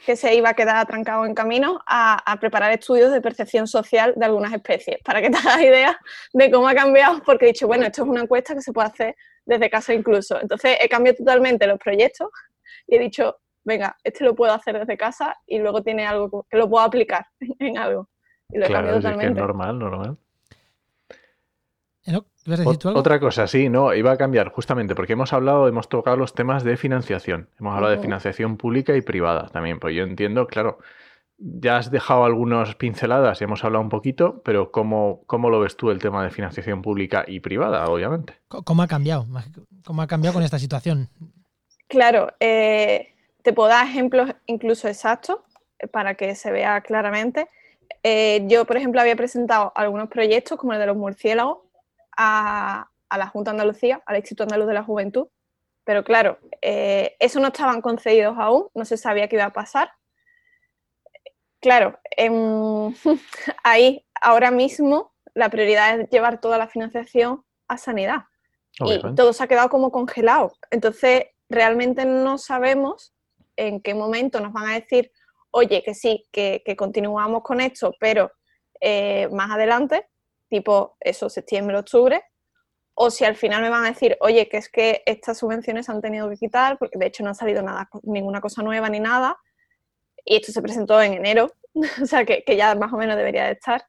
que 0.05 0.15
se 0.15 0.34
iba 0.36 0.49
a 0.49 0.53
quedar 0.53 0.78
atrancado 0.78 1.26
en 1.26 1.34
camino 1.34 1.82
a, 1.86 2.38
preparar 2.39 2.72
estudios 2.72 3.11
de 3.11 3.22
percepción 3.22 3.68
social 3.68 4.13
de 4.15 4.26
algunas 4.26 4.53
especies, 4.53 4.97
para 5.03 5.22
que 5.22 5.30
te 5.30 5.38
hagas 5.38 5.61
idea 5.61 5.99
de 6.34 6.51
cómo 6.51 6.68
ha 6.68 6.76
cambiado, 6.76 7.22
porque 7.24 7.45
he 7.45 7.47
dicho, 7.49 7.68
bueno, 7.68 7.86
esto 7.86 8.03
es 8.03 8.07
una 8.07 8.22
encuesta 8.22 8.53
que 8.53 8.61
se 8.61 8.72
puede 8.72 8.88
hacer 8.88 9.15
desde 9.45 9.70
casa 9.70 9.93
incluso. 9.93 10.39
Entonces 10.41 10.78
he 10.80 10.88
cambiado 10.88 11.18
totalmente 11.18 11.68
los 11.68 11.80
proyectos 11.80 12.30
y 12.88 12.95
he 12.95 12.99
dicho, 12.99 13.38
venga, 13.63 13.97
este 14.03 14.24
lo 14.24 14.36
puedo 14.36 14.53
hacer 14.53 14.80
desde 14.80 14.97
casa 14.97 15.36
y 15.45 15.59
luego 15.59 15.84
tiene 15.84 16.05
algo 16.05 16.45
que 16.49 16.57
lo 16.57 16.70
puedo 16.70 16.86
aplicar 16.86 17.26
en 17.59 17.78
algo. 17.78 18.09
Y 18.49 18.57
lo 18.57 18.65
he 18.65 18.68
claro, 18.68 18.93
totalmente. 18.93 19.26
Es 19.26 19.32
que 19.34 19.39
es 19.39 19.41
normal, 19.41 19.80
normal. 19.80 20.18
Decir 22.45 22.78
tú 22.78 22.88
algo? 22.89 22.99
Otra 22.99 23.20
cosa, 23.20 23.47
sí, 23.47 23.70
no, 23.70 23.93
iba 23.93 24.12
a 24.12 24.18
cambiar 24.18 24.51
justamente 24.51 24.95
porque 24.95 25.14
hemos 25.14 25.34
hablado, 25.34 25.68
hemos 25.68 25.89
tocado 25.89 26.18
los 26.18 26.34
temas 26.34 26.64
de 26.64 26.78
financiación. 26.78 27.49
Hemos 27.60 27.76
hablado 27.76 27.93
de 27.95 27.99
financiación 27.99 28.58
pública 28.58 28.95
y 28.95 29.01
privada 29.01 29.47
también. 29.49 29.80
Pues 29.80 29.95
yo 29.95 30.03
entiendo, 30.03 30.47
claro, 30.47 30.80
ya 31.38 31.78
has 31.78 31.91
dejado 31.91 32.26
algunas 32.26 32.76
pinceladas 32.76 33.39
y 33.41 33.43
hemos 33.43 33.64
hablado 33.64 33.84
un 33.84 33.89
poquito, 33.89 34.41
pero 34.43 34.72
¿cómo, 34.72 35.22
¿cómo 35.28 35.49
lo 35.49 35.60
ves 35.60 35.78
tú 35.78 35.91
el 35.91 35.99
tema 35.99 36.24
de 36.24 36.32
financiación 36.32 36.82
pública 36.82 37.26
y 37.28 37.39
privada, 37.39 37.86
obviamente? 37.88 38.34
¿Cómo 38.47 38.82
ha 38.82 38.88
cambiado? 38.88 39.28
¿Cómo 39.84 40.01
ha 40.01 40.08
cambiado 40.08 40.34
con 40.34 40.43
esta 40.43 40.60
situación? 40.60 41.10
Claro, 41.88 42.34
eh, 42.39 43.14
te 43.43 43.53
puedo 43.53 43.70
dar 43.70 43.86
ejemplos 43.86 44.32
incluso 44.45 44.88
exactos 44.88 45.38
eh, 45.80 45.88
para 45.88 46.16
que 46.16 46.36
se 46.36 46.51
vea 46.51 46.82
claramente. 46.82 47.47
Eh, 48.03 48.43
yo, 48.47 48.66
por 48.66 48.78
ejemplo, 48.78 48.99
había 48.99 49.16
presentado 49.16 49.72
algunos 49.76 50.10
proyectos, 50.10 50.58
como 50.58 50.74
el 50.74 50.80
de 50.80 50.88
los 50.88 50.97
murciélagos, 50.97 51.60
a, 52.18 52.89
la 53.15 53.28
Junta 53.28 53.51
de 53.51 53.55
Andalucía, 53.55 54.01
al 54.05 54.18
Instituto 54.18 54.43
Andaluz 54.43 54.68
de 54.68 54.74
la 54.74 54.84
Juventud, 54.84 55.28
pero 55.86 56.03
claro, 56.03 56.39
eh, 56.61 57.15
eso 57.20 57.39
no 57.39 57.47
estaban 57.47 57.82
concedidos 57.82 58.36
aún, 58.38 58.68
no 58.76 58.84
se 58.84 58.97
sabía 58.97 59.30
qué 59.30 59.38
iba 59.38 59.45
a 59.45 59.53
pasar. 59.53 59.91
Claro, 61.61 61.97
em, 62.18 62.93
ahí 63.63 64.05
ahora 64.22 64.51
mismo 64.51 65.13
la 65.34 65.49
prioridad 65.49 65.99
es 65.99 66.09
llevar 66.09 66.41
toda 66.41 66.57
la 66.57 66.68
financiación 66.68 67.45
a 67.68 67.78
sanidad. 67.78 68.26
Y 68.80 69.01
todo 69.15 69.34
se 69.34 69.43
ha 69.43 69.47
quedado 69.47 69.70
como 69.70 69.91
congelado. 69.91 70.53
Entonces, 70.70 71.26
realmente 71.49 72.05
no 72.05 72.38
sabemos 72.38 73.13
en 73.55 73.82
qué 73.82 73.95
momento 73.95 74.39
nos 74.39 74.53
van 74.53 74.70
a 74.70 74.74
decir, 74.76 75.11
oye, 75.51 75.82
que 75.84 75.95
sí, 75.95 76.28
que, 76.32 76.61
continuamos 76.78 77.41
con 77.43 77.59
esto, 77.59 77.93
pero 77.99 78.32
eh, 78.80 79.28
más 79.32 79.49
adelante, 79.51 80.07
tipo 80.49 80.97
eso, 80.99 81.29
septiembre, 81.29 81.77
octubre, 81.77 82.23
o 82.93 83.11
si 83.11 83.25
al 83.25 83.35
final 83.35 83.61
me 83.61 83.69
van 83.69 83.85
a 83.85 83.89
decir, 83.89 84.17
oye, 84.21 84.49
que 84.49 84.57
es 84.57 84.69
que 84.69 85.03
estas 85.05 85.37
subvenciones 85.37 85.87
han 85.87 86.01
tenido 86.01 86.29
que 86.29 86.37
quitar, 86.37 86.77
porque 86.79 86.97
de 86.97 87.05
hecho 87.05 87.23
no 87.23 87.29
ha 87.29 87.35
salido 87.35 87.61
nada, 87.61 87.89
ninguna 88.03 88.41
cosa 88.41 88.63
nueva 88.63 88.89
ni 88.89 88.99
nada, 88.99 89.37
y 90.25 90.37
esto 90.37 90.51
se 90.51 90.61
presentó 90.61 91.01
en 91.01 91.13
enero, 91.13 91.51
o 92.01 92.05
sea 92.05 92.25
que, 92.25 92.43
ya 92.57 92.73
más 92.75 92.91
o 92.91 92.97
menos 92.97 93.15
debería 93.15 93.45
de 93.45 93.51
estar. 93.51 93.85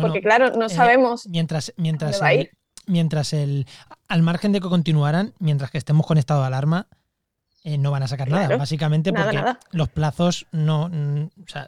porque 0.00 0.22
claro, 0.22 0.50
no 0.52 0.66
eh, 0.66 0.70
sabemos. 0.70 1.26
mientras, 1.28 1.74
mientras, 1.76 2.20
el, 2.22 2.50
mientras 2.86 3.32
el, 3.34 3.66
al 4.08 4.22
margen 4.22 4.52
de 4.52 4.60
que 4.60 4.68
continuaran, 4.68 5.34
mientras 5.38 5.70
que 5.70 5.78
estemos 5.78 6.06
con 6.06 6.16
estado 6.16 6.40
de 6.40 6.46
alarma, 6.46 6.88
eh, 7.64 7.78
no 7.78 7.90
van 7.90 8.02
a 8.02 8.08
sacar 8.08 8.28
nada, 8.28 8.56
básicamente 8.56 9.12
porque 9.12 9.40
los 9.70 9.88
plazos 9.88 10.46
no 10.50 10.90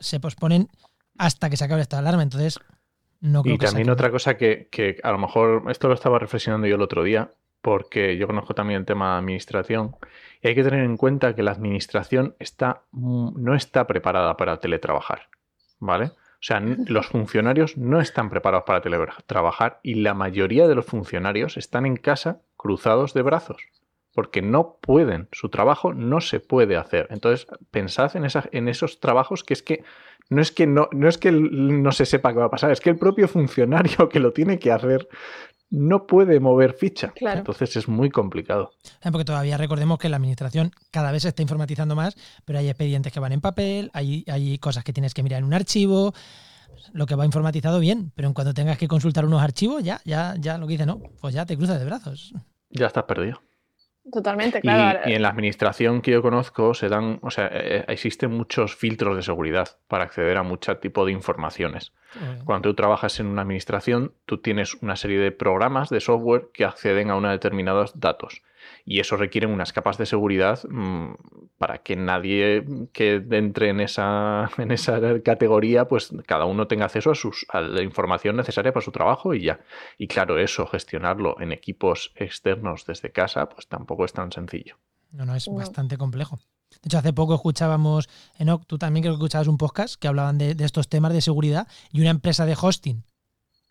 se 0.00 0.18
posponen 0.18 0.68
hasta 1.18 1.50
que 1.50 1.56
se 1.56 1.64
acabe 1.64 1.82
esta 1.82 1.98
alarma. 1.98 2.22
Entonces, 2.22 2.58
no 3.24 3.42
creo 3.42 3.54
Y 3.54 3.58
también 3.58 3.88
otra 3.88 4.10
cosa 4.10 4.36
que, 4.36 4.68
que, 4.70 4.98
a 5.02 5.10
lo 5.10 5.16
mejor, 5.16 5.64
esto 5.70 5.88
lo 5.88 5.94
estaba 5.94 6.18
reflexionando 6.18 6.66
yo 6.66 6.74
el 6.74 6.82
otro 6.82 7.02
día, 7.02 7.30
porque 7.62 8.18
yo 8.18 8.26
conozco 8.26 8.54
también 8.54 8.80
el 8.80 8.86
tema 8.86 9.12
de 9.12 9.18
administración, 9.20 9.96
y 10.42 10.48
hay 10.48 10.54
que 10.54 10.62
tener 10.62 10.84
en 10.84 10.98
cuenta 10.98 11.34
que 11.34 11.42
la 11.42 11.52
administración 11.52 12.36
está, 12.38 12.82
no 12.92 13.54
está 13.54 13.86
preparada 13.86 14.36
para 14.36 14.60
teletrabajar, 14.60 15.28
¿vale? 15.78 16.08
O 16.08 16.42
sea, 16.42 16.60
los 16.86 17.06
funcionarios 17.06 17.78
no 17.78 17.98
están 17.98 18.28
preparados 18.28 18.66
para 18.66 18.82
teletrabajar 18.82 19.80
y 19.82 19.94
la 19.94 20.12
mayoría 20.12 20.68
de 20.68 20.74
los 20.74 20.84
funcionarios 20.84 21.56
están 21.56 21.86
en 21.86 21.96
casa 21.96 22.42
cruzados 22.58 23.14
de 23.14 23.22
brazos 23.22 23.62
porque 24.14 24.42
no 24.42 24.78
pueden, 24.80 25.28
su 25.32 25.48
trabajo 25.48 25.92
no 25.92 26.20
se 26.20 26.40
puede 26.40 26.76
hacer. 26.76 27.08
Entonces, 27.10 27.46
pensad 27.70 28.16
en, 28.16 28.26
en 28.52 28.68
esos 28.68 29.00
trabajos 29.00 29.42
que 29.42 29.54
es 29.54 29.62
que 29.62 29.84
no 30.30 30.40
es 30.40 30.52
que 30.52 30.66
no, 30.66 30.88
no 30.92 31.08
es 31.08 31.18
que 31.18 31.32
no 31.32 31.92
se 31.92 32.06
sepa 32.06 32.32
qué 32.32 32.38
va 32.38 32.46
a 32.46 32.50
pasar, 32.50 32.70
es 32.70 32.80
que 32.80 32.90
el 32.90 32.96
propio 32.96 33.28
funcionario 33.28 34.08
que 34.10 34.20
lo 34.20 34.32
tiene 34.32 34.58
que 34.58 34.72
hacer 34.72 35.08
no 35.70 36.06
puede 36.06 36.38
mover 36.38 36.74
ficha. 36.74 37.12
Entonces 37.16 37.76
es 37.76 37.88
muy 37.88 38.08
complicado. 38.08 38.70
Porque 39.02 39.24
todavía 39.24 39.56
recordemos 39.56 39.98
que 39.98 40.08
la 40.08 40.16
administración 40.16 40.70
cada 40.92 41.10
vez 41.10 41.22
se 41.22 41.28
está 41.28 41.42
informatizando 41.42 41.96
más, 41.96 42.16
pero 42.44 42.60
hay 42.60 42.68
expedientes 42.68 43.12
que 43.12 43.18
van 43.18 43.32
en 43.32 43.40
papel, 43.40 43.90
hay, 43.92 44.24
hay 44.28 44.58
cosas 44.58 44.84
que 44.84 44.92
tienes 44.92 45.14
que 45.14 45.22
mirar 45.22 45.40
en 45.40 45.44
un 45.46 45.54
archivo 45.54 46.14
lo 46.92 47.06
que 47.06 47.14
va 47.14 47.24
informatizado 47.24 47.80
bien, 47.80 48.12
pero 48.14 48.28
en 48.28 48.34
cuanto 48.34 48.54
tengas 48.54 48.78
que 48.78 48.88
consultar 48.88 49.24
unos 49.24 49.42
archivos, 49.42 49.82
ya, 49.82 50.00
ya, 50.04 50.34
ya 50.38 50.58
lo 50.58 50.66
que 50.66 50.72
dice, 50.72 50.86
no, 50.86 51.00
pues 51.20 51.34
ya 51.34 51.46
te 51.46 51.56
cruzas 51.56 51.78
de 51.78 51.86
brazos. 51.86 52.34
Ya 52.70 52.86
estás 52.86 53.04
perdido. 53.04 53.40
Totalmente, 54.12 54.60
claro. 54.60 55.00
Y, 55.06 55.14
en 55.14 55.22
la 55.22 55.28
administración 55.28 56.02
que 56.02 56.10
yo 56.10 56.22
conozco 56.22 56.74
se 56.74 56.88
dan, 56.88 57.18
o 57.22 57.30
sea, 57.30 57.46
eh, 57.46 57.78
eh, 57.78 57.84
existen 57.88 58.30
muchos 58.30 58.76
filtros 58.76 59.16
de 59.16 59.22
seguridad 59.22 59.78
para 59.88 60.04
acceder 60.04 60.36
a 60.36 60.42
mucho 60.42 60.76
tipo 60.76 61.06
de 61.06 61.12
informaciones. 61.12 61.92
Cuando 62.44 62.68
tú 62.68 62.74
trabajas 62.74 63.18
en 63.18 63.26
una 63.26 63.42
administración, 63.42 64.12
tú 64.24 64.38
tienes 64.38 64.74
una 64.74 64.94
serie 64.94 65.18
de 65.18 65.32
programas 65.32 65.90
de 65.90 65.98
software 65.98 66.50
que 66.54 66.64
acceden 66.64 67.10
a 67.10 67.16
unos 67.16 67.32
determinados 67.32 67.98
datos 67.98 68.42
y 68.84 69.00
eso 69.00 69.16
requiere 69.16 69.46
unas 69.46 69.72
capas 69.72 69.96
de 69.96 70.06
seguridad 70.06 70.60
mm, 70.68 71.14
para 71.58 71.78
que 71.78 71.96
nadie 71.96 72.64
que 72.92 73.24
entre 73.30 73.70
en 73.70 73.80
esa, 73.80 74.50
en 74.58 74.70
esa 74.70 75.00
categoría, 75.22 75.88
pues 75.88 76.12
cada 76.26 76.44
uno 76.44 76.66
tenga 76.66 76.84
acceso 76.84 77.10
a, 77.10 77.14
sus, 77.14 77.46
a 77.48 77.60
la 77.60 77.82
información 77.82 78.36
necesaria 78.36 78.72
para 78.72 78.84
su 78.84 78.92
trabajo 78.92 79.34
y 79.34 79.42
ya. 79.42 79.60
Y 79.96 80.06
claro, 80.06 80.38
eso, 80.38 80.66
gestionarlo 80.66 81.40
en 81.40 81.52
equipos 81.52 82.12
externos 82.16 82.84
desde 82.86 83.10
casa, 83.10 83.48
pues 83.48 83.66
tampoco 83.68 84.04
es 84.04 84.12
tan 84.12 84.30
sencillo. 84.32 84.76
No, 85.10 85.24
no, 85.24 85.34
es 85.34 85.48
bastante 85.48 85.96
complejo. 85.96 86.40
De 86.70 86.88
hecho, 86.88 86.98
hace 86.98 87.12
poco 87.12 87.36
escuchábamos, 87.36 88.08
Enoch, 88.36 88.66
tú 88.66 88.78
también 88.78 89.02
creo 89.02 89.14
que 89.14 89.18
escuchabas 89.18 89.46
un 89.46 89.58
podcast 89.58 89.94
que 89.94 90.08
hablaban 90.08 90.38
de, 90.38 90.54
de 90.54 90.64
estos 90.64 90.88
temas 90.88 91.12
de 91.12 91.20
seguridad 91.20 91.68
y 91.92 92.00
una 92.00 92.10
empresa 92.10 92.46
de 92.46 92.56
hosting 92.60 93.04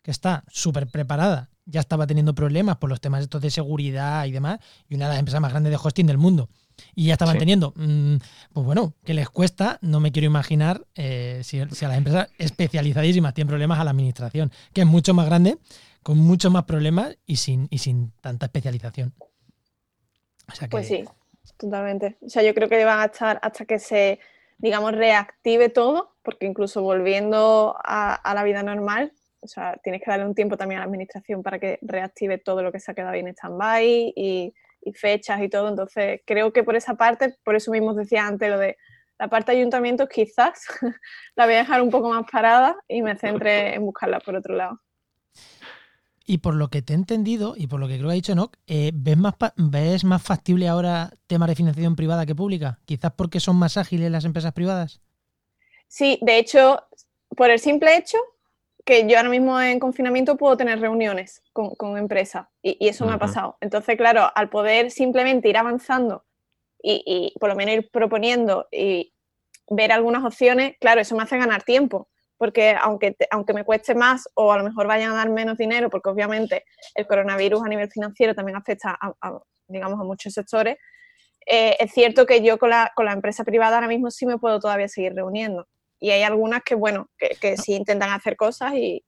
que 0.02 0.10
está 0.10 0.44
súper 0.48 0.86
preparada 0.86 1.50
ya 1.66 1.80
estaba 1.80 2.06
teniendo 2.06 2.34
problemas 2.34 2.76
por 2.76 2.90
los 2.90 3.00
temas 3.00 3.22
estos 3.22 3.40
de 3.40 3.50
seguridad 3.50 4.26
y 4.26 4.32
demás, 4.32 4.58
y 4.88 4.94
una 4.94 5.06
de 5.06 5.12
las 5.12 5.18
empresas 5.18 5.40
más 5.40 5.50
grandes 5.50 5.70
de 5.70 5.78
hosting 5.82 6.06
del 6.06 6.18
mundo. 6.18 6.48
Y 6.94 7.06
ya 7.06 7.12
estaban 7.12 7.38
teniendo, 7.38 7.72
mm, 7.76 8.16
pues 8.52 8.66
bueno, 8.66 8.94
que 9.04 9.14
les 9.14 9.30
cuesta, 9.30 9.78
no 9.80 10.00
me 10.00 10.10
quiero 10.10 10.26
imaginar 10.26 10.84
eh, 10.96 11.40
si, 11.44 11.60
a 11.60 11.66
las 11.66 11.96
empresas 11.96 12.28
especializadísimas 12.38 13.32
tienen 13.32 13.48
problemas 13.48 13.78
a 13.78 13.84
la 13.84 13.90
administración, 13.92 14.50
que 14.72 14.80
es 14.80 14.86
mucho 14.86 15.14
más 15.14 15.26
grande, 15.26 15.58
con 16.02 16.18
muchos 16.18 16.52
más 16.52 16.64
problemas 16.64 17.16
y 17.26 17.36
sin, 17.36 17.68
y 17.70 17.78
sin 17.78 18.10
tanta 18.20 18.46
especialización. 18.46 19.14
Pues 20.68 20.88
sí, 20.88 21.04
totalmente. 21.56 22.18
O 22.20 22.28
sea, 22.28 22.42
yo 22.42 22.54
creo 22.54 22.68
que 22.68 22.84
van 22.84 23.00
a 23.00 23.04
estar 23.06 23.38
hasta 23.40 23.64
que 23.64 23.78
se, 23.78 24.18
digamos, 24.58 24.92
reactive 24.92 25.68
todo, 25.68 26.16
porque 26.22 26.46
incluso 26.46 26.82
volviendo 26.82 27.76
a 27.84 28.32
la 28.34 28.42
vida 28.42 28.62
normal, 28.62 29.12
o 29.44 29.48
sea, 29.48 29.78
tienes 29.82 30.02
que 30.02 30.10
darle 30.10 30.26
un 30.26 30.34
tiempo 30.34 30.56
también 30.56 30.78
a 30.78 30.82
la 30.82 30.86
administración 30.86 31.42
para 31.42 31.58
que 31.58 31.78
reactive 31.82 32.38
todo 32.38 32.62
lo 32.62 32.72
que 32.72 32.80
se 32.80 32.90
ha 32.90 32.94
quedado 32.94 33.14
en 33.14 33.28
stand-by 33.28 34.14
y, 34.16 34.54
fechas 34.94 35.40
y 35.40 35.48
todo. 35.48 35.68
Entonces, 35.68 36.20
creo 36.26 36.52
que 36.52 36.62
por 36.62 36.76
esa 36.76 36.94
parte, 36.94 37.36
por 37.42 37.56
eso 37.56 37.70
mismo 37.70 37.94
decía 37.94 38.26
antes 38.26 38.50
lo 38.50 38.58
de 38.58 38.76
la 39.18 39.28
parte 39.28 39.52
de 39.52 39.58
ayuntamientos, 39.58 40.08
quizás 40.08 40.66
la 41.36 41.46
voy 41.46 41.54
a 41.54 41.58
dejar 41.58 41.80
un 41.80 41.90
poco 41.90 42.10
más 42.10 42.24
parada 42.30 42.76
y 42.88 43.00
me 43.00 43.16
centre 43.16 43.74
en 43.74 43.82
buscarla 43.82 44.20
por 44.20 44.34
otro 44.34 44.54
lado. 44.54 44.80
Y 46.26 46.38
por 46.38 46.54
lo 46.54 46.68
que 46.68 46.82
te 46.82 46.94
he 46.94 46.96
entendido 46.96 47.54
y 47.56 47.66
por 47.66 47.80
lo 47.80 47.88
que 47.88 47.96
creo 47.96 48.08
que 48.08 48.12
ha 48.12 48.14
dicho 48.14 48.32
Enoch, 48.32 48.56
eh, 48.66 48.92
¿ves, 48.94 49.16
más 49.16 49.34
¿ves 49.56 50.04
más 50.04 50.22
factible 50.22 50.68
ahora 50.68 51.12
temas 51.26 51.48
de 51.48 51.54
financiación 51.54 51.96
privada 51.96 52.26
que 52.26 52.34
pública? 52.34 52.78
Quizás 52.84 53.12
porque 53.12 53.40
son 53.40 53.56
más 53.56 53.76
ágiles 53.76 54.10
las 54.10 54.24
empresas 54.24 54.52
privadas. 54.52 55.00
Sí, 55.86 56.18
de 56.22 56.38
hecho, 56.38 56.82
por 57.36 57.50
el 57.50 57.58
simple 57.58 57.96
hecho 57.96 58.18
que 58.84 59.08
yo 59.08 59.16
ahora 59.16 59.30
mismo 59.30 59.60
en 59.60 59.80
confinamiento 59.80 60.36
puedo 60.36 60.56
tener 60.56 60.78
reuniones 60.80 61.42
con, 61.52 61.96
empresas 61.96 62.46
y, 62.62 62.88
eso 62.88 63.06
me 63.06 63.14
ha 63.14 63.18
pasado. 63.18 63.56
Entonces, 63.60 63.96
claro, 63.96 64.30
al 64.34 64.50
poder 64.50 64.90
simplemente 64.90 65.48
ir 65.48 65.56
avanzando 65.56 66.24
y, 66.82 67.34
por 67.40 67.48
lo 67.48 67.56
menos 67.56 67.76
ir 67.76 67.90
proponiendo 67.90 68.68
y 68.70 69.14
ver 69.70 69.90
algunas 69.90 70.22
opciones, 70.22 70.76
claro, 70.78 71.00
eso 71.00 71.16
me 71.16 71.22
hace 71.22 71.38
ganar 71.38 71.62
tiempo, 71.62 72.10
porque 72.36 72.76
aunque, 72.78 73.16
aunque 73.30 73.54
me 73.54 73.64
cueste 73.64 73.94
más 73.94 74.28
o 74.34 74.52
a 74.52 74.58
lo 74.58 74.64
mejor 74.64 74.86
vayan 74.86 75.12
a 75.12 75.16
dar 75.16 75.30
menos 75.30 75.56
dinero, 75.56 75.88
porque 75.88 76.10
obviamente 76.10 76.64
el 76.94 77.06
coronavirus 77.06 77.62
a 77.64 77.68
nivel 77.68 77.90
financiero 77.90 78.34
también 78.34 78.56
afecta 78.56 78.98
a, 79.00 79.38
digamos, 79.66 79.98
a 79.98 80.04
muchos 80.04 80.34
sectores, 80.34 80.76
eh, 81.46 81.76
es 81.78 81.92
cierto 81.92 82.26
que 82.26 82.42
yo 82.42 82.58
con 82.58 82.68
la, 82.68 82.92
con 82.94 83.06
la 83.06 83.12
empresa 83.12 83.44
privada 83.44 83.76
ahora 83.76 83.88
mismo 83.88 84.10
sí 84.10 84.26
me 84.26 84.38
puedo 84.38 84.60
todavía 84.60 84.88
seguir 84.88 85.14
reuniendo 85.14 85.66
y 86.04 86.10
hay 86.10 86.22
algunas 86.22 86.62
que, 86.62 86.74
bueno, 86.74 87.08
que, 87.16 87.30
que 87.40 87.56
sí 87.56 87.72
intentan 87.72 88.10
hacer 88.10 88.36
cosas 88.36 88.74
y, 88.74 89.02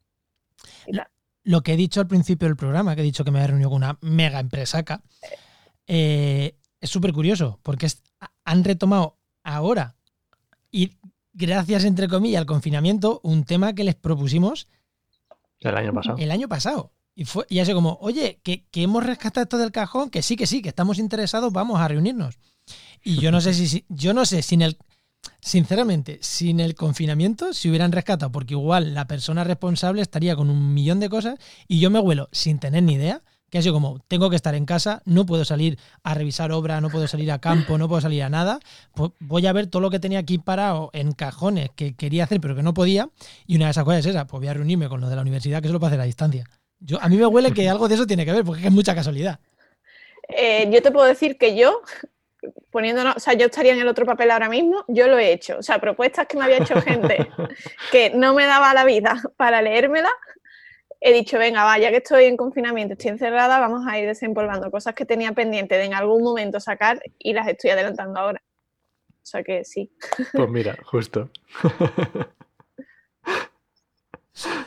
lo 1.45 1.63
que 1.63 1.75
he 1.75 1.77
dicho 1.77 2.01
al 2.01 2.07
principio 2.07 2.49
del 2.49 2.57
programa, 2.57 2.95
que 2.95 3.03
he 3.03 3.05
dicho 3.05 3.23
que 3.23 3.31
me 3.31 3.39
había 3.39 3.49
reunido 3.49 3.69
con 3.69 3.83
una 3.83 3.99
mega 4.01 4.41
empresaca, 4.41 5.03
eh, 5.87 6.57
es 6.81 6.89
súper 6.89 7.13
curioso, 7.13 7.61
porque 7.63 7.87
han 8.47 8.65
retomado 8.65 9.19
ahora, 9.45 9.95
y 10.71 10.97
gracias, 11.35 11.85
entre 11.85 12.09
comillas, 12.09 12.41
al 12.41 12.47
confinamiento, 12.47 13.21
un 13.23 13.45
tema 13.45 13.75
que 13.75 13.85
les 13.85 13.95
propusimos 13.95 14.67
el 15.61 15.77
año 15.77 15.93
pasado. 15.93 16.17
El 16.17 16.31
año 16.31 16.49
pasado. 16.49 16.93
Y, 17.15 17.27
fue, 17.27 17.45
y 17.51 17.59
así 17.59 17.75
como, 17.75 17.99
oye, 18.01 18.41
que, 18.43 18.65
que, 18.71 18.83
hemos 18.83 19.05
rescatado 19.05 19.43
esto 19.43 19.59
del 19.59 19.71
cajón, 19.71 20.09
que 20.09 20.23
sí, 20.23 20.35
que 20.37 20.47
sí, 20.47 20.63
que 20.63 20.71
estamos 20.71 20.99
interesados, 20.99 21.53
vamos 21.53 21.79
a 21.79 21.89
reunirnos. 21.89 22.39
Y 23.05 23.19
yo 23.19 23.31
no 23.31 23.43
sé 23.43 23.53
si, 23.53 23.85
yo 23.91 24.15
no 24.15 24.25
sé, 24.25 24.41
sin 24.41 24.63
el, 24.63 24.79
sinceramente, 25.41 26.19
sin 26.23 26.61
el 26.61 26.75
confinamiento, 26.75 27.53
si 27.53 27.69
hubieran 27.69 27.93
rescatado, 27.93 28.33
porque 28.33 28.55
igual 28.55 28.95
la 28.95 29.07
persona 29.07 29.45
responsable 29.45 30.03
estaría 30.03 30.37
con 30.37 30.51
un 30.51 30.75
millón 30.75 31.01
de 31.01 31.09
cosas 31.09 31.39
y 31.69 31.79
yo 31.79 31.91
me 31.91 32.01
huelo 32.01 32.29
sin 32.33 32.59
tener 32.59 32.83
ni 32.83 32.95
idea, 32.95 33.23
que 33.51 33.59
ha 33.59 33.63
sido 33.63 33.75
como, 33.75 34.01
tengo 34.09 34.29
que 34.29 34.37
estar 34.37 34.55
en 34.55 34.67
casa, 34.67 35.03
no 35.05 35.25
puedo 35.25 35.45
salir 35.45 35.79
a 36.03 36.15
revisar 36.15 36.51
obra, 36.51 36.81
no 36.81 36.91
puedo 36.91 37.07
salir 37.07 37.31
a 37.31 37.39
campo, 37.39 37.79
no 37.79 37.89
puedo 37.89 38.01
salir 38.01 38.25
a 38.25 38.29
nada, 38.29 38.59
pues 38.95 39.13
voy 39.21 39.47
a 39.47 39.53
ver 39.53 39.69
todo 39.69 39.81
lo 39.83 39.91
que 39.91 40.01
tenía 40.01 40.19
aquí 40.19 40.39
parado 40.39 40.91
en 40.93 41.13
cajones 41.13 41.71
que 41.71 41.95
quería 41.95 42.25
hacer 42.25 42.41
pero 42.41 42.57
que 42.57 42.63
no 42.63 42.75
podía, 42.75 43.09
y 43.47 43.57
una 43.57 43.67
de 43.67 43.71
esas 43.71 43.85
cosas 43.85 44.01
es 44.01 44.07
esa, 44.07 44.27
pues 44.27 44.41
voy 44.41 44.49
a 44.49 44.55
reunirme 44.55 44.89
con 44.89 45.01
los 45.01 45.11
de 45.11 45.17
la 45.17 45.23
universidad 45.23 45.61
que 45.61 45.69
eso 45.69 45.75
lo 45.75 45.79
puedo 45.79 45.89
hacer 45.89 46.01
a 46.01 46.05
distancia. 46.05 46.45
Yo, 46.81 47.01
a 47.01 47.09
mí 47.09 47.17
me 47.17 47.27
huele 47.27 47.53
que 47.53 47.69
algo 47.69 47.89
de 47.89 47.95
eso 47.95 48.07
tiene 48.07 48.25
que 48.25 48.33
ver, 48.33 48.45
porque 48.45 48.67
es 48.67 48.73
mucha 48.73 48.95
casualidad. 48.95 49.39
Eh, 50.29 50.69
yo 50.73 50.83
te 50.83 50.91
puedo 50.91 51.07
decir 51.07 51.39
que 51.39 51.57
yo, 51.57 51.83
poniéndonos, 52.71 53.17
o 53.17 53.21
sea, 53.21 53.35
yo 53.35 53.47
estaría 53.47 53.73
en 53.73 53.81
el 53.81 53.89
otro 53.89 54.07
papel 54.07 54.31
ahora 54.31 54.49
mismo, 54.49 54.85
yo 54.89 55.09
lo 55.09 55.19
he 55.19 55.33
hecho. 55.33 55.59
O 55.59 55.63
sea, 55.63 55.81
propuestas 55.81 56.27
que 56.27 56.37
me 56.37 56.45
había 56.45 56.59
hecho 56.59 56.81
gente 56.81 57.29
que 57.93 58.11
no 58.11 58.35
me 58.35 58.47
daba 58.47 58.75
la 58.75 58.85
vida 58.85 59.23
para 59.37 59.63
leérmela, 59.63 60.11
he 61.01 61.13
dicho, 61.13 61.39
venga, 61.39 61.65
vaya 61.65 61.91
que 61.91 61.99
estoy 61.99 62.25
en 62.25 62.37
confinamiento, 62.37 62.95
estoy 62.95 63.11
encerrada, 63.11 63.59
vamos 63.59 63.87
a 63.87 63.99
ir 63.99 64.07
desempolvando 64.07 64.71
cosas 64.71 64.95
que 64.95 65.05
tenía 65.05 65.33
pendiente 65.33 65.77
de 65.77 65.85
en 65.85 65.95
algún 65.95 66.23
momento 66.23 66.61
sacar 66.61 67.01
y 67.19 67.33
las 67.33 67.47
estoy 67.49 67.71
adelantando 67.71 68.19
ahora. 68.19 68.43
O 69.23 69.29
sea 69.29 69.43
que 69.43 69.65
sí. 69.65 69.91
Pues 70.33 70.49
mira, 70.49 70.77
justo. 70.85 71.31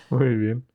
Muy 0.10 0.36
bien. 0.36 0.66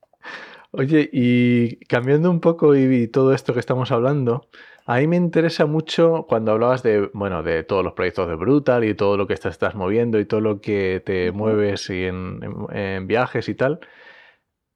Oye, 0.70 1.08
y 1.12 1.76
cambiando 1.86 2.30
un 2.30 2.40
poco 2.40 2.74
y, 2.74 3.06
todo 3.08 3.32
esto 3.32 3.54
que 3.54 3.60
estamos 3.60 3.92
hablando, 3.92 4.48
a 4.86 4.98
mí 4.98 5.06
me 5.06 5.16
interesa 5.16 5.64
mucho 5.64 6.26
cuando 6.28 6.52
hablabas 6.52 6.82
de, 6.82 7.10
bueno, 7.14 7.42
de 7.42 7.62
todos 7.62 7.82
los 7.82 7.94
proyectos 7.94 8.28
de 8.28 8.34
Brutal 8.34 8.84
y 8.84 8.94
todo 8.94 9.16
lo 9.16 9.26
que 9.26 9.36
te 9.36 9.48
estás 9.48 9.74
moviendo 9.74 10.20
y 10.20 10.26
todo 10.26 10.40
lo 10.40 10.60
que 10.60 11.02
te 11.04 11.32
mueves 11.32 11.88
y 11.88 12.04
en, 12.04 13.06
viajes 13.06 13.48
y 13.48 13.54
tal. 13.54 13.80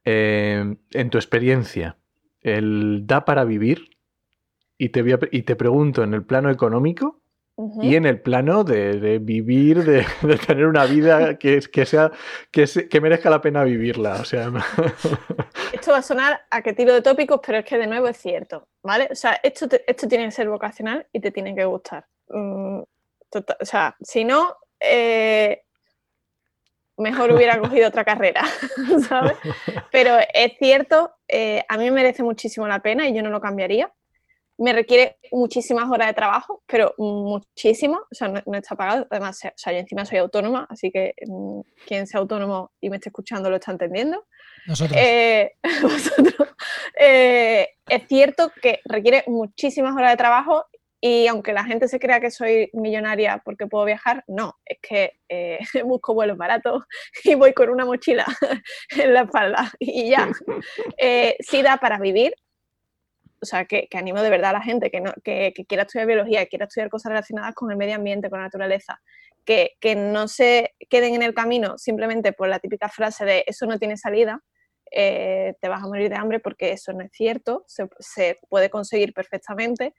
Eh, 0.04 0.76
en 0.92 1.10
tu 1.10 1.18
experiencia, 1.18 1.98
¿el 2.40 3.06
da 3.06 3.26
para 3.26 3.44
vivir? 3.44 3.90
Y 4.78 4.88
te, 4.90 5.04
y 5.30 5.42
te 5.42 5.56
pregunto, 5.56 6.02
en 6.02 6.14
el 6.14 6.24
plano 6.24 6.50
económico, 6.50 7.20
y 7.82 7.96
en 7.96 8.06
el 8.06 8.20
plano 8.20 8.62
de, 8.62 9.18
vivir, 9.18 9.84
de, 10.22 10.38
tener 10.46 10.66
una 10.66 10.84
vida 10.86 11.38
que, 11.38 11.60
que 11.60 11.86
sea 11.86 12.12
que, 12.50 12.66
que, 12.88 13.00
merezca 13.00 13.30
la 13.30 13.40
pena 13.40 13.64
vivirla. 13.64 14.14
O 14.20 14.24
sea, 14.24 14.50
esto 15.72 15.90
va 15.90 15.98
a 15.98 16.02
sonar 16.02 16.40
a 16.50 16.62
que 16.62 16.72
tiro 16.72 16.94
de 16.94 17.02
tópicos, 17.02 17.40
pero 17.44 17.58
es 17.58 17.64
que 17.64 17.78
de 17.78 17.86
nuevo 17.86 18.06
es 18.08 18.16
cierto, 18.16 18.68
¿vale? 18.82 19.08
O 19.10 19.14
sea, 19.14 19.40
esto, 19.42 19.66
esto 19.86 20.06
tiene 20.06 20.26
que 20.26 20.30
ser 20.30 20.48
vocacional 20.48 21.06
y 21.12 21.20
te 21.20 21.32
tiene 21.32 21.54
que 21.54 21.64
gustar. 21.64 22.06
Mm, 22.28 22.80
o 22.80 23.64
sea, 23.64 23.96
si 24.00 24.24
no, 24.24 24.56
eh, 24.78 25.64
mejor 26.96 27.32
hubiera 27.32 27.58
cogido 27.60 27.88
otra 27.88 28.04
carrera, 28.04 28.44
¿sabes? 29.08 29.36
Pero 29.90 30.16
es 30.32 30.52
cierto, 30.58 31.12
eh, 31.26 31.64
a 31.68 31.76
mí 31.76 31.84
me 31.84 31.90
merece 31.90 32.22
muchísimo 32.22 32.68
la 32.68 32.80
pena 32.80 33.08
y 33.08 33.14
yo 33.14 33.22
no 33.22 33.30
lo 33.30 33.40
cambiaría 33.40 33.92
me 34.58 34.72
requiere 34.72 35.16
muchísimas 35.30 35.88
horas 35.88 36.08
de 36.08 36.14
trabajo, 36.14 36.62
pero 36.66 36.92
muchísimo, 36.98 38.00
o 38.10 38.14
sea, 38.14 38.28
no, 38.28 38.42
está 38.54 38.74
pagado. 38.74 39.06
Además, 39.08 39.38
o 39.44 39.52
sea, 39.54 39.72
yo 39.72 39.78
encima 39.78 40.04
soy 40.04 40.18
autónoma, 40.18 40.66
así 40.68 40.90
que 40.90 41.14
mm, 41.26 41.60
quien 41.86 42.06
sea 42.06 42.20
autónomo 42.20 42.72
y 42.80 42.90
me 42.90 42.96
esté 42.96 43.08
escuchando 43.10 43.50
lo 43.50 43.56
está 43.56 43.70
entendiendo. 43.70 44.26
Nosotros. 44.66 44.98
Eh, 45.00 45.52
vosotros. 45.82 46.48
Eh, 46.98 47.68
es 47.88 48.02
cierto 48.08 48.50
que 48.60 48.80
requiere 48.84 49.22
muchísimas 49.28 49.94
horas 49.94 50.10
de 50.10 50.16
trabajo 50.16 50.64
y 51.00 51.28
aunque 51.28 51.52
la 51.52 51.62
gente 51.62 51.86
se 51.86 52.00
crea 52.00 52.18
que 52.18 52.32
soy 52.32 52.68
millonaria 52.72 53.40
porque 53.44 53.68
puedo 53.68 53.84
viajar, 53.84 54.24
no, 54.26 54.58
es 54.64 54.78
que 54.82 55.20
eh, 55.28 55.60
busco 55.84 56.14
vuelos 56.14 56.36
baratos 56.36 56.82
y 57.22 57.36
voy 57.36 57.52
con 57.52 57.70
una 57.70 57.84
mochila 57.84 58.26
en 58.90 59.14
la 59.14 59.22
espalda 59.22 59.70
y 59.78 60.10
ya. 60.10 60.28
sí 61.38 61.62
da 61.62 61.76
para 61.76 62.00
vivir, 62.00 62.34
o 63.40 63.46
sea, 63.46 63.64
que, 63.64 63.88
animo 63.94 64.22
de 64.22 64.30
verdad 64.30 64.50
a 64.50 64.54
la 64.54 64.62
gente 64.62 64.90
que, 64.90 65.00
no, 65.00 65.12
que, 65.22 65.52
quiera 65.68 65.84
estudiar 65.84 66.06
biología, 66.06 66.40
que 66.40 66.48
quiera 66.48 66.66
estudiar 66.66 66.90
cosas 66.90 67.10
relacionadas 67.10 67.54
con 67.54 67.70
el 67.70 67.76
medio 67.76 67.94
ambiente, 67.94 68.30
con 68.30 68.40
la 68.40 68.46
naturaleza, 68.46 69.00
que, 69.44 69.76
no 69.96 70.28
se 70.28 70.74
queden 70.90 71.14
en 71.14 71.22
el 71.22 71.34
camino 71.34 71.78
simplemente 71.78 72.32
por 72.32 72.48
la 72.48 72.58
típica 72.58 72.88
frase 72.88 73.24
de 73.24 73.44
eso 73.46 73.66
no 73.66 73.78
tiene 73.78 73.96
salida, 73.96 74.42
eh, 74.90 75.54
te 75.60 75.68
vas 75.68 75.82
a 75.82 75.86
morir 75.86 76.08
de 76.08 76.16
hambre 76.16 76.40
porque 76.40 76.72
eso 76.72 76.92
no 76.92 77.02
es 77.02 77.10
cierto, 77.12 77.64
se, 77.66 78.38
puede 78.48 78.70
conseguir 78.70 79.12
perfectamente. 79.12 79.94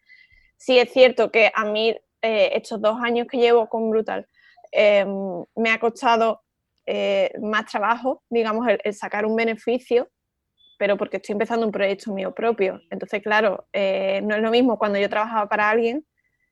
Sí 0.58 0.78
es 0.78 0.92
cierto 0.92 1.32
que 1.32 1.52
a 1.54 1.66
mí 1.66 1.96
eh, 2.22 2.52
estos 2.54 2.82
dos 2.82 3.00
años 3.02 3.28
que 3.28 3.38
llevo 3.38 3.68
con 3.70 3.90
Brutal 3.90 4.28
em, 4.72 5.46
me 5.56 5.72
ha 5.72 5.80
costado 5.80 6.42
eh, 6.86 7.32
más 7.42 7.66
trabajo, 7.66 8.24
digamos, 8.30 8.68
el 8.84 8.94
sacar 8.94 9.26
un 9.26 9.36
beneficio 9.36 10.10
pero 10.80 10.96
porque 10.96 11.18
estoy 11.18 11.34
empezando 11.34 11.66
un 11.66 11.74
proyecto 11.74 12.14
mío 12.14 12.34
propio. 12.34 12.82
Entonces, 12.90 13.22
claro, 13.22 13.68
eh, 13.74 14.22
no 14.24 14.34
es 14.34 14.42
lo 14.42 14.50
mismo 14.50 14.80
cuando 14.80 14.98
yo 14.98 15.10
trabajaba 15.10 15.48
para 15.48 15.70
alguien 15.70 16.06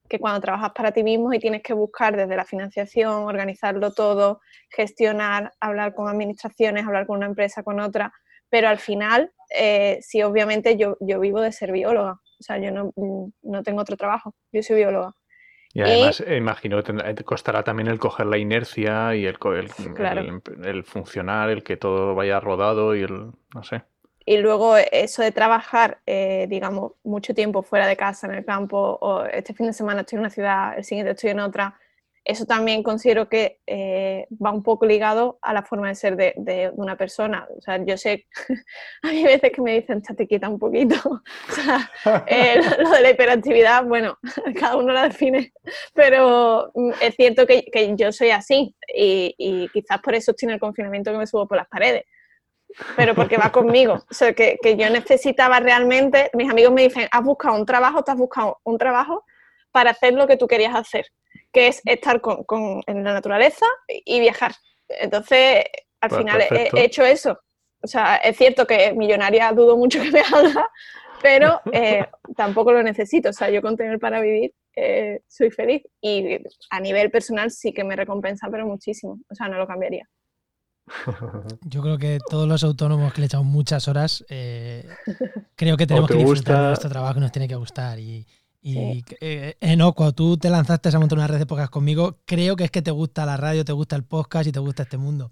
que 0.10 0.20
cuando 0.20 0.42
trabajas 0.42 0.72
para 0.76 0.92
ti 0.92 1.04
mismo 1.04 1.34
y 1.34 1.40
tienes 1.40 1.64
que 1.64 1.74
buscar 1.74 2.16
desde 2.16 2.36
la 2.36 2.46
financiación, 2.46 3.24
organizarlo 3.24 3.94
todo, 3.94 4.42
gestionar, 4.70 5.54
hablar 5.60 5.96
con 5.96 6.10
administraciones, 6.10 6.86
hablar 6.86 7.08
con 7.08 7.18
una 7.18 7.26
empresa, 7.26 7.64
con 7.64 7.80
otra, 7.80 8.14
pero 8.50 8.68
al 8.68 8.80
final, 8.80 9.32
eh, 9.50 10.00
sí, 10.02 10.22
obviamente 10.24 10.78
yo, 10.78 10.98
yo 11.00 11.20
vivo 11.20 11.42
de 11.42 11.52
ser 11.52 11.72
bióloga, 11.72 12.14
o 12.14 12.44
sea, 12.44 12.58
yo 12.58 12.72
no, 12.72 12.94
no 13.42 13.64
tengo 13.64 13.82
otro 13.82 13.98
trabajo, 13.98 14.34
yo 14.52 14.62
soy 14.62 14.78
bióloga. 14.78 15.14
Y 15.74 15.82
además, 15.82 16.24
imagino 16.26 16.82
que 16.82 17.24
costará 17.24 17.64
también 17.64 17.88
el 17.88 18.00
coger 18.00 18.26
la 18.26 18.38
inercia 18.38 19.14
y 19.16 19.26
el, 19.26 19.38
el, 19.46 20.42
el, 20.66 20.84
funcionar, 20.84 21.50
el 21.50 21.64
que 21.64 21.78
todo 21.78 22.16
vaya 22.16 22.40
rodado 22.40 22.96
y 22.96 23.02
el, 23.04 23.32
no 23.54 23.64
sé. 23.64 23.84
Y 24.30 24.36
luego 24.40 24.76
eso 24.76 25.22
de 25.22 25.32
trabajar, 25.32 26.00
eh, 26.06 26.48
digamos, 26.50 26.92
mucho 27.06 27.34
tiempo 27.34 27.64
fuera 27.64 27.88
de 27.88 27.96
casa, 27.96 28.28
en 28.28 28.34
el 28.34 28.44
campo, 28.44 28.98
o 29.00 29.24
este 29.24 29.54
fin 29.54 29.68
de 29.68 29.72
semana 29.72 30.02
estoy 30.02 30.18
en 30.18 30.20
una 30.20 30.30
ciudad, 30.30 30.78
el 30.78 30.84
siguiente 30.84 31.14
estoy 31.14 31.30
en 31.30 31.40
otra, 31.40 31.80
eso 32.26 32.46
también 32.46 32.84
considero 32.84 33.30
que 33.30 33.62
eh, 33.66 34.28
va 34.46 34.52
un 34.52 34.64
poco 34.64 34.86
ligado 34.86 35.40
a 35.42 35.54
la 35.54 35.64
forma 35.64 35.88
de 35.88 35.96
ser 35.96 36.18
de, 36.18 36.70
una 36.76 36.98
persona. 36.98 37.48
O 37.58 37.62
sea, 37.62 37.82
yo 37.86 37.96
sé, 37.96 38.28
hay 39.02 39.24
veces 39.24 39.50
que 39.50 39.62
me 39.62 39.80
dicen, 39.80 40.02
te 40.02 40.28
quita 40.28 40.50
un 40.50 40.60
poquito. 40.60 40.96
O 41.50 41.54
sea, 41.54 41.90
eh, 42.28 42.60
lo, 42.80 42.90
de 42.90 43.02
la 43.02 43.12
hiperactividad, 43.12 43.86
bueno, 43.86 44.18
cada 44.60 44.76
uno 44.76 44.92
la 44.92 45.04
define, 45.04 45.54
pero 45.94 46.70
mm, 46.76 46.92
es 47.02 47.16
cierto 47.16 47.48
que, 47.48 47.64
yo 47.96 48.12
soy 48.12 48.32
así 48.32 48.76
y, 48.94 49.34
y, 49.38 49.70
quizás 49.70 50.00
por 50.02 50.16
eso 50.16 50.32
estoy 50.32 50.48
en 50.48 50.56
el 50.56 50.60
confinamiento 50.60 51.14
que 51.14 51.18
me 51.18 51.28
subo 51.28 51.48
por 51.48 51.58
las 51.58 51.70
paredes 51.70 52.04
pero 52.96 53.16
porque 53.16 53.38
va 53.38 53.52
conmigo. 53.52 54.06
O 54.10 54.14
sea, 54.14 54.34
que, 54.34 54.58
que, 54.62 54.76
yo 54.76 54.90
necesitaba 54.90 55.60
realmente, 55.60 56.30
mis 56.34 56.50
amigos 56.50 56.74
me 56.74 56.84
dicen, 56.84 57.08
has 57.12 57.24
buscado 57.24 57.56
un 57.56 57.66
trabajo, 57.66 58.04
te 58.04 58.12
has 58.12 58.18
buscado 58.18 58.60
un 58.64 58.78
trabajo 58.78 59.26
para 59.72 59.92
hacer 59.92 60.14
lo 60.14 60.28
que 60.28 60.38
tú 60.38 60.48
querías 60.48 60.76
hacer, 60.76 61.08
que 61.52 61.68
es 61.68 61.82
estar 61.86 62.22
con, 62.22 62.44
con 62.44 62.82
en 62.88 63.04
la 63.04 63.14
naturaleza 63.14 63.66
y 63.88 64.20
viajar. 64.20 64.54
Entonces, 64.88 65.66
al 66.02 66.10
pues 66.10 66.20
final 66.20 66.42
he, 66.42 66.70
hecho 66.84 67.04
eso. 67.04 67.40
O 67.82 67.88
sea, 67.88 68.18
es 68.18 68.38
cierto 68.38 68.66
que 68.66 68.94
millonaria 68.94 69.52
dudo 69.52 69.78
mucho 69.78 70.02
que 70.02 70.12
me 70.12 70.22
haga, 70.22 70.70
pero 71.22 71.62
eh, 71.72 72.06
tampoco 72.36 72.72
lo 72.72 72.84
necesito. 72.84 73.30
O 73.30 73.34
sea, 73.34 73.50
yo 73.50 73.62
con 73.62 73.76
tener 73.76 74.00
para 74.00 74.22
vivir 74.22 74.54
eh, 74.76 75.22
soy 75.28 75.50
feliz 75.50 75.84
y 76.02 76.38
a 76.70 76.80
nivel 76.80 77.10
personal 77.10 77.50
sí 77.52 77.74
que 77.74 77.84
me 77.84 77.96
recompensa, 77.96 78.48
pero 78.52 78.66
muchísimo. 78.66 79.20
O 79.30 79.36
sea, 79.36 79.48
no 79.48 79.58
lo 79.58 79.68
cambiaría. 79.68 80.08
Yo 81.62 81.82
creo 81.82 81.98
que 81.98 82.20
todos 82.30 82.48
los 82.48 82.64
autónomos 82.64 83.14
que 83.14 83.22
le 83.22 83.28
echamos 83.28 83.48
muchas 83.48 83.88
horas, 83.88 84.26
eh, 84.30 84.88
creo 85.56 85.78
que 85.78 85.88
tenemos 85.88 86.10
que 86.10 86.18
disfrutar 86.18 86.62
de 86.62 86.68
nuestro 86.68 86.90
trabajo 86.90 87.18
y 87.18 87.22
nos 87.22 87.32
tiene 87.32 87.48
que 87.48 87.56
gustar. 87.56 88.00
Y, 88.00 88.26
y 88.62 89.04
eh, 89.22 89.56
cuando 89.96 90.14
tú 90.14 90.38
te 90.38 90.50
lanzaste 90.50 90.90
a 90.90 91.00
montar 91.00 91.18
una 91.18 91.28
red 91.28 91.40
de 91.40 91.46
podcast 91.46 91.72
conmigo, 91.72 92.20
creo 92.26 92.56
que 92.56 92.66
es 92.66 92.72
que 92.72 92.82
te 92.82 92.92
gusta 92.92 93.26
la 93.26 93.38
radio, 93.38 93.66
te 93.66 93.74
gusta 93.74 93.96
el 93.96 94.04
podcast 94.04 94.48
y 94.48 94.52
te 94.52 94.60
gusta 94.60 94.84
este 94.84 94.98
mundo. 94.98 95.32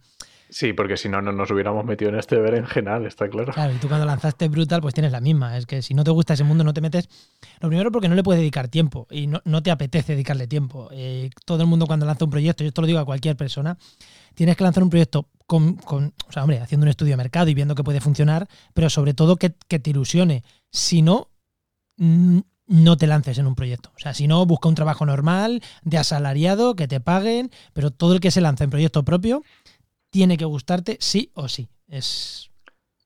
Sí, 0.49 0.73
porque 0.73 0.95
si 0.95 1.09
no, 1.09 1.21
no 1.21 1.31
nos 1.31 1.49
hubiéramos 1.51 1.83
metido 1.85 2.11
en 2.11 2.19
este 2.19 2.37
berenjenal, 2.37 3.05
está 3.05 3.27
claro. 3.27 3.51
Claro, 3.51 3.73
y 3.73 3.77
tú 3.77 3.87
cuando 3.87 4.05
lanzaste 4.05 4.47
Brutal, 4.47 4.79
pues 4.79 4.93
tienes 4.93 5.11
la 5.11 5.19
misma. 5.19 5.57
Es 5.57 5.65
que 5.65 5.81
si 5.81 5.93
no 5.93 6.03
te 6.03 6.11
gusta 6.11 6.33
ese 6.35 6.43
mundo, 6.43 6.63
no 6.63 6.73
te 6.73 6.81
metes. 6.81 7.09
Lo 7.61 7.67
primero 7.67 7.91
porque 7.91 8.07
no 8.07 8.15
le 8.15 8.23
puedes 8.23 8.39
dedicar 8.39 8.67
tiempo 8.67 9.07
y 9.09 9.27
no, 9.27 9.41
te 9.63 9.71
apetece 9.71 10.13
dedicarle 10.13 10.47
tiempo. 10.47 10.89
Eh, 10.91 11.29
todo 11.45 11.61
el 11.63 11.67
mundo 11.67 11.87
cuando 11.87 12.05
lanza 12.05 12.25
un 12.25 12.31
proyecto, 12.31 12.63
yo 12.63 12.67
esto 12.67 12.81
lo 12.81 12.87
digo 12.87 12.99
a 12.99 13.05
cualquier 13.05 13.35
persona, 13.35 13.77
tienes 14.35 14.55
que 14.55 14.63
lanzar 14.63 14.83
un 14.83 14.89
proyecto 14.89 15.29
con, 15.47 15.79
o 16.27 16.31
sea, 16.31 16.43
hombre, 16.43 16.59
haciendo 16.59 16.85
un 16.85 16.89
estudio 16.89 17.13
de 17.13 17.17
mercado 17.17 17.49
y 17.49 17.53
viendo 17.53 17.75
que 17.75 17.83
puede 17.83 18.01
funcionar, 18.01 18.47
pero 18.73 18.89
sobre 18.89 19.13
todo 19.13 19.37
que, 19.37 19.53
que 19.67 19.79
te 19.79 19.91
ilusione. 19.91 20.43
Si 20.71 21.01
no, 21.01 21.29
no 21.97 22.97
te 22.97 23.07
lances 23.07 23.37
en 23.37 23.47
un 23.47 23.55
proyecto. 23.55 23.91
O 23.95 23.99
sea, 23.99 24.13
si 24.13 24.27
no, 24.27 24.45
busca 24.45 24.69
un 24.69 24.75
trabajo 24.75 25.05
normal, 25.05 25.61
de 25.83 25.97
asalariado, 25.97 26.75
que 26.75 26.87
te 26.87 26.99
paguen, 26.99 27.51
pero 27.73 27.91
todo 27.91 28.13
el 28.13 28.19
que 28.19 28.31
se 28.31 28.41
lanza 28.41 28.63
en 28.63 28.69
proyecto 28.69 29.03
propio 29.03 29.43
tiene 30.09 30.37
que 30.37 30.45
gustarte 30.45 30.97
sí 30.99 31.31
o 31.33 31.47
sí. 31.47 31.69
Es. 31.87 32.49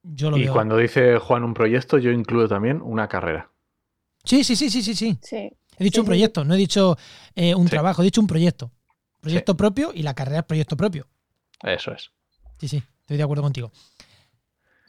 Yo 0.01 0.31
lo 0.31 0.37
y 0.37 0.47
cuando 0.47 0.77
dice 0.77 1.17
Juan 1.17 1.43
un 1.43 1.53
proyecto, 1.53 1.97
yo 1.97 2.11
incluyo 2.11 2.47
también 2.47 2.81
una 2.81 3.07
carrera. 3.09 3.51
Sí, 4.23 4.43
sí, 4.43 4.55
sí, 4.55 4.69
sí, 4.69 4.81
sí, 4.81 4.95
sí. 4.95 5.19
He 5.77 5.83
dicho 5.83 6.01
un 6.01 6.07
proyecto, 6.07 6.45
no 6.45 6.53
he 6.53 6.57
dicho 6.57 6.97
eh, 7.35 7.55
un 7.55 7.67
trabajo, 7.67 8.01
he 8.01 8.05
dicho 8.05 8.21
un 8.21 8.27
proyecto. 8.27 8.71
Proyecto 9.21 9.57
propio 9.57 9.91
y 9.93 10.03
la 10.03 10.13
carrera 10.13 10.39
es 10.39 10.45
proyecto 10.45 10.77
propio. 10.77 11.07
Eso 11.63 11.91
es. 11.91 12.11
Sí, 12.59 12.67
sí, 12.67 12.83
estoy 13.01 13.17
de 13.17 13.23
acuerdo 13.23 13.43
contigo. 13.43 13.71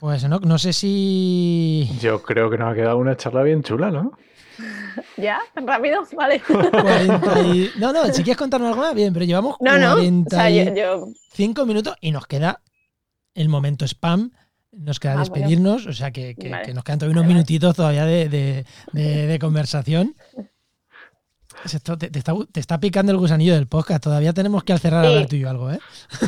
Pues 0.00 0.26
no, 0.28 0.40
no 0.40 0.58
sé 0.58 0.72
si. 0.72 1.90
Yo 2.00 2.22
creo 2.22 2.48
que 2.50 2.56
nos 2.56 2.72
ha 2.72 2.74
quedado 2.74 2.96
una 2.96 3.16
charla 3.16 3.42
bien 3.42 3.62
chula, 3.62 3.90
¿no? 3.90 4.12
¿Ya? 5.16 5.40
¿Tan 5.54 5.66
rápido? 5.66 6.02
Vale. 6.16 6.40
No, 7.78 7.92
no, 7.92 8.06
si 8.06 8.22
quieres 8.22 8.36
contarnos 8.36 8.70
algo 8.70 8.82
más, 8.82 8.94
bien, 8.94 9.12
pero 9.12 9.24
llevamos 9.24 9.56
no, 9.60 9.72
45 9.94 11.66
minutos 11.66 11.94
y 12.00 12.12
nos 12.12 12.26
queda 12.26 12.60
el 13.34 13.48
momento 13.48 13.84
spam. 13.86 14.32
Nos 14.72 15.00
queda 15.00 15.14
ah, 15.14 15.18
despedirnos, 15.18 15.86
o 15.86 15.92
sea 15.92 16.12
que, 16.12 16.36
nos 16.72 16.84
quedan 16.84 17.00
todavía 17.00 17.20
unos 17.20 17.26
minutitos 17.26 17.74
todavía 17.74 18.04
de, 18.04 19.38
conversación. 19.40 20.14
Te, 21.62 22.60
está, 22.60 22.80
picando 22.80 23.12
el 23.12 23.18
gusanillo 23.18 23.54
del 23.54 23.66
podcast. 23.66 24.02
Todavía 24.02 24.32
tenemos 24.32 24.64
que 24.64 24.72
al 24.72 24.80
cerrar 24.80 25.04
a 25.04 25.08
hablar 25.08 25.26
tú 25.26 25.36
y 25.36 25.40
yo 25.40 25.50
algo, 25.50 25.70
¿eh? 25.70 25.78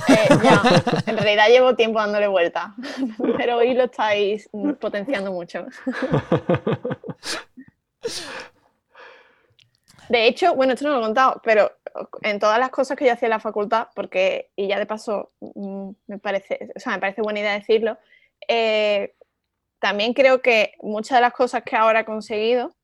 ¿eh? 0.09 0.29
En 1.07 1.17
realidad 1.17 1.49
llevo 1.49 1.75
tiempo 1.75 1.99
dándole 1.99 2.29
vuelta, 2.29 2.75
pero 3.39 3.59
hoy 3.59 3.75
lo 3.75 3.85
estáis 3.85 4.49
potenciando 4.81 5.33
mucho. 5.33 5.67
De 10.09 10.27
hecho, 10.27 10.55
bueno, 10.55 10.75
esto 10.75 10.87
no 10.87 10.95
lo 10.95 11.01
he 11.01 11.03
contado, 11.03 11.41
pero 11.43 11.73
en 12.23 12.39
todas 12.39 12.59
las 12.59 12.71
cosas 12.71 12.97
que 12.97 13.07
yo 13.07 13.13
hacía 13.13 13.27
en 13.27 13.31
la 13.31 13.41
facultad, 13.41 13.89
porque, 13.95 14.51
y 14.57 14.69
ya 14.69 14.79
de 14.79 14.87
paso, 14.87 15.33
mm, 15.41 15.91
me 16.07 16.19
parece, 16.19 16.71
o 16.75 16.81
sea, 16.81 16.93
me 16.93 16.99
parece 16.99 17.23
buena 17.23 17.41
idea 17.41 17.53
decirlo, 17.55 17.97
eh, 18.49 19.15
también 19.79 20.13
creo 20.13 20.43
que 20.43 20.75
muchas 20.83 21.19
de 21.19 21.23
las 21.23 21.33
cosas 21.33 21.63
que 21.63 21.77
ahora 21.77 22.01
he 22.01 22.05
conseguido 22.05 22.75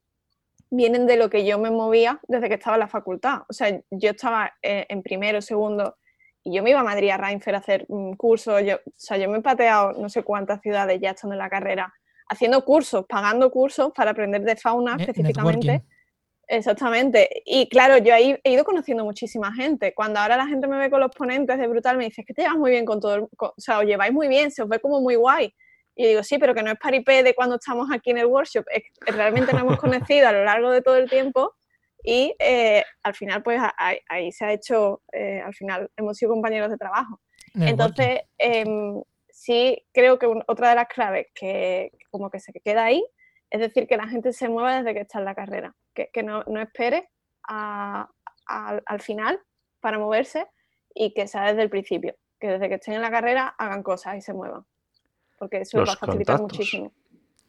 vienen 0.70 1.06
de 1.06 1.16
lo 1.16 1.30
que 1.30 1.44
yo 1.44 1.58
me 1.58 1.70
movía 1.70 2.20
desde 2.28 2.48
que 2.48 2.54
estaba 2.54 2.76
en 2.76 2.80
la 2.80 2.88
facultad. 2.88 3.42
O 3.48 3.52
sea, 3.52 3.70
yo 3.90 4.10
estaba 4.10 4.52
eh, 4.62 4.86
en 4.88 5.02
primero, 5.02 5.40
segundo, 5.40 5.96
y 6.44 6.54
yo 6.54 6.62
me 6.62 6.70
iba 6.70 6.80
a 6.80 6.84
Madrid 6.84 7.10
a 7.10 7.16
Reinfer 7.16 7.54
a 7.54 7.58
hacer 7.58 7.84
un 7.88 8.16
curso. 8.16 8.60
Yo, 8.60 8.76
o 8.76 8.92
sea, 8.96 9.16
yo 9.16 9.28
me 9.28 9.38
he 9.38 9.42
pateado 9.42 9.92
no 9.92 10.08
sé 10.08 10.22
cuántas 10.22 10.60
ciudades 10.60 11.00
ya 11.00 11.10
estando 11.10 11.34
en 11.34 11.38
la 11.38 11.50
carrera 11.50 11.92
haciendo 12.28 12.64
cursos, 12.64 13.06
pagando 13.08 13.50
cursos 13.50 13.92
para 13.94 14.10
aprender 14.10 14.42
de 14.42 14.56
fauna 14.56 14.96
específicamente. 14.98 15.82
Exactamente. 16.46 17.42
Y 17.44 17.68
claro, 17.68 17.98
yo 17.98 18.14
ahí 18.14 18.38
he 18.42 18.52
ido 18.52 18.64
conociendo 18.64 19.04
muchísima 19.04 19.52
gente. 19.52 19.92
Cuando 19.94 20.18
ahora 20.18 20.36
la 20.36 20.46
gente 20.46 20.66
me 20.66 20.78
ve 20.78 20.90
con 20.90 21.00
los 21.00 21.10
ponentes 21.10 21.58
de 21.58 21.66
Brutal, 21.66 21.98
me 21.98 22.04
dice, 22.04 22.22
es 22.22 22.26
que 22.26 22.32
te 22.32 22.42
llevas 22.42 22.56
muy 22.56 22.70
bien 22.70 22.86
con 22.86 23.00
todo, 23.00 23.14
el, 23.14 23.22
o 23.22 23.54
sea, 23.58 23.80
os 23.80 23.84
lleváis 23.84 24.12
muy 24.12 24.28
bien, 24.28 24.50
se 24.50 24.62
os 24.62 24.68
ve 24.68 24.80
como 24.80 25.00
muy 25.00 25.14
guay. 25.14 25.54
Y 26.00 26.06
digo, 26.06 26.22
sí, 26.22 26.38
pero 26.38 26.54
que 26.54 26.62
no 26.62 26.70
es 26.70 26.78
paripé 26.78 27.24
de 27.24 27.34
cuando 27.34 27.56
estamos 27.56 27.88
aquí 27.92 28.10
en 28.10 28.18
el 28.18 28.26
workshop, 28.26 28.64
es 28.70 28.84
que 29.04 29.10
realmente 29.10 29.52
nos 29.52 29.62
hemos 29.62 29.78
conocido 29.78 30.28
a 30.28 30.32
lo 30.32 30.44
largo 30.44 30.70
de 30.70 30.80
todo 30.80 30.96
el 30.96 31.10
tiempo 31.10 31.56
y 32.04 32.36
eh, 32.38 32.84
al 33.02 33.14
final, 33.16 33.42
pues 33.42 33.60
ahí, 34.08 34.30
se 34.30 34.44
ha 34.44 34.52
hecho, 34.52 35.02
eh, 35.12 35.42
al 35.44 35.52
final 35.54 35.90
hemos 35.96 36.16
sido 36.16 36.30
compañeros 36.30 36.70
de 36.70 36.76
trabajo. 36.76 37.20
Entonces, 37.54 38.20
sí 39.28 39.84
creo 39.92 40.20
que 40.20 40.26
otra 40.46 40.70
de 40.70 40.74
las 40.76 40.86
claves 40.86 41.26
que 41.34 41.90
como 42.10 42.30
que 42.30 42.38
se 42.38 42.52
queda 42.52 42.84
ahí, 42.84 43.04
es 43.50 43.60
decir, 43.60 43.88
que 43.88 43.96
la 43.96 44.06
gente 44.06 44.32
se 44.32 44.48
mueva 44.48 44.78
desde 44.78 44.94
que 44.94 45.00
está 45.00 45.18
en 45.18 45.24
la 45.24 45.34
carrera, 45.34 45.74
que, 45.94 46.22
no, 46.22 46.44
espere 46.60 47.08
al 47.48 49.00
final 49.00 49.40
para 49.80 49.98
moverse 49.98 50.46
y 50.94 51.12
que 51.12 51.26
sea 51.26 51.48
desde 51.48 51.62
el 51.62 51.70
principio, 51.70 52.14
que 52.38 52.50
desde 52.50 52.68
que 52.68 52.76
estén 52.76 52.94
en 52.94 53.02
la 53.02 53.10
carrera 53.10 53.54
hagan 53.58 53.82
cosas 53.82 54.16
y 54.16 54.20
se 54.20 54.32
muevan, 54.32 54.64
porque 55.38 55.60
eso 55.60 55.78
va 55.78 55.92
a 55.92 55.96
facilitar 55.96 56.40
muchísimo. 56.40 56.92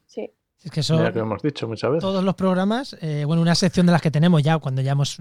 Sí. 0.06 0.32
Es 0.64 0.72
que 0.72 0.82
eso, 0.82 0.98
que 1.12 1.20
hemos 1.20 1.42
dicho 1.42 1.68
muchas 1.68 1.90
veces. 1.90 2.02
Todos 2.02 2.24
los 2.24 2.36
programas, 2.36 2.98
eh, 3.02 3.24
bueno, 3.26 3.42
una 3.42 3.56
sección 3.56 3.86
de 3.86 3.94
las 3.94 4.02
que 4.02 4.12
tenemos 4.12 4.44
ya 4.44 4.58
cuando 4.58 4.82
ya 4.82 4.92
hemos 4.92 5.20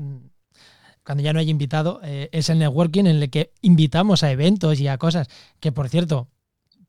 cuando 1.08 1.22
ya 1.22 1.32
no 1.32 1.38
hay 1.38 1.48
invitado, 1.48 2.00
eh, 2.04 2.28
es 2.32 2.50
el 2.50 2.58
networking 2.58 3.06
en 3.06 3.22
el 3.22 3.30
que 3.30 3.54
invitamos 3.62 4.22
a 4.22 4.30
eventos 4.30 4.78
y 4.78 4.88
a 4.88 4.98
cosas 4.98 5.26
que, 5.58 5.72
por 5.72 5.88
cierto, 5.88 6.28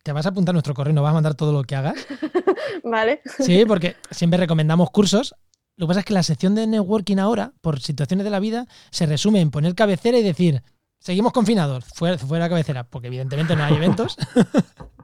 te 0.04 0.12
vas 0.12 0.26
a 0.26 0.30
apuntar 0.30 0.54
nuestro 0.54 0.74
correo, 0.74 0.94
nos 0.94 1.04
vas 1.04 1.12
a 1.12 1.14
mandar 1.14 1.36
todo 1.36 1.54
lo 1.54 1.64
que 1.64 1.78
hagas. 1.78 1.96
vale. 2.84 3.22
Sí, 3.40 3.64
porque 3.66 3.96
siempre 4.12 4.38
recomendamos 4.38 4.90
cursos. 4.90 5.36
Lo 5.78 5.86
que 5.86 5.92
pasa 5.92 6.00
es 6.02 6.06
que 6.06 6.14
la 6.14 6.24
sección 6.24 6.54
de 6.54 6.68
networking 6.68 7.18
ahora, 7.18 7.54
por 7.62 7.80
situaciones 7.80 8.26
de 8.26 8.30
la 8.30 8.42
vida, 8.42 8.68
se 8.92 9.06
resume 9.06 9.40
en 9.40 9.52
poner 9.52 9.74
cabecera 9.74 10.18
y 10.18 10.24
decir, 10.24 10.64
seguimos 11.00 11.32
confinados, 11.32 11.86
fuera, 11.86 12.18
fuera 12.18 12.50
cabecera, 12.50 12.84
porque 12.84 13.08
evidentemente 13.08 13.56
no 13.56 13.64
hay 13.64 13.76
eventos. 13.76 14.18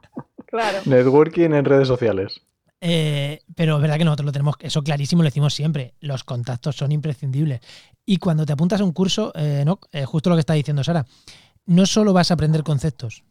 claro. 0.56 0.78
Networking 0.84 1.52
en 1.52 1.64
redes 1.64 1.88
sociales. 1.88 2.40
Eh, 2.80 3.40
pero 3.54 3.76
es 3.76 3.82
verdad 3.82 3.96
que 3.96 4.04
nosotros 4.04 4.26
lo 4.26 4.32
tenemos, 4.32 4.56
eso 4.60 4.82
clarísimo, 4.82 5.22
lo 5.22 5.28
decimos 5.28 5.54
siempre. 5.54 5.94
Los 6.00 6.24
contactos 6.24 6.76
son 6.76 6.92
imprescindibles. 6.92 7.60
Y 8.04 8.18
cuando 8.18 8.44
te 8.46 8.52
apuntas 8.52 8.80
a 8.80 8.84
un 8.84 8.92
curso, 8.92 9.32
eh, 9.34 9.62
no, 9.64 9.80
eh, 9.92 10.04
justo 10.04 10.30
lo 10.30 10.36
que 10.36 10.40
está 10.40 10.54
diciendo 10.54 10.84
Sara, 10.84 11.06
no 11.66 11.86
solo 11.86 12.12
vas 12.12 12.30
a 12.30 12.34
aprender 12.34 12.62
conceptos, 12.62 13.24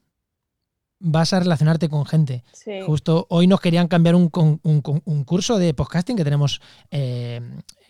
vas 1.00 1.32
a 1.34 1.40
relacionarte 1.40 1.90
con 1.90 2.06
gente. 2.06 2.44
Justo 2.86 3.28
hoy 3.30 3.48
nos 3.48 3.62
querían 3.62 3.88
cambiar 3.88 4.16
un, 4.16 4.30
curso 4.30 5.58
de 5.58 5.74
podcasting 5.74 6.18
que 6.18 6.24
tenemos, 6.24 6.60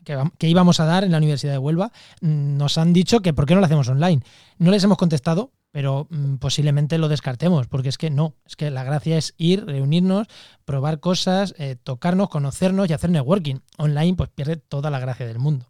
que, 0.06 0.48
íbamos 0.48 0.80
a 0.80 0.86
dar 0.86 1.04
en 1.04 1.12
la 1.12 1.18
Universidad 1.18 1.52
de 1.52 1.58
Huelva. 1.58 1.92
Nos 2.22 2.78
han 2.78 2.94
dicho 2.94 3.22
que 3.22 3.34
por 3.34 3.46
qué 3.46 3.54
no 3.54 3.60
lo 3.60 3.66
hacemos 3.66 3.90
online. 3.90 4.22
No 4.58 4.72
les 4.72 4.84
hemos 4.84 4.98
contestado, 4.98 5.52
pero 5.72 6.08
mm, 6.10 6.36
posiblemente 6.36 6.98
lo 6.98 7.10
descartemos, 7.10 7.68
porque 7.68 7.90
es 7.90 7.98
que 7.98 8.10
no, 8.10 8.36
es 8.46 8.56
que 8.56 8.72
la 8.72 8.86
gracia 8.86 9.18
es 9.18 9.34
ir, 9.38 9.66
reunirnos, 9.66 10.28
probar 10.64 11.02
cosas, 11.02 11.54
eh, 11.58 11.76
tocarnos, 11.82 12.30
conocernos 12.30 12.90
y 12.90 12.94
hacer 12.94 13.10
networking. 13.10 13.58
Online 13.78 14.16
pues 14.16 14.30
pierde 14.30 14.56
toda 14.56 14.90
la 14.90 15.00
gracia 15.00 15.26
del 15.26 15.40
mundo. 15.40 15.66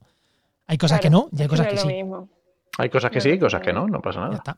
Hay 0.67 0.77
cosas 0.77 0.99
que 0.99 1.09
no 1.09 1.29
y 1.31 1.41
hay 1.41 1.47
cosas 1.47 1.67
que, 1.67 1.77
sí. 1.77 1.89
Hay 2.77 2.89
cosas 2.89 3.09
que 3.11 3.21
sí 3.21 3.29
y 3.29 3.39
cosas 3.39 3.61
que 3.61 3.73
no, 3.73 3.87
no 3.87 4.01
pasa 4.01 4.19
nada. 4.19 4.31
Ya 4.31 4.37
está. 4.37 4.57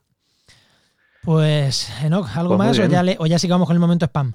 Pues, 1.23 1.91
Enoch, 2.03 2.27
¿algo 2.37 2.55
pues 2.55 2.67
más 2.69 2.79
o 2.79 2.85
ya, 2.85 3.03
le, 3.03 3.17
o 3.19 3.25
ya 3.25 3.37
sigamos 3.37 3.67
con 3.67 3.75
el 3.75 3.81
momento 3.81 4.05
spam? 4.05 4.33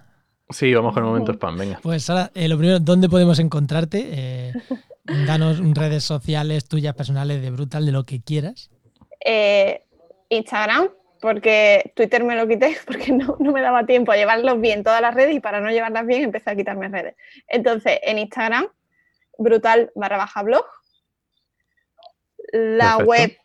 Sí, 0.51 0.75
vamos 0.75 0.93
con 0.93 1.03
el 1.03 1.09
momento 1.09 1.33
spam, 1.33 1.57
venga. 1.57 1.81
Pues 1.83 2.09
ahora, 2.11 2.31
eh, 2.35 2.49
lo 2.49 2.59
primero, 2.59 2.81
¿dónde 2.81 3.09
podemos 3.09 3.39
encontrarte? 3.39 4.09
Eh, 4.13 4.53
danos 5.05 5.61
redes 5.75 6.05
sociales 6.05 6.69
tuyas 6.69 6.95
personales 6.95 7.43
de 7.43 7.51
Brutal, 7.51 7.87
de 7.87 7.93
lo 7.93 8.05
que 8.05 8.23
quieras. 8.23 8.71
Eh, 9.25 9.85
Instagram, 10.29 10.89
porque 11.21 11.93
Twitter 11.95 12.25
me 12.25 12.37
lo 12.37 12.49
quité 12.49 12.77
porque 12.87 13.13
no, 13.13 13.37
me 13.39 13.61
daba 13.61 13.87
tiempo 13.87 14.13
a 14.13 14.17
llevarlos 14.17 14.61
bien 14.61 14.83
todas 14.83 15.01
las 15.01 15.15
redes 15.15 15.35
y 15.35 15.41
para 15.41 15.61
no 15.61 15.71
llevarlas 15.71 16.07
bien 16.07 16.25
empecé 16.25 16.51
a 16.51 16.57
quitarme 16.57 16.89
redes. 16.89 17.17
Entonces, 17.49 17.99
en 18.03 18.19
Instagram, 18.19 18.69
brutal 19.39 19.91
barra 19.95 20.19
baja 20.19 20.43
blog. 20.43 20.65
La 22.53 22.99
web 22.99 23.37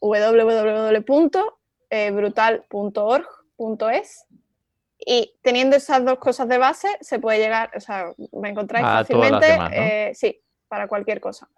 www 0.00 1.60
eh, 1.90 2.12
brutal.org.es 2.12 3.26
y 5.04 5.34
teniendo 5.42 5.76
esas 5.76 6.04
dos 6.04 6.18
cosas 6.18 6.48
de 6.48 6.58
base 6.58 6.88
se 7.00 7.18
puede 7.18 7.38
llegar, 7.38 7.70
o 7.74 7.80
sea, 7.80 8.12
me 8.32 8.50
encontráis 8.50 8.84
fácilmente, 8.84 9.58
eh, 9.72 10.12
sí, 10.14 10.40
para 10.68 10.88
cualquier 10.88 11.20
cosa. 11.20 11.48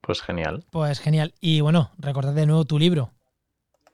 Pues 0.00 0.20
genial. 0.20 0.64
Pues 0.70 1.00
genial. 1.00 1.34
Y 1.40 1.60
bueno, 1.60 1.92
recordad 1.98 2.32
de 2.32 2.46
nuevo 2.46 2.64
tu 2.64 2.78
libro. 2.78 3.12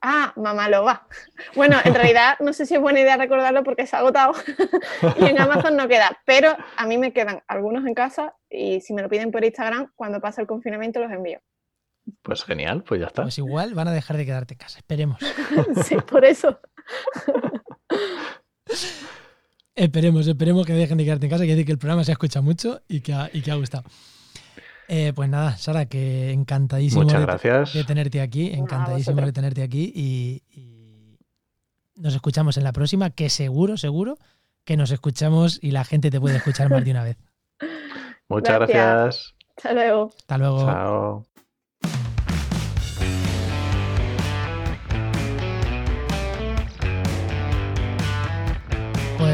Ah, 0.03 0.33
Mamá 0.37 0.69
va 0.69 1.07
Bueno, 1.55 1.77
en 1.85 1.95
realidad 1.95 2.37
no 2.41 2.55
sé 2.55 2.65
si 2.65 2.75
es 2.75 2.81
buena 2.81 3.01
idea 3.01 3.19
recordarlo 3.19 3.63
porque 3.63 3.87
se 3.87 3.97
ha 3.97 3.99
agotado 3.99 4.33
y 5.21 5.27
en 5.27 5.39
Amazon 5.39 5.77
no 5.77 5.89
queda, 5.89 6.19
pero 6.25 6.57
a 6.77 6.87
mí 6.87 6.97
me 6.97 7.13
quedan 7.13 7.43
algunos 7.47 7.87
en 7.87 7.95
casa 7.95 8.35
y 8.49 8.81
si 8.81 8.95
me 8.95 9.03
lo 9.03 9.11
piden 9.11 9.31
por 9.31 9.45
Instagram, 9.45 9.93
cuando 9.95 10.21
pase 10.21 10.41
el 10.41 10.47
confinamiento 10.47 11.01
los 11.01 11.13
envío. 11.13 11.41
Pues 12.23 12.45
genial, 12.45 12.83
pues 12.83 13.01
ya 13.01 13.09
está. 13.09 13.23
Pues 13.23 13.37
igual 13.37 13.75
van 13.75 13.89
a 13.89 13.93
dejar 13.93 14.17
de 14.17 14.25
quedarte 14.25 14.55
en 14.55 14.59
casa, 14.59 14.79
esperemos. 14.79 15.19
sí, 15.85 15.97
por 15.97 16.25
eso. 16.25 16.59
esperemos, 19.75 20.27
esperemos 20.27 20.67
que 20.67 20.73
dejen 20.73 20.99
de 20.99 21.05
quedarte 21.05 21.27
en 21.27 21.31
casa, 21.31 21.45
que 21.45 21.51
decir 21.51 21.67
que 21.67 21.73
el 21.73 21.79
programa 21.79 22.05
se 22.05 22.13
escucha 22.13 22.41
mucho 22.41 22.81
y 22.89 23.01
que 23.01 23.13
ha, 23.13 23.31
y 23.33 23.43
que 23.43 23.51
ha 23.51 23.55
gustado. 23.55 23.85
Eh, 24.93 25.13
pues 25.15 25.29
nada, 25.29 25.57
Sara, 25.57 25.87
que 25.87 26.33
encantadísimo 26.33 27.05
Muchas 27.05 27.23
gracias. 27.23 27.75
De, 27.75 27.85
tenerte 27.85 28.21
aquí, 28.21 28.51
encantadísimo 28.53 29.21
de 29.21 29.33
tenerte 29.33 29.63
aquí 29.63 29.93
y, 29.95 30.43
nos 31.95 32.15
escuchamos 32.15 32.57
en 32.57 32.65
la 32.65 32.73
próxima, 32.73 33.11
que 33.11 33.29
seguro, 33.29 33.77
seguro 33.77 34.19
que 34.65 34.77
nos 34.77 34.91
escuchamos 34.91 35.59
y 35.63 35.71
la 35.71 35.85
gente 35.85 36.11
te 36.11 36.19
puede 36.19 36.39
escuchar 36.39 36.71
más 36.71 36.85
de 36.85 36.91
una 36.91 37.05
vez. 37.05 37.19
Muchas 38.29 38.57
gracias. 38.59 39.35
Hasta 39.57 39.73
luego. 39.75 40.11
Hasta 40.19 40.39
luego. 40.39 40.65
Chao. 40.65 41.27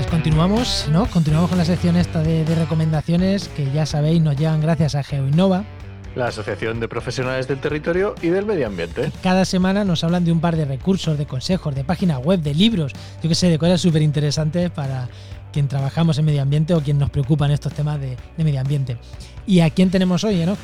Pues 0.07 0.23
continuamos, 0.23 0.87
¿no? 0.93 1.07
Continuamos 1.07 1.49
con 1.49 1.59
la 1.59 1.65
sección 1.65 1.97
esta 1.97 2.23
de, 2.23 2.45
de 2.45 2.55
recomendaciones 2.55 3.49
que 3.49 3.73
ya 3.73 3.87
sabéis 3.87 4.23
nos 4.23 4.37
llegan 4.37 4.61
gracias 4.61 4.95
a 4.95 5.03
GeoInnova. 5.03 5.65
La 6.15 6.29
Asociación 6.29 6.79
de 6.79 6.87
Profesionales 6.87 7.49
del 7.49 7.59
Territorio 7.59 8.15
y 8.23 8.29
del 8.29 8.47
Medio 8.47 8.69
Ambiente. 8.69 9.11
Cada 9.21 9.45
semana 9.45 9.85
nos 9.85 10.05
hablan 10.05 10.25
de 10.25 10.31
un 10.31 10.41
par 10.41 10.55
de 10.55 10.65
recursos, 10.65 11.19
de 11.19 11.27
consejos, 11.27 11.75
de 11.75 11.83
páginas 11.83 12.25
web, 12.25 12.41
de 12.41 12.55
libros, 12.55 12.93
yo 13.21 13.29
que 13.29 13.35
sé, 13.35 13.49
de 13.49 13.59
cosas 13.59 13.81
súper 13.81 14.01
interesantes 14.01 14.71
para 14.71 15.09
quien 15.53 15.67
trabajamos 15.67 16.17
en 16.19 16.25
medio 16.27 16.41
ambiente 16.41 16.73
o 16.73 16.81
quien 16.81 16.99
nos 16.99 17.11
preocupan 17.11 17.51
estos 17.51 17.73
temas 17.73 18.01
de, 18.01 18.17
de 18.37 18.45
medio 18.45 18.61
ambiente. 18.61 18.99
¿Y 19.45 19.59
a 19.59 19.71
quién 19.71 19.91
tenemos 19.91 20.23
hoy, 20.23 20.47
no? 20.47 20.57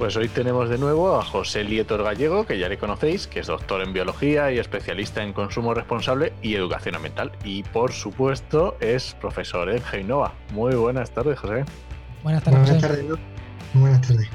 Pues 0.00 0.16
hoy 0.16 0.28
tenemos 0.28 0.70
de 0.70 0.78
nuevo 0.78 1.14
a 1.14 1.22
José 1.22 1.62
Lietor 1.62 2.02
Gallego, 2.02 2.46
que 2.46 2.58
ya 2.58 2.70
le 2.70 2.78
conocéis, 2.78 3.26
que 3.26 3.40
es 3.40 3.48
doctor 3.48 3.82
en 3.82 3.92
biología 3.92 4.50
y 4.50 4.58
especialista 4.58 5.22
en 5.22 5.34
consumo 5.34 5.74
responsable 5.74 6.32
y 6.40 6.54
educación 6.54 6.94
ambiental. 6.94 7.32
Y 7.44 7.64
por 7.64 7.92
supuesto 7.92 8.78
es 8.80 9.14
profesor 9.20 9.68
en 9.68 9.82
Geinova. 9.82 10.32
Muy 10.54 10.74
buenas 10.74 11.10
tardes, 11.10 11.38
José. 11.38 11.66
Buenas 12.22 12.42
tardes, 12.42 12.60
Buenas 12.60 12.76
José. 12.76 12.88
tardes. 12.88 13.04
¿no? 13.10 13.18
Buenas 13.74 14.00
tardes. 14.00 14.28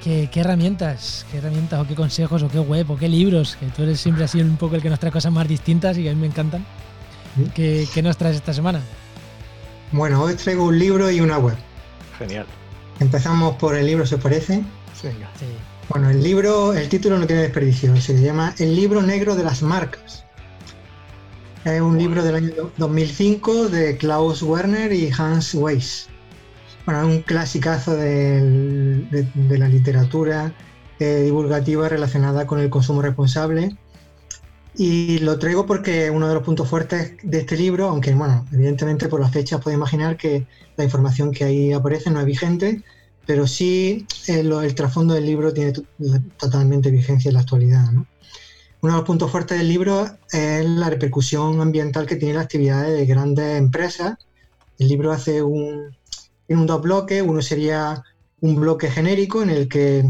¿Qué, 0.00 0.28
qué 0.30 0.40
herramientas, 0.42 1.26
qué 1.32 1.38
herramientas 1.38 1.80
o 1.80 1.88
qué 1.88 1.96
consejos 1.96 2.44
o 2.44 2.48
qué 2.48 2.60
web 2.60 2.88
o 2.92 2.96
qué 2.96 3.08
libros? 3.08 3.56
Que 3.56 3.66
tú 3.66 3.82
eres 3.82 3.98
siempre 4.00 4.22
así 4.22 4.40
un 4.40 4.58
poco 4.58 4.76
el 4.76 4.80
que 4.82 4.90
nos 4.90 5.00
trae 5.00 5.10
cosas 5.10 5.32
más 5.32 5.48
distintas 5.48 5.98
y 5.98 6.04
que 6.04 6.10
a 6.10 6.14
mí 6.14 6.20
me 6.20 6.28
encantan. 6.28 6.64
¿Qué, 7.52 7.88
qué 7.92 8.00
nos 8.00 8.16
traes 8.16 8.36
esta 8.36 8.54
semana? 8.54 8.80
Bueno, 9.90 10.22
hoy 10.22 10.36
traigo 10.36 10.66
un 10.66 10.78
libro 10.78 11.10
y 11.10 11.20
una 11.20 11.38
web. 11.38 11.56
Genial. 12.16 12.46
Empezamos 13.00 13.56
por 13.56 13.74
el 13.74 13.86
libro, 13.86 14.06
¿se 14.06 14.14
os 14.14 14.20
parece? 14.20 14.62
Venga. 15.02 15.30
Sí. 15.38 15.46
Bueno, 15.88 16.10
el 16.10 16.22
libro, 16.22 16.72
el 16.72 16.88
título 16.88 17.18
no 17.18 17.26
tiene 17.26 17.42
desperdicio, 17.42 17.96
se 18.00 18.20
llama 18.20 18.54
El 18.58 18.76
libro 18.76 19.02
negro 19.02 19.34
de 19.34 19.42
las 19.42 19.62
marcas. 19.62 20.24
Es 21.64 21.80
un 21.80 21.98
libro 21.98 22.22
del 22.22 22.36
año 22.36 22.70
2005 22.78 23.68
de 23.68 23.96
Klaus 23.96 24.42
Werner 24.42 24.92
y 24.92 25.10
Hans 25.16 25.54
Weiss. 25.54 26.08
Bueno, 26.86 27.02
es 27.02 27.16
un 27.16 27.22
clasicazo 27.22 27.94
de 27.94 29.06
la 29.50 29.68
literatura 29.68 30.54
eh, 30.98 31.22
divulgativa 31.22 31.88
relacionada 31.88 32.46
con 32.46 32.60
el 32.60 32.68
consumo 32.68 33.02
responsable. 33.02 33.76
Y 34.76 35.18
lo 35.18 35.38
traigo 35.38 35.66
porque 35.66 36.10
uno 36.10 36.28
de 36.28 36.34
los 36.34 36.42
puntos 36.42 36.68
fuertes 36.68 37.14
de 37.22 37.38
este 37.38 37.56
libro, 37.56 37.88
aunque 37.88 38.14
bueno, 38.14 38.46
evidentemente 38.52 39.08
por 39.08 39.20
las 39.20 39.32
fechas 39.32 39.60
puede 39.62 39.76
imaginar 39.76 40.16
que 40.16 40.46
la 40.76 40.84
información 40.84 41.32
que 41.32 41.44
ahí 41.44 41.72
aparece 41.72 42.10
no 42.10 42.20
es 42.20 42.26
vigente, 42.26 42.82
pero 43.30 43.46
sí 43.46 44.04
eh, 44.26 44.42
lo- 44.42 44.60
el 44.60 44.74
trasfondo 44.74 45.14
del 45.14 45.24
libro 45.24 45.54
tiene 45.54 45.70
to- 45.70 45.84
totalmente 46.36 46.90
vigencia 46.90 47.28
en 47.28 47.34
la 47.34 47.42
actualidad. 47.42 47.88
¿no? 47.92 48.04
Uno 48.80 48.92
de 48.92 48.98
los 48.98 49.06
puntos 49.06 49.30
fuertes 49.30 49.56
del 49.56 49.68
libro 49.68 50.04
es 50.32 50.64
la 50.68 50.90
repercusión 50.90 51.60
ambiental 51.60 52.06
que 52.06 52.16
tiene 52.16 52.34
la 52.34 52.40
actividad 52.40 52.82
de 52.88 53.06
grandes 53.06 53.56
empresas. 53.56 54.18
El 54.80 54.88
libro 54.88 55.12
hace 55.12 55.44
un, 55.44 55.96
tiene 56.44 56.60
un 56.60 56.66
dos 56.66 56.82
bloques, 56.82 57.22
uno 57.22 57.40
sería 57.40 58.02
un 58.40 58.56
bloque 58.56 58.90
genérico 58.90 59.42
en 59.42 59.50
el 59.50 59.68
que 59.68 60.02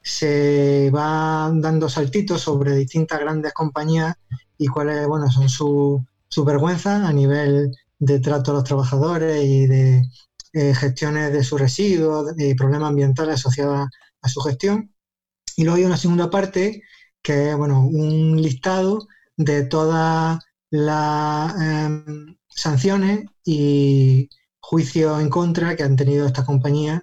se 0.00 0.88
van 0.90 1.60
dando 1.60 1.90
saltitos 1.90 2.40
sobre 2.40 2.74
distintas 2.74 3.20
grandes 3.20 3.52
compañías 3.52 4.14
y 4.56 4.66
cuáles 4.68 5.06
bueno, 5.06 5.30
son 5.30 5.50
sus 5.50 6.00
su 6.26 6.44
vergüenzas 6.46 7.04
a 7.04 7.12
nivel 7.12 7.70
de 7.98 8.18
trato 8.20 8.52
a 8.52 8.54
los 8.54 8.64
trabajadores 8.64 9.44
y 9.44 9.66
de 9.66 10.08
eh, 10.52 10.74
gestiones 10.74 11.32
de 11.32 11.44
sus 11.44 11.60
residuos 11.60 12.34
y 12.38 12.54
problemas 12.54 12.90
ambientales 12.90 13.36
asociados 13.36 13.88
a 14.20 14.28
su 14.28 14.40
gestión. 14.40 14.94
Y 15.56 15.64
luego 15.64 15.76
hay 15.78 15.84
una 15.84 15.96
segunda 15.96 16.30
parte 16.30 16.82
que 17.22 17.50
es 17.50 17.56
bueno, 17.56 17.86
un 17.86 18.40
listado 18.40 19.06
de 19.36 19.64
todas 19.64 20.38
las 20.70 21.54
eh, 21.60 22.04
sanciones 22.48 23.24
y 23.44 24.28
juicios 24.60 25.20
en 25.20 25.30
contra 25.30 25.76
que 25.76 25.82
han 25.84 25.96
tenido 25.96 26.26
estas 26.26 26.44
compañías 26.46 27.02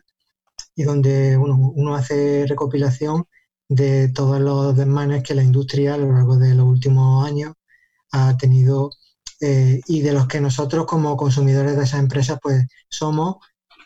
y 0.75 0.83
donde 0.83 1.37
bueno, 1.37 1.55
uno 1.75 1.95
hace 1.95 2.45
recopilación 2.47 3.25
de 3.67 4.09
todos 4.09 4.39
los 4.41 4.75
desmanes 4.75 5.23
que 5.23 5.35
la 5.35 5.43
industria 5.43 5.93
a 5.93 5.97
lo 5.97 6.11
largo 6.11 6.37
de 6.37 6.55
los 6.55 6.65
últimos 6.65 7.25
años 7.25 7.53
ha 8.11 8.37
tenido 8.37 8.91
eh, 9.41 9.81
y 9.87 10.01
de 10.01 10.13
los 10.13 10.27
que 10.27 10.41
nosotros 10.41 10.85
como 10.85 11.15
consumidores 11.17 11.77
de 11.77 11.83
esas 11.83 11.99
empresas 11.99 12.39
pues 12.41 12.67
somos 12.89 13.37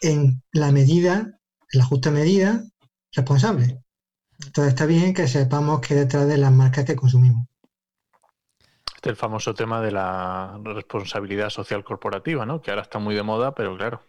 en 0.01 0.41
la 0.51 0.71
medida, 0.71 1.39
en 1.71 1.79
la 1.79 1.85
justa 1.85 2.11
medida, 2.11 2.63
responsables. 3.11 3.75
Entonces 4.45 4.73
está 4.73 4.85
bien 4.85 5.13
que 5.13 5.27
sepamos 5.27 5.79
que 5.81 5.95
detrás 5.95 6.27
de 6.27 6.37
las 6.37 6.51
marcas 6.51 6.85
que 6.85 6.95
consumimos. 6.95 7.47
Este 8.95 9.09
es 9.09 9.13
el 9.13 9.15
famoso 9.15 9.53
tema 9.53 9.81
de 9.81 9.91
la 9.91 10.59
responsabilidad 10.63 11.49
social 11.49 11.83
corporativa, 11.83 12.45
¿no? 12.45 12.61
Que 12.61 12.71
ahora 12.71 12.83
está 12.83 12.99
muy 12.99 13.15
de 13.15 13.23
moda, 13.23 13.53
pero 13.53 13.77
claro. 13.77 14.01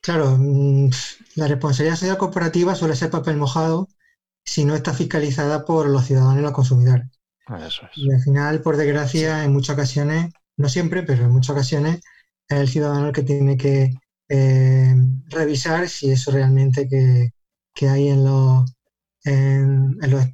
Claro, 0.00 0.36
mm, 0.38 0.90
la 1.36 1.48
responsabilidad 1.48 1.96
social 1.96 2.18
corporativa 2.18 2.74
suele 2.74 2.96
ser 2.96 3.10
papel 3.10 3.36
mojado 3.36 3.88
si 4.44 4.64
no 4.64 4.74
está 4.74 4.94
fiscalizada 4.94 5.64
por 5.64 5.88
los 5.88 6.04
ciudadanos 6.06 6.38
y 6.38 6.42
los 6.42 6.52
consumidores. 6.52 7.08
Eso 7.56 7.86
es. 7.86 7.98
Y 7.98 8.10
al 8.12 8.20
final, 8.20 8.60
por 8.62 8.76
desgracia, 8.76 9.44
en 9.44 9.52
muchas 9.52 9.74
ocasiones, 9.74 10.32
no 10.56 10.68
siempre, 10.68 11.02
pero 11.02 11.24
en 11.24 11.30
muchas 11.30 11.50
ocasiones, 11.50 12.00
es 12.48 12.58
el 12.58 12.68
ciudadano 12.68 13.06
el 13.08 13.12
que 13.12 13.22
tiene 13.22 13.56
que 13.56 13.94
eh, 14.28 14.94
revisar 15.28 15.88
si 15.88 16.10
eso 16.10 16.30
realmente 16.30 16.88
que, 16.88 17.30
que 17.74 17.88
hay 17.88 18.08
en 18.08 18.24
los, 18.24 18.70
en, 19.24 19.96
en 20.02 20.10
los 20.10 20.26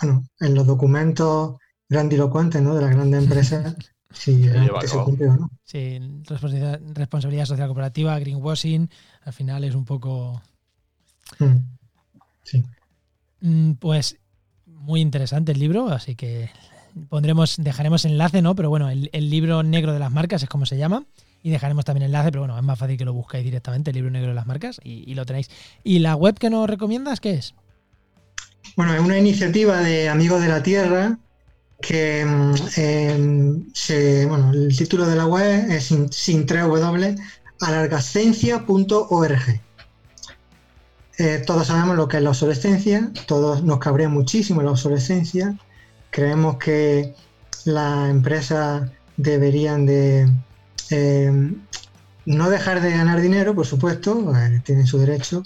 bueno, 0.00 0.26
en 0.40 0.54
los 0.54 0.66
documentos 0.66 1.56
grandilocuentes 1.88 2.62
¿no? 2.62 2.74
de 2.74 2.82
las 2.82 2.90
grandes 2.90 3.22
empresas, 3.22 3.74
a 4.10 4.48
realmente 4.48 4.88
se 4.88 4.98
cumple 5.02 5.28
o 5.28 5.36
no. 5.36 5.50
Sí, 5.64 5.98
responsabilidad, 6.24 6.80
responsabilidad 6.94 7.46
social 7.46 7.68
corporativa, 7.68 8.18
greenwashing, 8.18 8.88
al 9.22 9.32
final 9.32 9.64
es 9.64 9.74
un 9.74 9.84
poco... 9.84 10.42
Mm. 11.40 11.58
Sí. 12.44 12.64
Mm, 13.40 13.72
Pues 13.74 14.18
muy 14.84 15.00
interesante 15.00 15.52
el 15.52 15.58
libro, 15.58 15.88
así 15.88 16.14
que 16.14 16.50
pondremos, 17.08 17.56
dejaremos 17.58 18.04
enlace, 18.04 18.42
¿no? 18.42 18.54
Pero 18.54 18.70
bueno, 18.70 18.90
el, 18.90 19.30
libro 19.30 19.62
negro 19.62 19.92
de 19.92 19.98
las 19.98 20.12
marcas 20.12 20.42
es 20.42 20.48
como 20.48 20.66
se 20.66 20.76
llama. 20.76 21.04
Y 21.42 21.50
dejaremos 21.50 21.84
también 21.84 22.04
enlace, 22.04 22.30
pero 22.30 22.42
bueno, 22.42 22.56
es 22.56 22.64
más 22.64 22.78
fácil 22.78 22.96
que 22.96 23.04
lo 23.04 23.12
busquéis 23.12 23.44
directamente, 23.44 23.90
el 23.90 23.96
libro 23.96 24.10
negro 24.10 24.28
de 24.28 24.34
las 24.34 24.46
marcas, 24.46 24.80
y, 24.82 25.10
y 25.10 25.14
lo 25.14 25.26
tenéis. 25.26 25.50
¿Y 25.82 25.98
la 25.98 26.16
web 26.16 26.38
que 26.38 26.48
nos 26.48 26.70
recomiendas 26.70 27.20
qué 27.20 27.34
es? 27.34 27.54
Bueno, 28.76 28.94
es 28.94 29.00
una 29.00 29.18
iniciativa 29.18 29.80
de 29.80 30.08
Amigos 30.08 30.40
de 30.40 30.48
la 30.48 30.62
Tierra 30.62 31.18
que 31.80 32.24
mm, 32.24 32.54
em, 32.76 33.66
se, 33.72 34.26
bueno, 34.26 34.52
el 34.52 34.76
título 34.76 35.06
de 35.06 35.16
la 35.16 35.26
web 35.26 35.70
es 35.70 35.84
sin, 35.84 36.12
sin 36.12 36.46
3W, 36.46 37.18
alargascencia.org. 37.60 39.60
Eh, 41.16 41.42
todos 41.46 41.68
sabemos 41.68 41.96
lo 41.96 42.08
que 42.08 42.16
es 42.16 42.22
la 42.22 42.30
obsolescencia, 42.30 43.12
todos 43.26 43.62
nos 43.62 43.78
cabrea 43.78 44.08
muchísimo 44.08 44.62
la 44.62 44.72
obsolescencia. 44.72 45.56
Creemos 46.10 46.56
que 46.56 47.14
las 47.64 48.10
empresas 48.10 48.90
deberían 49.16 49.86
de 49.86 50.28
eh, 50.90 51.52
no 52.26 52.50
dejar 52.50 52.80
de 52.80 52.90
ganar 52.90 53.20
dinero, 53.20 53.54
por 53.54 53.66
supuesto, 53.66 54.32
eh, 54.36 54.60
tienen 54.64 54.86
su 54.86 54.98
derecho, 54.98 55.44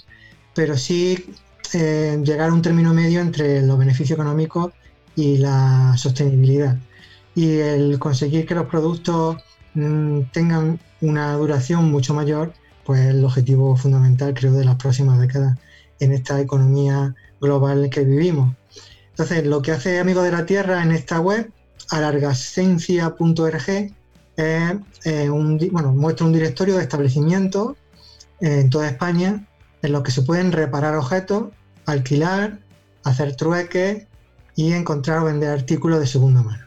pero 0.55 0.77
sí 0.77 1.33
llegar 1.71 2.49
a 2.49 2.53
un 2.53 2.63
término 2.63 2.95
medio 2.95 3.21
entre 3.21 3.61
los 3.61 3.77
beneficios 3.77 4.17
económicos 4.17 4.73
y 5.15 5.37
la 5.37 5.93
sostenibilidad. 5.97 6.77
Y 7.35 7.57
el 7.59 7.99
conseguir 7.99 8.47
que 8.47 8.55
los 8.55 8.65
productos 8.65 9.37
mm, 9.75 10.21
tengan 10.33 10.79
una 11.01 11.33
duración 11.33 11.91
mucho 11.91 12.15
mayor, 12.15 12.53
pues 12.89 13.01
es 13.01 13.09
el 13.09 13.23
objetivo 13.23 13.75
fundamental, 13.75 14.33
creo, 14.33 14.51
de 14.51 14.65
las 14.65 14.75
próximas 14.77 15.19
décadas 15.19 15.59
en 15.99 16.11
esta 16.11 16.41
economía 16.41 17.13
global 17.39 17.87
que 17.91 18.03
vivimos. 18.03 18.55
Entonces, 19.11 19.45
lo 19.45 19.61
que 19.61 19.73
hace 19.73 19.99
Amigos 19.99 20.23
de 20.23 20.31
la 20.31 20.47
Tierra 20.47 20.81
en 20.81 20.91
esta 20.91 21.19
web, 21.19 21.51
alargascencia.org, 21.91 23.69
es, 23.69 23.93
eh, 25.03 25.29
un, 25.29 25.59
bueno, 25.71 25.93
muestra 25.93 26.25
un 26.25 26.33
directorio 26.33 26.77
de 26.77 26.81
establecimientos 26.81 27.77
eh, 28.41 28.61
en 28.61 28.71
toda 28.71 28.87
España 28.87 29.45
en 29.83 29.91
los 29.91 30.01
que 30.01 30.09
se 30.09 30.23
pueden 30.23 30.51
reparar 30.51 30.95
objetos, 30.95 31.49
alquilar, 31.85 32.57
hacer 33.03 33.35
trueques 33.35 34.07
y 34.55 34.73
encontrar 34.73 35.19
o 35.19 35.25
vender 35.25 35.51
artículos 35.51 35.99
de 35.99 36.07
segunda 36.07 36.41
mano. 36.41 36.65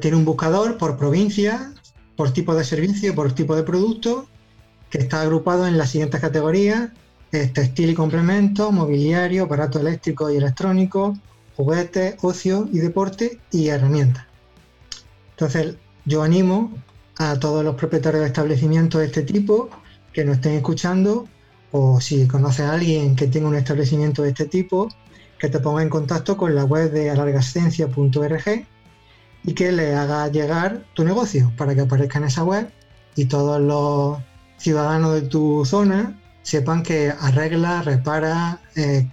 Tiene 0.00 0.16
un 0.16 0.24
buscador 0.24 0.78
por 0.78 0.96
provincia, 0.96 1.72
por 2.14 2.30
tipo 2.32 2.54
de 2.54 2.62
servicio, 2.62 3.12
por 3.16 3.32
tipo 3.32 3.56
de 3.56 3.64
producto, 3.64 4.28
que 4.90 4.98
está 4.98 5.22
agrupado 5.22 5.66
en 5.66 5.78
las 5.78 5.90
siguientes 5.90 6.20
categorías: 6.20 6.90
textil 7.30 7.90
y 7.90 7.94
complementos, 7.94 8.72
mobiliario, 8.72 9.44
aparatos 9.44 9.82
eléctricos 9.82 10.32
y 10.32 10.36
electrónicos, 10.36 11.18
juguetes, 11.56 12.16
ocio 12.22 12.68
y 12.72 12.78
deporte 12.78 13.40
y 13.50 13.68
herramientas. 13.68 14.24
Entonces, 15.30 15.76
yo 16.04 16.22
animo 16.22 16.72
a 17.16 17.38
todos 17.38 17.64
los 17.64 17.74
propietarios 17.74 18.22
de 18.22 18.28
establecimientos 18.28 19.00
de 19.00 19.06
este 19.06 19.22
tipo 19.22 19.68
que 20.12 20.24
nos 20.24 20.36
estén 20.36 20.54
escuchando 20.54 21.26
o 21.70 22.00
si 22.00 22.26
conoces 22.26 22.66
a 22.66 22.74
alguien 22.74 23.14
que 23.14 23.26
tenga 23.26 23.48
un 23.48 23.54
establecimiento 23.54 24.22
de 24.22 24.30
este 24.30 24.46
tipo, 24.46 24.88
que 25.38 25.48
te 25.48 25.60
ponga 25.60 25.82
en 25.82 25.90
contacto 25.90 26.36
con 26.36 26.54
la 26.54 26.64
web 26.64 26.90
de 26.90 27.10
alargascencia.org 27.10 28.66
y 29.44 29.52
que 29.52 29.72
le 29.72 29.94
haga 29.94 30.28
llegar 30.28 30.84
tu 30.94 31.04
negocio 31.04 31.52
para 31.56 31.74
que 31.74 31.82
aparezca 31.82 32.18
en 32.18 32.24
esa 32.24 32.44
web 32.44 32.70
y 33.14 33.26
todos 33.26 33.60
los 33.60 34.18
ciudadanos 34.58 35.14
de 35.14 35.22
tu 35.22 35.64
zona 35.64 36.14
sepan 36.42 36.82
que 36.82 37.12
arregla, 37.20 37.82
repara, 37.82 38.60
eh, 38.76 39.06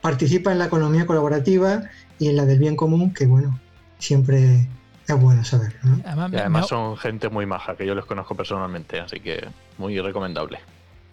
participa 0.00 0.52
en 0.52 0.58
la 0.58 0.66
economía 0.66 1.06
colaborativa 1.06 1.82
y 2.18 2.28
en 2.28 2.36
la 2.36 2.44
del 2.44 2.58
bien 2.58 2.76
común, 2.76 3.12
que 3.12 3.26
bueno, 3.26 3.58
siempre 3.98 4.68
es 5.06 5.20
bueno 5.20 5.44
saber. 5.44 5.74
y 6.32 6.36
además 6.36 6.68
son 6.68 6.96
gente 6.96 7.28
muy 7.28 7.46
maja, 7.46 7.76
que 7.76 7.86
yo 7.86 7.94
los 7.94 8.06
conozco 8.06 8.34
personalmente, 8.34 9.00
así 9.00 9.20
que 9.20 9.48
muy 9.78 9.98
recomendable. 10.00 10.60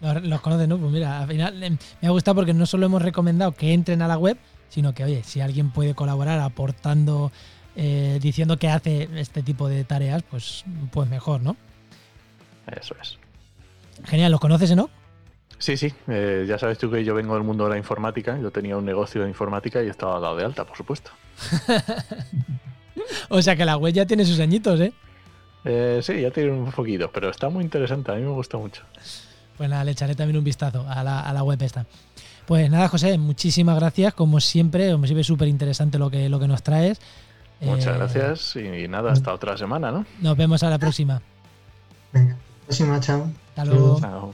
Los, 0.02 0.42
conoces, 0.42 0.68
¿no? 0.68 0.78
Pues 0.78 0.92
mira, 0.92 1.22
al 1.22 1.28
final 1.28 1.64
em, 1.64 1.78
me 2.02 2.08
ha 2.08 2.12
gustado 2.12 2.36
porque 2.36 2.54
no 2.54 2.66
solo 2.66 2.86
hemos 2.86 3.02
recomendado 3.02 3.54
que 3.54 3.74
entren 3.74 4.02
a 4.02 4.08
la 4.08 4.18
web, 4.18 4.38
sino 4.70 4.94
que, 4.94 5.04
oye, 5.04 5.24
si 5.24 5.42
alguien 5.42 5.72
puede 5.72 5.96
colaborar 5.96 6.40
aportando, 6.42 7.32
eh, 7.76 8.20
diciendo 8.22 8.58
que 8.58 8.70
hace 8.70 9.10
este 9.16 9.42
tipo 9.42 9.68
de 9.68 9.84
tareas, 9.86 10.22
pues, 10.24 10.66
pues 10.92 11.10
mejor, 11.10 11.42
¿no? 11.42 11.56
Eso 12.68 12.96
es. 13.02 13.18
Genial, 14.04 14.32
¿los 14.32 14.42
conoces, 14.42 14.76
no? 14.76 14.90
Sí, 15.58 15.78
sí, 15.78 15.94
eh, 16.08 16.46
ya 16.48 16.60
sabes 16.60 16.78
tú 16.78 16.92
que 16.92 17.04
yo 17.04 17.16
vengo 17.16 17.34
del 17.34 17.44
mundo 17.44 17.64
de 17.64 17.72
la 17.72 17.78
informática, 17.78 18.38
yo 18.40 18.52
tenía 18.52 18.78
un 18.78 18.86
negocio 18.86 19.24
de 19.24 19.30
informática 19.30 19.82
y 19.82 19.88
estaba 19.88 20.20
dado 20.20 20.36
de 20.36 20.44
alta, 20.44 20.66
por 20.66 20.76
supuesto. 20.76 21.12
o 23.30 23.42
sea 23.42 23.56
que 23.56 23.66
la 23.66 23.78
web 23.78 23.94
ya 23.94 24.06
tiene 24.06 24.26
sus 24.26 24.40
añitos, 24.40 24.80
¿eh? 24.82 24.94
¿eh? 25.64 26.00
sí, 26.04 26.22
ya 26.22 26.32
tiene 26.32 26.52
un 26.52 26.72
poquito, 26.72 27.10
pero 27.12 27.30
está 27.30 27.50
muy 27.50 27.64
interesante, 27.64 28.12
a 28.12 28.16
mí 28.16 28.22
me 28.22 28.32
gusta 28.32 28.58
mucho. 28.58 28.84
Pues 29.58 29.70
nada, 29.70 29.86
le 29.86 29.92
echaré 29.92 30.14
también 30.16 30.38
un 30.38 30.44
vistazo 30.44 30.86
a 30.88 31.04
la, 31.04 31.44
web 31.44 31.62
esta. 31.62 31.86
Pues 32.46 32.70
nada, 32.70 32.90
José, 32.90 33.18
muchísimas 33.18 33.78
gracias, 33.78 34.14
como 34.14 34.42
siempre, 34.42 34.96
me 34.98 35.08
sirve 35.08 35.24
súper 35.24 35.48
interesante 35.48 35.98
lo 35.98 36.12
que, 36.12 36.28
lo 36.28 36.40
que 36.40 36.48
nos 36.48 36.64
traes. 36.64 37.00
Muchas 37.62 37.96
eh, 37.96 37.98
gracias 37.98 38.56
y 38.58 38.88
nada, 38.90 39.14
hasta 39.14 39.34
otra 39.34 39.58
semana, 39.58 39.92
¿no? 39.92 40.06
Nos 40.20 40.36
vemos 40.36 40.62
a 40.64 40.70
la 40.70 40.78
próxima. 40.78 41.22
Venga, 42.12 42.36
próxima, 42.68 43.00
chao. 43.00 43.32
Hasta 43.56 43.66
luego. 43.66 44.34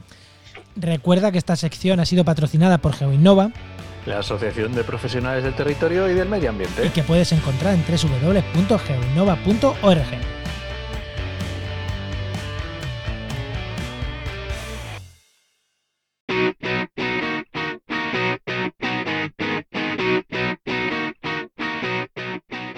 Recuerda 0.74 1.30
que 1.30 1.36
esta 1.38 1.54
sección 1.54 2.00
ha 2.00 2.06
sido 2.06 2.24
patrocinada 2.24 2.78
por 2.78 2.94
GeoInnova, 2.94 3.52
la 4.04 4.18
Asociación 4.18 4.74
de 4.74 4.82
Profesionales 4.82 5.44
del 5.44 5.54
Territorio 5.54 6.10
y 6.10 6.14
del 6.14 6.28
Medio 6.28 6.50
Ambiente, 6.50 6.84
y 6.84 6.88
que 6.88 7.04
puedes 7.04 7.30
encontrar 7.30 7.74
en 7.74 7.84
www.geoinnova.org. 7.86 10.06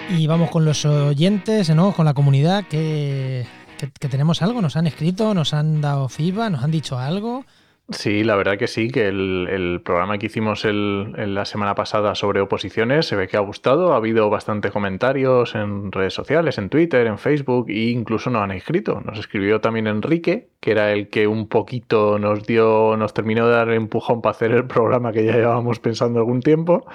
Y 0.09 0.27
vamos 0.27 0.51
con 0.51 0.63
los 0.63 0.85
oyentes, 0.85 1.71
¿no? 1.71 1.91
con 1.91 2.05
la 2.05 2.13
comunidad, 2.13 2.67
que, 2.67 3.47
que 3.77 4.09
tenemos 4.09 4.41
algo, 4.41 4.61
nos 4.61 4.75
han 4.75 4.87
escrito, 4.87 5.33
nos 5.33 5.53
han 5.53 5.81
dado 5.81 6.09
feedback, 6.09 6.51
nos 6.51 6.63
han 6.63 6.71
dicho 6.71 6.97
algo. 6.97 7.45
Sí, 7.91 8.23
la 8.23 8.35
verdad 8.35 8.57
que 8.57 8.65
sí, 8.65 8.89
que 8.89 9.07
el, 9.07 9.79
programa 9.85 10.17
que 10.17 10.25
hicimos 10.25 10.65
el, 10.65 11.35
la 11.35 11.45
semana 11.45 11.75
pasada 11.75 12.15
sobre 12.15 12.41
oposiciones 12.41 13.05
se 13.05 13.15
ve 13.15 13.27
que 13.27 13.37
ha 13.37 13.41
gustado, 13.41 13.93
ha 13.93 13.97
habido 13.97 14.27
bastantes 14.31 14.71
comentarios 14.71 15.53
en 15.53 15.91
redes 15.91 16.15
sociales, 16.15 16.57
en 16.57 16.69
Twitter, 16.69 17.05
en 17.05 17.19
Facebook 17.19 17.69
e 17.69 17.91
incluso 17.91 18.31
nos 18.31 18.41
han 18.41 18.51
escrito. 18.51 19.01
Nos 19.05 19.19
escribió 19.19 19.61
también 19.61 19.85
Enrique, 19.85 20.49
que 20.61 20.71
era 20.71 20.91
el 20.93 21.09
que 21.09 21.27
un 21.27 21.47
poquito 21.47 22.17
nos 22.17 22.47
dio, 22.47 22.97
nos 22.97 23.13
terminó 23.13 23.45
de 23.47 23.53
dar 23.53 23.69
empujón 23.69 24.23
para 24.23 24.31
hacer 24.31 24.51
el 24.51 24.65
programa 24.65 25.11
que 25.11 25.23
ya 25.23 25.33
llevábamos 25.33 25.77
pensando 25.79 26.17
algún 26.17 26.41
tiempo. 26.41 26.87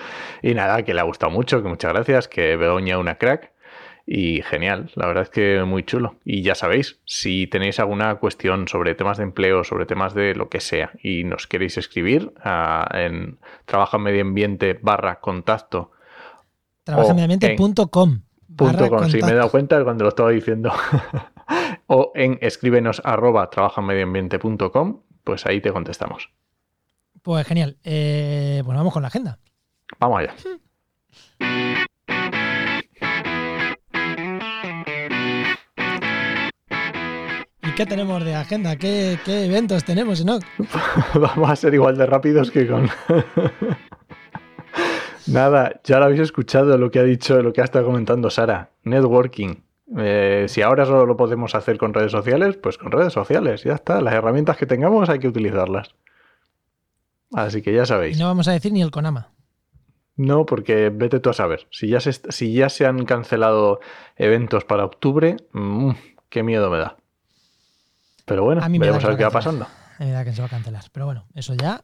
Y 0.43 0.55
nada, 0.55 0.83
que 0.83 0.93
le 0.93 1.01
ha 1.01 1.05
gustado 1.05 1.31
mucho, 1.31 1.63
que 1.63 1.69
muchas 1.69 1.93
gracias, 1.93 2.27
que 2.27 2.57
Begoña 2.57 2.99
una 2.99 3.15
crack. 3.15 3.53
Y 4.13 4.43
genial, 4.43 4.91
la 4.97 5.07
verdad 5.07 5.23
es 5.23 5.31
que 5.31 5.63
muy 5.63 5.85
chulo. 5.85 6.17
Y 6.25 6.43
ya 6.43 6.57
sabéis, 6.57 6.99
si 7.05 7.47
tenéis 7.47 7.79
alguna 7.79 8.17
cuestión 8.17 8.67
sobre 8.67 8.97
temas 8.97 9.19
de 9.19 9.23
empleo, 9.23 9.63
sobre 9.63 9.87
temas 9.87 10.15
de 10.15 10.35
lo 10.35 10.49
que 10.49 10.59
sea, 10.59 10.91
y 11.01 11.23
nos 11.23 11.47
queréis 11.47 11.79
escribir 11.79 12.33
en 12.93 13.39
trabajo 13.67 13.99
en 13.99 14.03
medio 14.03 14.23
ambiente 14.23 14.77
barra 14.83 15.21
contacto. 15.21 15.93
Trabajamediambiente.com. 16.83 18.23
Com, 18.57 19.09
sí, 19.09 19.23
me 19.23 19.31
he 19.31 19.35
dado 19.37 19.49
cuenta 19.49 19.85
cuando 19.85 20.03
lo 20.03 20.09
estaba 20.09 20.31
diciendo. 20.31 20.73
o 21.87 22.11
en 22.17 22.37
escríbenos 22.43 23.01
arroba 23.05 23.49
trabajamediambiente.com, 23.49 25.03
pues 25.23 25.47
ahí 25.47 25.61
te 25.61 25.71
contestamos. 25.71 26.31
Pues 27.23 27.47
genial. 27.47 27.77
Eh, 27.85 28.63
bueno, 28.65 28.81
vamos 28.81 28.93
con 28.93 29.03
la 29.03 29.09
agenda. 29.09 29.39
Vamos 30.01 30.19
allá. 30.19 30.35
Qué 37.81 37.87
tenemos 37.87 38.23
de 38.23 38.35
agenda? 38.35 38.77
¿Qué, 38.77 39.19
eventos 39.27 39.85
tenemos, 39.85 40.23
no? 40.23 40.39
Vamos 41.15 41.51
a 41.51 41.57
ser 41.57 41.73
igual 41.73 41.97
de 41.97 42.05
rápidos 42.05 42.51
que 42.51 42.67
con. 42.67 42.85
Nada, 45.27 45.81
ya 45.85 45.99
lo 45.99 46.05
habéis 46.05 46.21
escuchado 46.21 46.77
lo 46.77 46.91
que 46.91 46.99
ha 46.99 47.05
dicho, 47.05 47.43
lo 47.43 47.55
que 47.55 47.63
ha 47.63 47.65
estado 47.65 47.87
comentando 47.87 48.29
Sara. 48.29 48.73
Networking. 48.83 49.63
Eh, 49.97 50.45
si 50.49 50.61
ahora 50.61 50.85
solo 50.85 51.07
lo 51.07 51.17
podemos 51.17 51.55
hacer 51.55 51.79
con 51.79 51.95
redes 51.95 52.13
sociales, 52.13 52.59
pues 52.59 52.77
con 52.77 52.93
redes 52.93 53.15
sociales, 53.15 53.65
ya 53.65 53.75
está. 53.75 54.03
Las 54.03 54.13
herramientas 54.13 54.59
que 54.59 54.67
tengamos 54.67 55.09
hay 55.09 55.19
que 55.19 55.29
utilizarlas. 55.29 55.95
Así 57.33 57.63
que 57.63 57.73
ya 57.73 57.87
sabéis. 57.87 58.19
Y 58.19 58.21
no 58.21 58.27
vamos 58.27 58.47
a 58.49 58.53
decir 58.53 58.73
ni 58.73 58.83
el 58.83 58.91
Conama. 58.91 59.31
No, 60.17 60.45
porque 60.45 60.91
vete 60.91 61.19
tú 61.19 61.31
a 61.31 61.33
saber. 61.33 61.67
Si 61.71 61.89
ya 61.89 62.01
se, 62.01 62.13
si 62.13 62.53
ya 62.53 62.69
se 62.69 62.85
han 62.85 63.07
cancelado 63.07 63.81
eventos 64.17 64.65
para 64.65 64.85
octubre, 64.85 65.37
mm, 65.53 65.93
qué 66.29 66.43
miedo 66.43 66.71
me 66.71 66.77
da. 66.77 67.00
Pero 68.25 68.45
bueno, 68.45 68.61
veremos 68.61 69.05
a 69.05 69.09
ver 69.09 69.17
qué 69.17 69.25
va 69.25 69.31
pasando. 69.31 69.65
A 69.65 70.03
mí 70.03 70.07
me 70.07 70.13
da 70.13 70.25
que 70.25 70.33
se 70.33 70.41
va 70.41 70.47
a 70.47 70.51
cancelar. 70.51 70.85
Pero 70.93 71.07
bueno, 71.07 71.27
eso 71.35 71.55
ya. 71.55 71.83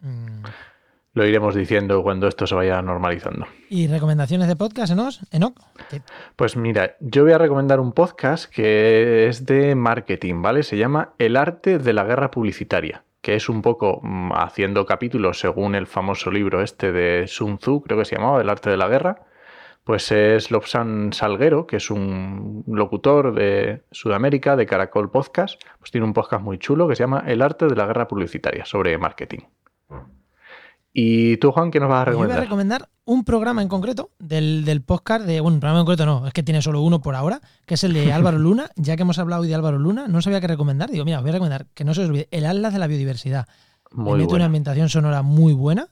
Mm. 0.00 0.42
Lo 1.14 1.24
iremos 1.24 1.54
diciendo 1.54 2.02
cuando 2.02 2.26
esto 2.26 2.44
se 2.44 2.56
vaya 2.56 2.82
normalizando. 2.82 3.46
¿Y 3.70 3.86
recomendaciones 3.86 4.48
de 4.48 4.56
podcast, 4.56 4.92
Enoch? 4.92 5.54
Pues 6.34 6.56
mira, 6.56 6.96
yo 6.98 7.22
voy 7.22 7.32
a 7.32 7.38
recomendar 7.38 7.78
un 7.78 7.92
podcast 7.92 8.52
que 8.52 9.28
es 9.28 9.46
de 9.46 9.76
marketing, 9.76 10.42
¿vale? 10.42 10.64
Se 10.64 10.76
llama 10.76 11.14
El 11.18 11.36
arte 11.36 11.78
de 11.78 11.92
la 11.92 12.02
guerra 12.02 12.32
publicitaria, 12.32 13.04
que 13.20 13.36
es 13.36 13.48
un 13.48 13.62
poco 13.62 14.00
mm, 14.02 14.32
haciendo 14.32 14.86
capítulos 14.86 15.38
según 15.38 15.76
el 15.76 15.86
famoso 15.86 16.32
libro 16.32 16.62
este 16.62 16.90
de 16.90 17.28
Sun 17.28 17.58
Tzu, 17.58 17.82
creo 17.82 17.96
que 17.96 18.04
se 18.04 18.16
llamaba, 18.16 18.40
El 18.40 18.50
arte 18.50 18.70
de 18.70 18.76
la 18.76 18.88
guerra 18.88 19.24
pues 19.84 20.10
es 20.10 20.50
Lobsan 20.50 21.12
Salguero, 21.12 21.66
que 21.66 21.76
es 21.76 21.90
un 21.90 22.64
locutor 22.66 23.34
de 23.34 23.84
Sudamérica, 23.92 24.56
de 24.56 24.66
Caracol 24.66 25.10
Podcast, 25.10 25.62
pues 25.78 25.90
tiene 25.90 26.06
un 26.06 26.14
podcast 26.14 26.42
muy 26.42 26.58
chulo 26.58 26.88
que 26.88 26.96
se 26.96 27.02
llama 27.02 27.22
El 27.26 27.42
arte 27.42 27.66
de 27.66 27.76
la 27.76 27.86
guerra 27.86 28.08
publicitaria, 28.08 28.64
sobre 28.64 28.96
marketing. 28.96 29.40
¿Y 30.96 31.36
tú, 31.38 31.50
Juan, 31.50 31.70
qué 31.70 31.80
nos 31.80 31.88
vas 31.88 32.02
a 32.02 32.04
recomendar? 32.06 32.30
Yo 32.30 32.34
voy 32.34 32.38
a 32.38 32.44
recomendar 32.44 32.88
un 33.04 33.24
programa 33.24 33.60
en 33.60 33.68
concreto 33.68 34.10
del, 34.18 34.80
podcast 34.86 35.26
de. 35.26 35.40
Bueno, 35.40 35.56
un 35.56 35.60
programa 35.60 35.80
en 35.80 35.86
concreto 35.86 36.06
no, 36.06 36.26
es 36.26 36.32
que 36.32 36.44
tiene 36.44 36.62
solo 36.62 36.82
uno 36.82 37.02
por 37.02 37.16
ahora, 37.16 37.40
que 37.66 37.74
es 37.74 37.82
el 37.84 37.92
de 37.92 38.12
Álvaro 38.12 38.38
Luna. 38.38 38.70
Ya 38.76 38.96
que 38.96 39.02
hemos 39.02 39.18
hablado 39.18 39.42
hoy 39.42 39.48
de 39.48 39.54
Álvaro 39.56 39.78
Luna, 39.78 40.06
no 40.06 40.22
sabía 40.22 40.40
qué 40.40 40.46
recomendar. 40.46 40.90
Digo, 40.90 41.04
mira, 41.04 41.20
voy 41.20 41.30
a 41.30 41.32
recomendar 41.32 41.66
que 41.74 41.84
no 41.84 41.94
se 41.94 42.02
os 42.02 42.08
olvide 42.08 42.28
el 42.30 42.46
Atlas 42.46 42.72
de 42.72 42.78
la 42.78 42.86
Biodiversidad. 42.86 43.48
Muy 43.90 44.20
mete 44.20 44.34
una 44.34 44.44
ambientación 44.46 44.88
sonora 44.88 45.22
muy 45.22 45.52
buena 45.52 45.88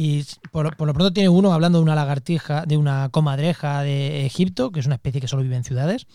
y 0.00 0.24
por, 0.52 0.64
lo 0.64 0.76
pronto 0.76 1.12
tiene 1.12 1.28
uno 1.28 1.52
hablando 1.52 1.78
de 1.78 1.82
una 1.82 1.96
lagartija, 1.96 2.64
de 2.64 2.76
una 2.76 3.08
comadreja 3.08 3.82
de 3.82 4.24
Egipto, 4.26 4.70
que 4.70 4.78
es 4.78 4.86
una 4.86 4.94
especie 4.94 5.20
que 5.20 5.26
solo 5.26 5.42
vive 5.42 5.56
en 5.56 5.64
ciudades. 5.64 6.06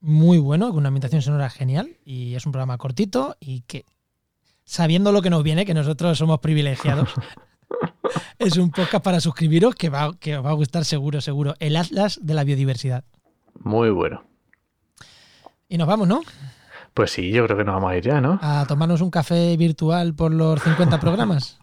Muy 0.00 0.38
bueno, 0.38 0.68
con 0.68 0.78
una 0.78 0.86
ambientación 0.86 1.20
sonora 1.20 1.50
genial. 1.50 1.96
Y 2.04 2.36
es 2.36 2.46
un 2.46 2.52
programa 2.52 2.78
cortito 2.78 3.36
y 3.40 3.62
que, 3.62 3.86
sabiendo 4.62 5.10
lo 5.10 5.20
que 5.20 5.30
nos 5.30 5.42
viene, 5.42 5.66
que 5.66 5.74
nosotros 5.74 6.16
somos 6.16 6.38
privilegiados, 6.38 7.08
es 8.38 8.56
un 8.56 8.70
podcast 8.70 9.02
para 9.02 9.18
suscribiros 9.18 9.74
que, 9.74 9.88
va, 9.88 10.16
que 10.20 10.36
os 10.36 10.46
va 10.46 10.50
a 10.50 10.54
gustar 10.54 10.84
seguro, 10.84 11.20
seguro. 11.20 11.56
El 11.58 11.74
Atlas 11.74 12.20
de 12.22 12.34
la 12.34 12.44
Biodiversidad. 12.44 13.02
Muy 13.58 13.90
bueno. 13.90 14.22
Y 15.68 15.76
nos 15.76 15.88
vamos, 15.88 16.06
¿no? 16.06 16.20
Pues 16.94 17.10
sí, 17.10 17.32
yo 17.32 17.44
creo 17.46 17.56
que 17.56 17.64
nos 17.64 17.74
vamos 17.74 17.90
a 17.90 17.96
ir 17.96 18.04
ya, 18.04 18.20
¿no? 18.20 18.38
A 18.40 18.64
tomarnos 18.68 19.00
un 19.00 19.10
café 19.10 19.56
virtual 19.56 20.14
por 20.14 20.32
los 20.32 20.62
50 20.62 21.00
programas. 21.00 21.61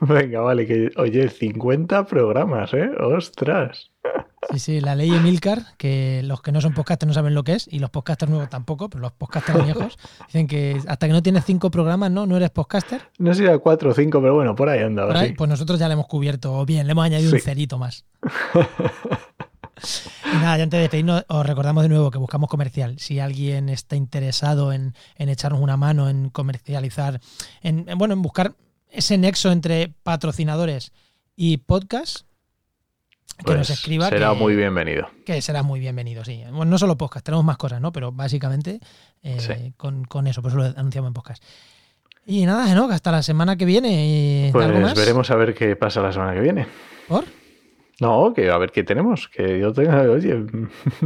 Venga, 0.08 0.40
vale, 0.40 0.66
que 0.66 0.90
oye, 0.96 1.28
50 1.28 2.06
programas, 2.06 2.72
¿eh? 2.72 2.90
¡Ostras! 2.98 3.90
Sí, 4.50 4.58
sí, 4.58 4.80
la 4.80 4.94
ley 4.94 5.14
Emilcar, 5.14 5.76
que 5.76 6.22
los 6.24 6.40
que 6.40 6.52
no 6.52 6.62
son 6.62 6.72
podcasters 6.72 7.08
no 7.08 7.12
saben 7.14 7.34
lo 7.34 7.44
que 7.44 7.52
es, 7.52 7.68
y 7.70 7.78
los 7.78 7.90
podcasters 7.90 8.30
nuevos 8.30 8.48
tampoco, 8.48 8.88
pero 8.88 9.02
los 9.02 9.12
podcasters 9.12 9.62
viejos 9.64 9.98
dicen 10.26 10.46
que 10.46 10.80
hasta 10.86 11.06
que 11.06 11.12
no 11.12 11.22
tienes 11.22 11.44
cinco 11.44 11.70
programas, 11.70 12.10
¿no? 12.10 12.26
No 12.26 12.36
eres 12.36 12.50
podcaster. 12.50 13.02
No 13.18 13.34
sé 13.34 13.40
si 13.40 13.44
era 13.44 13.58
cuatro 13.58 13.90
o 13.90 13.94
cinco, 13.94 14.20
pero 14.22 14.34
bueno, 14.34 14.54
por 14.54 14.70
ahí 14.70 14.82
anda. 14.82 15.06
Por 15.06 15.16
ahí, 15.16 15.32
pues 15.34 15.50
nosotros 15.50 15.78
ya 15.78 15.86
le 15.88 15.94
hemos 15.94 16.06
cubierto 16.06 16.64
bien, 16.64 16.86
le 16.86 16.92
hemos 16.92 17.04
añadido 17.04 17.32
un 17.32 17.40
cerito 17.40 17.78
más. 17.78 18.06
Y 20.32 20.36
nada, 20.36 20.58
ya 20.58 20.64
antes 20.64 20.76
de 20.76 20.82
despedirnos, 20.82 21.24
os 21.28 21.46
recordamos 21.46 21.82
de 21.82 21.88
nuevo 21.88 22.10
que 22.10 22.18
buscamos 22.18 22.50
comercial. 22.50 22.98
Si 22.98 23.18
alguien 23.18 23.70
está 23.70 23.96
interesado 23.96 24.74
en, 24.74 24.94
echarnos 25.16 25.60
una 25.60 25.78
mano, 25.78 26.10
en 26.10 26.28
comercializar, 26.28 27.20
en, 27.62 27.86
bueno, 27.96 28.12
en 28.12 28.20
buscar 28.20 28.54
ese 28.90 29.18
nexo 29.18 29.50
entre 29.52 29.92
patrocinadores 30.02 30.92
y 31.36 31.58
podcast, 31.58 32.26
que 33.38 33.54
nos 33.54 33.68
Pues 33.68 33.70
escriba. 33.70 34.08
Será 34.08 34.30
que- 34.32 34.38
muy 34.38 34.54
bienvenido. 34.56 35.08
Que 35.24 35.40
será 35.40 35.62
muy 35.62 35.80
bienvenido, 35.80 36.24
sí. 36.24 36.42
Bueno, 36.50 36.66
no 36.66 36.78
solo 36.78 36.96
podcast, 36.98 37.24
tenemos 37.24 37.44
más 37.44 37.56
cosas, 37.56 37.80
¿no? 37.80 37.92
Pero 37.92 38.12
básicamente 38.12 38.80
eh, 39.22 39.38
Sí. 39.40 39.72
con, 39.76 40.04
con 40.04 40.26
eso, 40.26 40.42
por 40.42 40.50
eso 40.50 40.58
lo 40.58 40.64
anunciamos 40.64 41.08
en 41.08 41.14
podcast. 41.14 41.42
Y 42.26 42.44
nada, 42.44 42.70
Enoch, 42.70 42.90
hasta 42.92 43.10
la 43.10 43.22
semana 43.22 43.56
que 43.56 43.64
viene. 43.64 44.52
¿Algo 44.54 44.68
Pues 44.68 44.80
más? 44.82 44.94
veremos 44.94 45.30
a 45.30 45.36
ver 45.36 45.54
qué 45.54 45.74
pasa 45.76 46.02
la 46.02 46.12
semana 46.12 46.34
que 46.34 46.40
viene. 46.40 46.66
¿Por? 47.08 47.24
No, 48.00 48.32
que 48.34 48.50
a 48.50 48.58
ver 48.58 48.70
qué 48.72 48.82
tenemos. 48.84 49.28
Que 49.28 49.58
yo 49.58 49.72
tenga, 49.72 50.02
oye, 50.02 50.44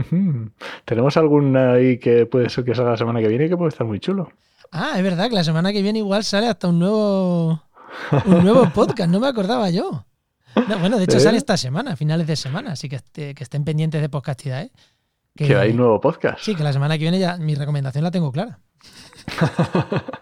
tenemos 0.85 1.17
alguna 1.17 1.73
ahí 1.75 1.99
que 1.99 2.27
puede 2.27 2.49
ser 2.51 2.65
que 2.65 2.75
salga 2.75 2.93
la 2.93 2.97
semana 2.97 3.21
que 3.21 3.29
viene 3.29 3.47
y 3.47 3.49
que 3.49 3.57
puede 3.57 3.69
estar 3.71 3.87
muy 3.87 4.01
chulo. 4.01 4.31
Ah, 4.73 4.95
es 4.97 5.03
verdad 5.03 5.29
que 5.29 5.35
la 5.35 5.45
semana 5.45 5.73
que 5.73 5.83
viene 5.83 6.01
igual 6.01 6.25
sale 6.25 6.49
hasta 6.49 6.69
un 6.69 6.81
nuevo, 6.81 7.63
un 8.27 8.45
nuevo 8.45 8.69
podcast, 8.71 9.11
no 9.11 9.21
me 9.21 9.29
acordaba 9.29 9.71
yo. 9.71 10.07
No, 10.69 10.79
bueno, 10.79 10.99
de 10.99 11.05
hecho 11.05 11.17
¿Eh? 11.17 11.21
sale 11.21 11.39
esta 11.39 11.57
semana, 11.57 11.93
a 11.93 11.97
finales 11.97 12.27
de 12.27 12.37
semana, 12.37 12.73
así 12.73 12.89
que, 12.89 12.97
este- 12.97 13.35
que 13.35 13.43
estén 13.43 13.65
pendientes 13.65 14.01
de 14.01 14.09
Podcastidad, 14.09 14.63
¿eh? 14.63 14.73
Que, 15.37 15.57
hay 15.57 15.73
nuevo 15.73 16.01
podcast. 16.01 16.39
Sí, 16.41 16.55
que 16.55 16.63
la 16.63 16.73
semana 16.73 16.95
que 16.97 17.03
viene 17.03 17.19
ya 17.19 17.37
mi 17.39 17.57
recomendación 17.57 18.05
la 18.05 18.13
tengo 18.13 18.31
clara. 18.31 18.61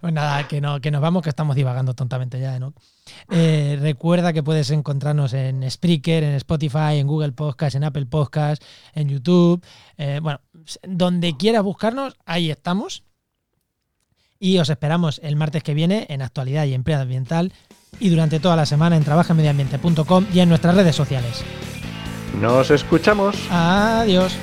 Pues 0.00 0.12
nada, 0.12 0.46
que, 0.46 0.60
no, 0.60 0.80
que 0.80 0.90
nos 0.92 1.00
vamos, 1.00 1.22
que 1.22 1.28
estamos 1.28 1.56
divagando 1.56 1.92
tontamente 1.94 2.38
ya, 2.38 2.60
¿no? 2.60 2.72
Eh, 3.30 3.76
recuerda 3.80 4.32
que 4.32 4.44
puedes 4.44 4.70
encontrarnos 4.70 5.32
en 5.32 5.68
Spreaker, 5.68 6.22
en 6.22 6.34
Spotify, 6.34 6.98
en 6.98 7.08
Google 7.08 7.32
Podcast, 7.32 7.74
en 7.74 7.82
Apple 7.82 8.06
Podcast, 8.06 8.62
en 8.92 9.08
YouTube. 9.08 9.64
eh, 9.96 10.20
bueno, 10.22 10.40
donde 10.82 11.36
quieras 11.36 11.64
buscarnos, 11.64 12.16
ahí 12.26 12.50
estamos. 12.50 13.02
Y 14.40 14.58
os 14.58 14.70
esperamos 14.70 15.20
el 15.22 15.36
martes 15.36 15.62
que 15.62 15.74
viene 15.74 16.06
en 16.08 16.22
Actualidad 16.22 16.64
y 16.64 16.74
Empleo 16.74 17.00
Ambiental 17.00 17.52
y 17.98 18.08
durante 18.10 18.40
toda 18.40 18.56
la 18.56 18.66
semana 18.66 18.96
en 18.96 19.04
trabajamediambiente.com 19.04 20.26
y 20.32 20.40
en 20.40 20.48
nuestras 20.48 20.74
redes 20.74 20.94
sociales. 20.94 21.44
Nos 22.40 22.70
escuchamos. 22.70 23.36
Adiós. 23.50 24.36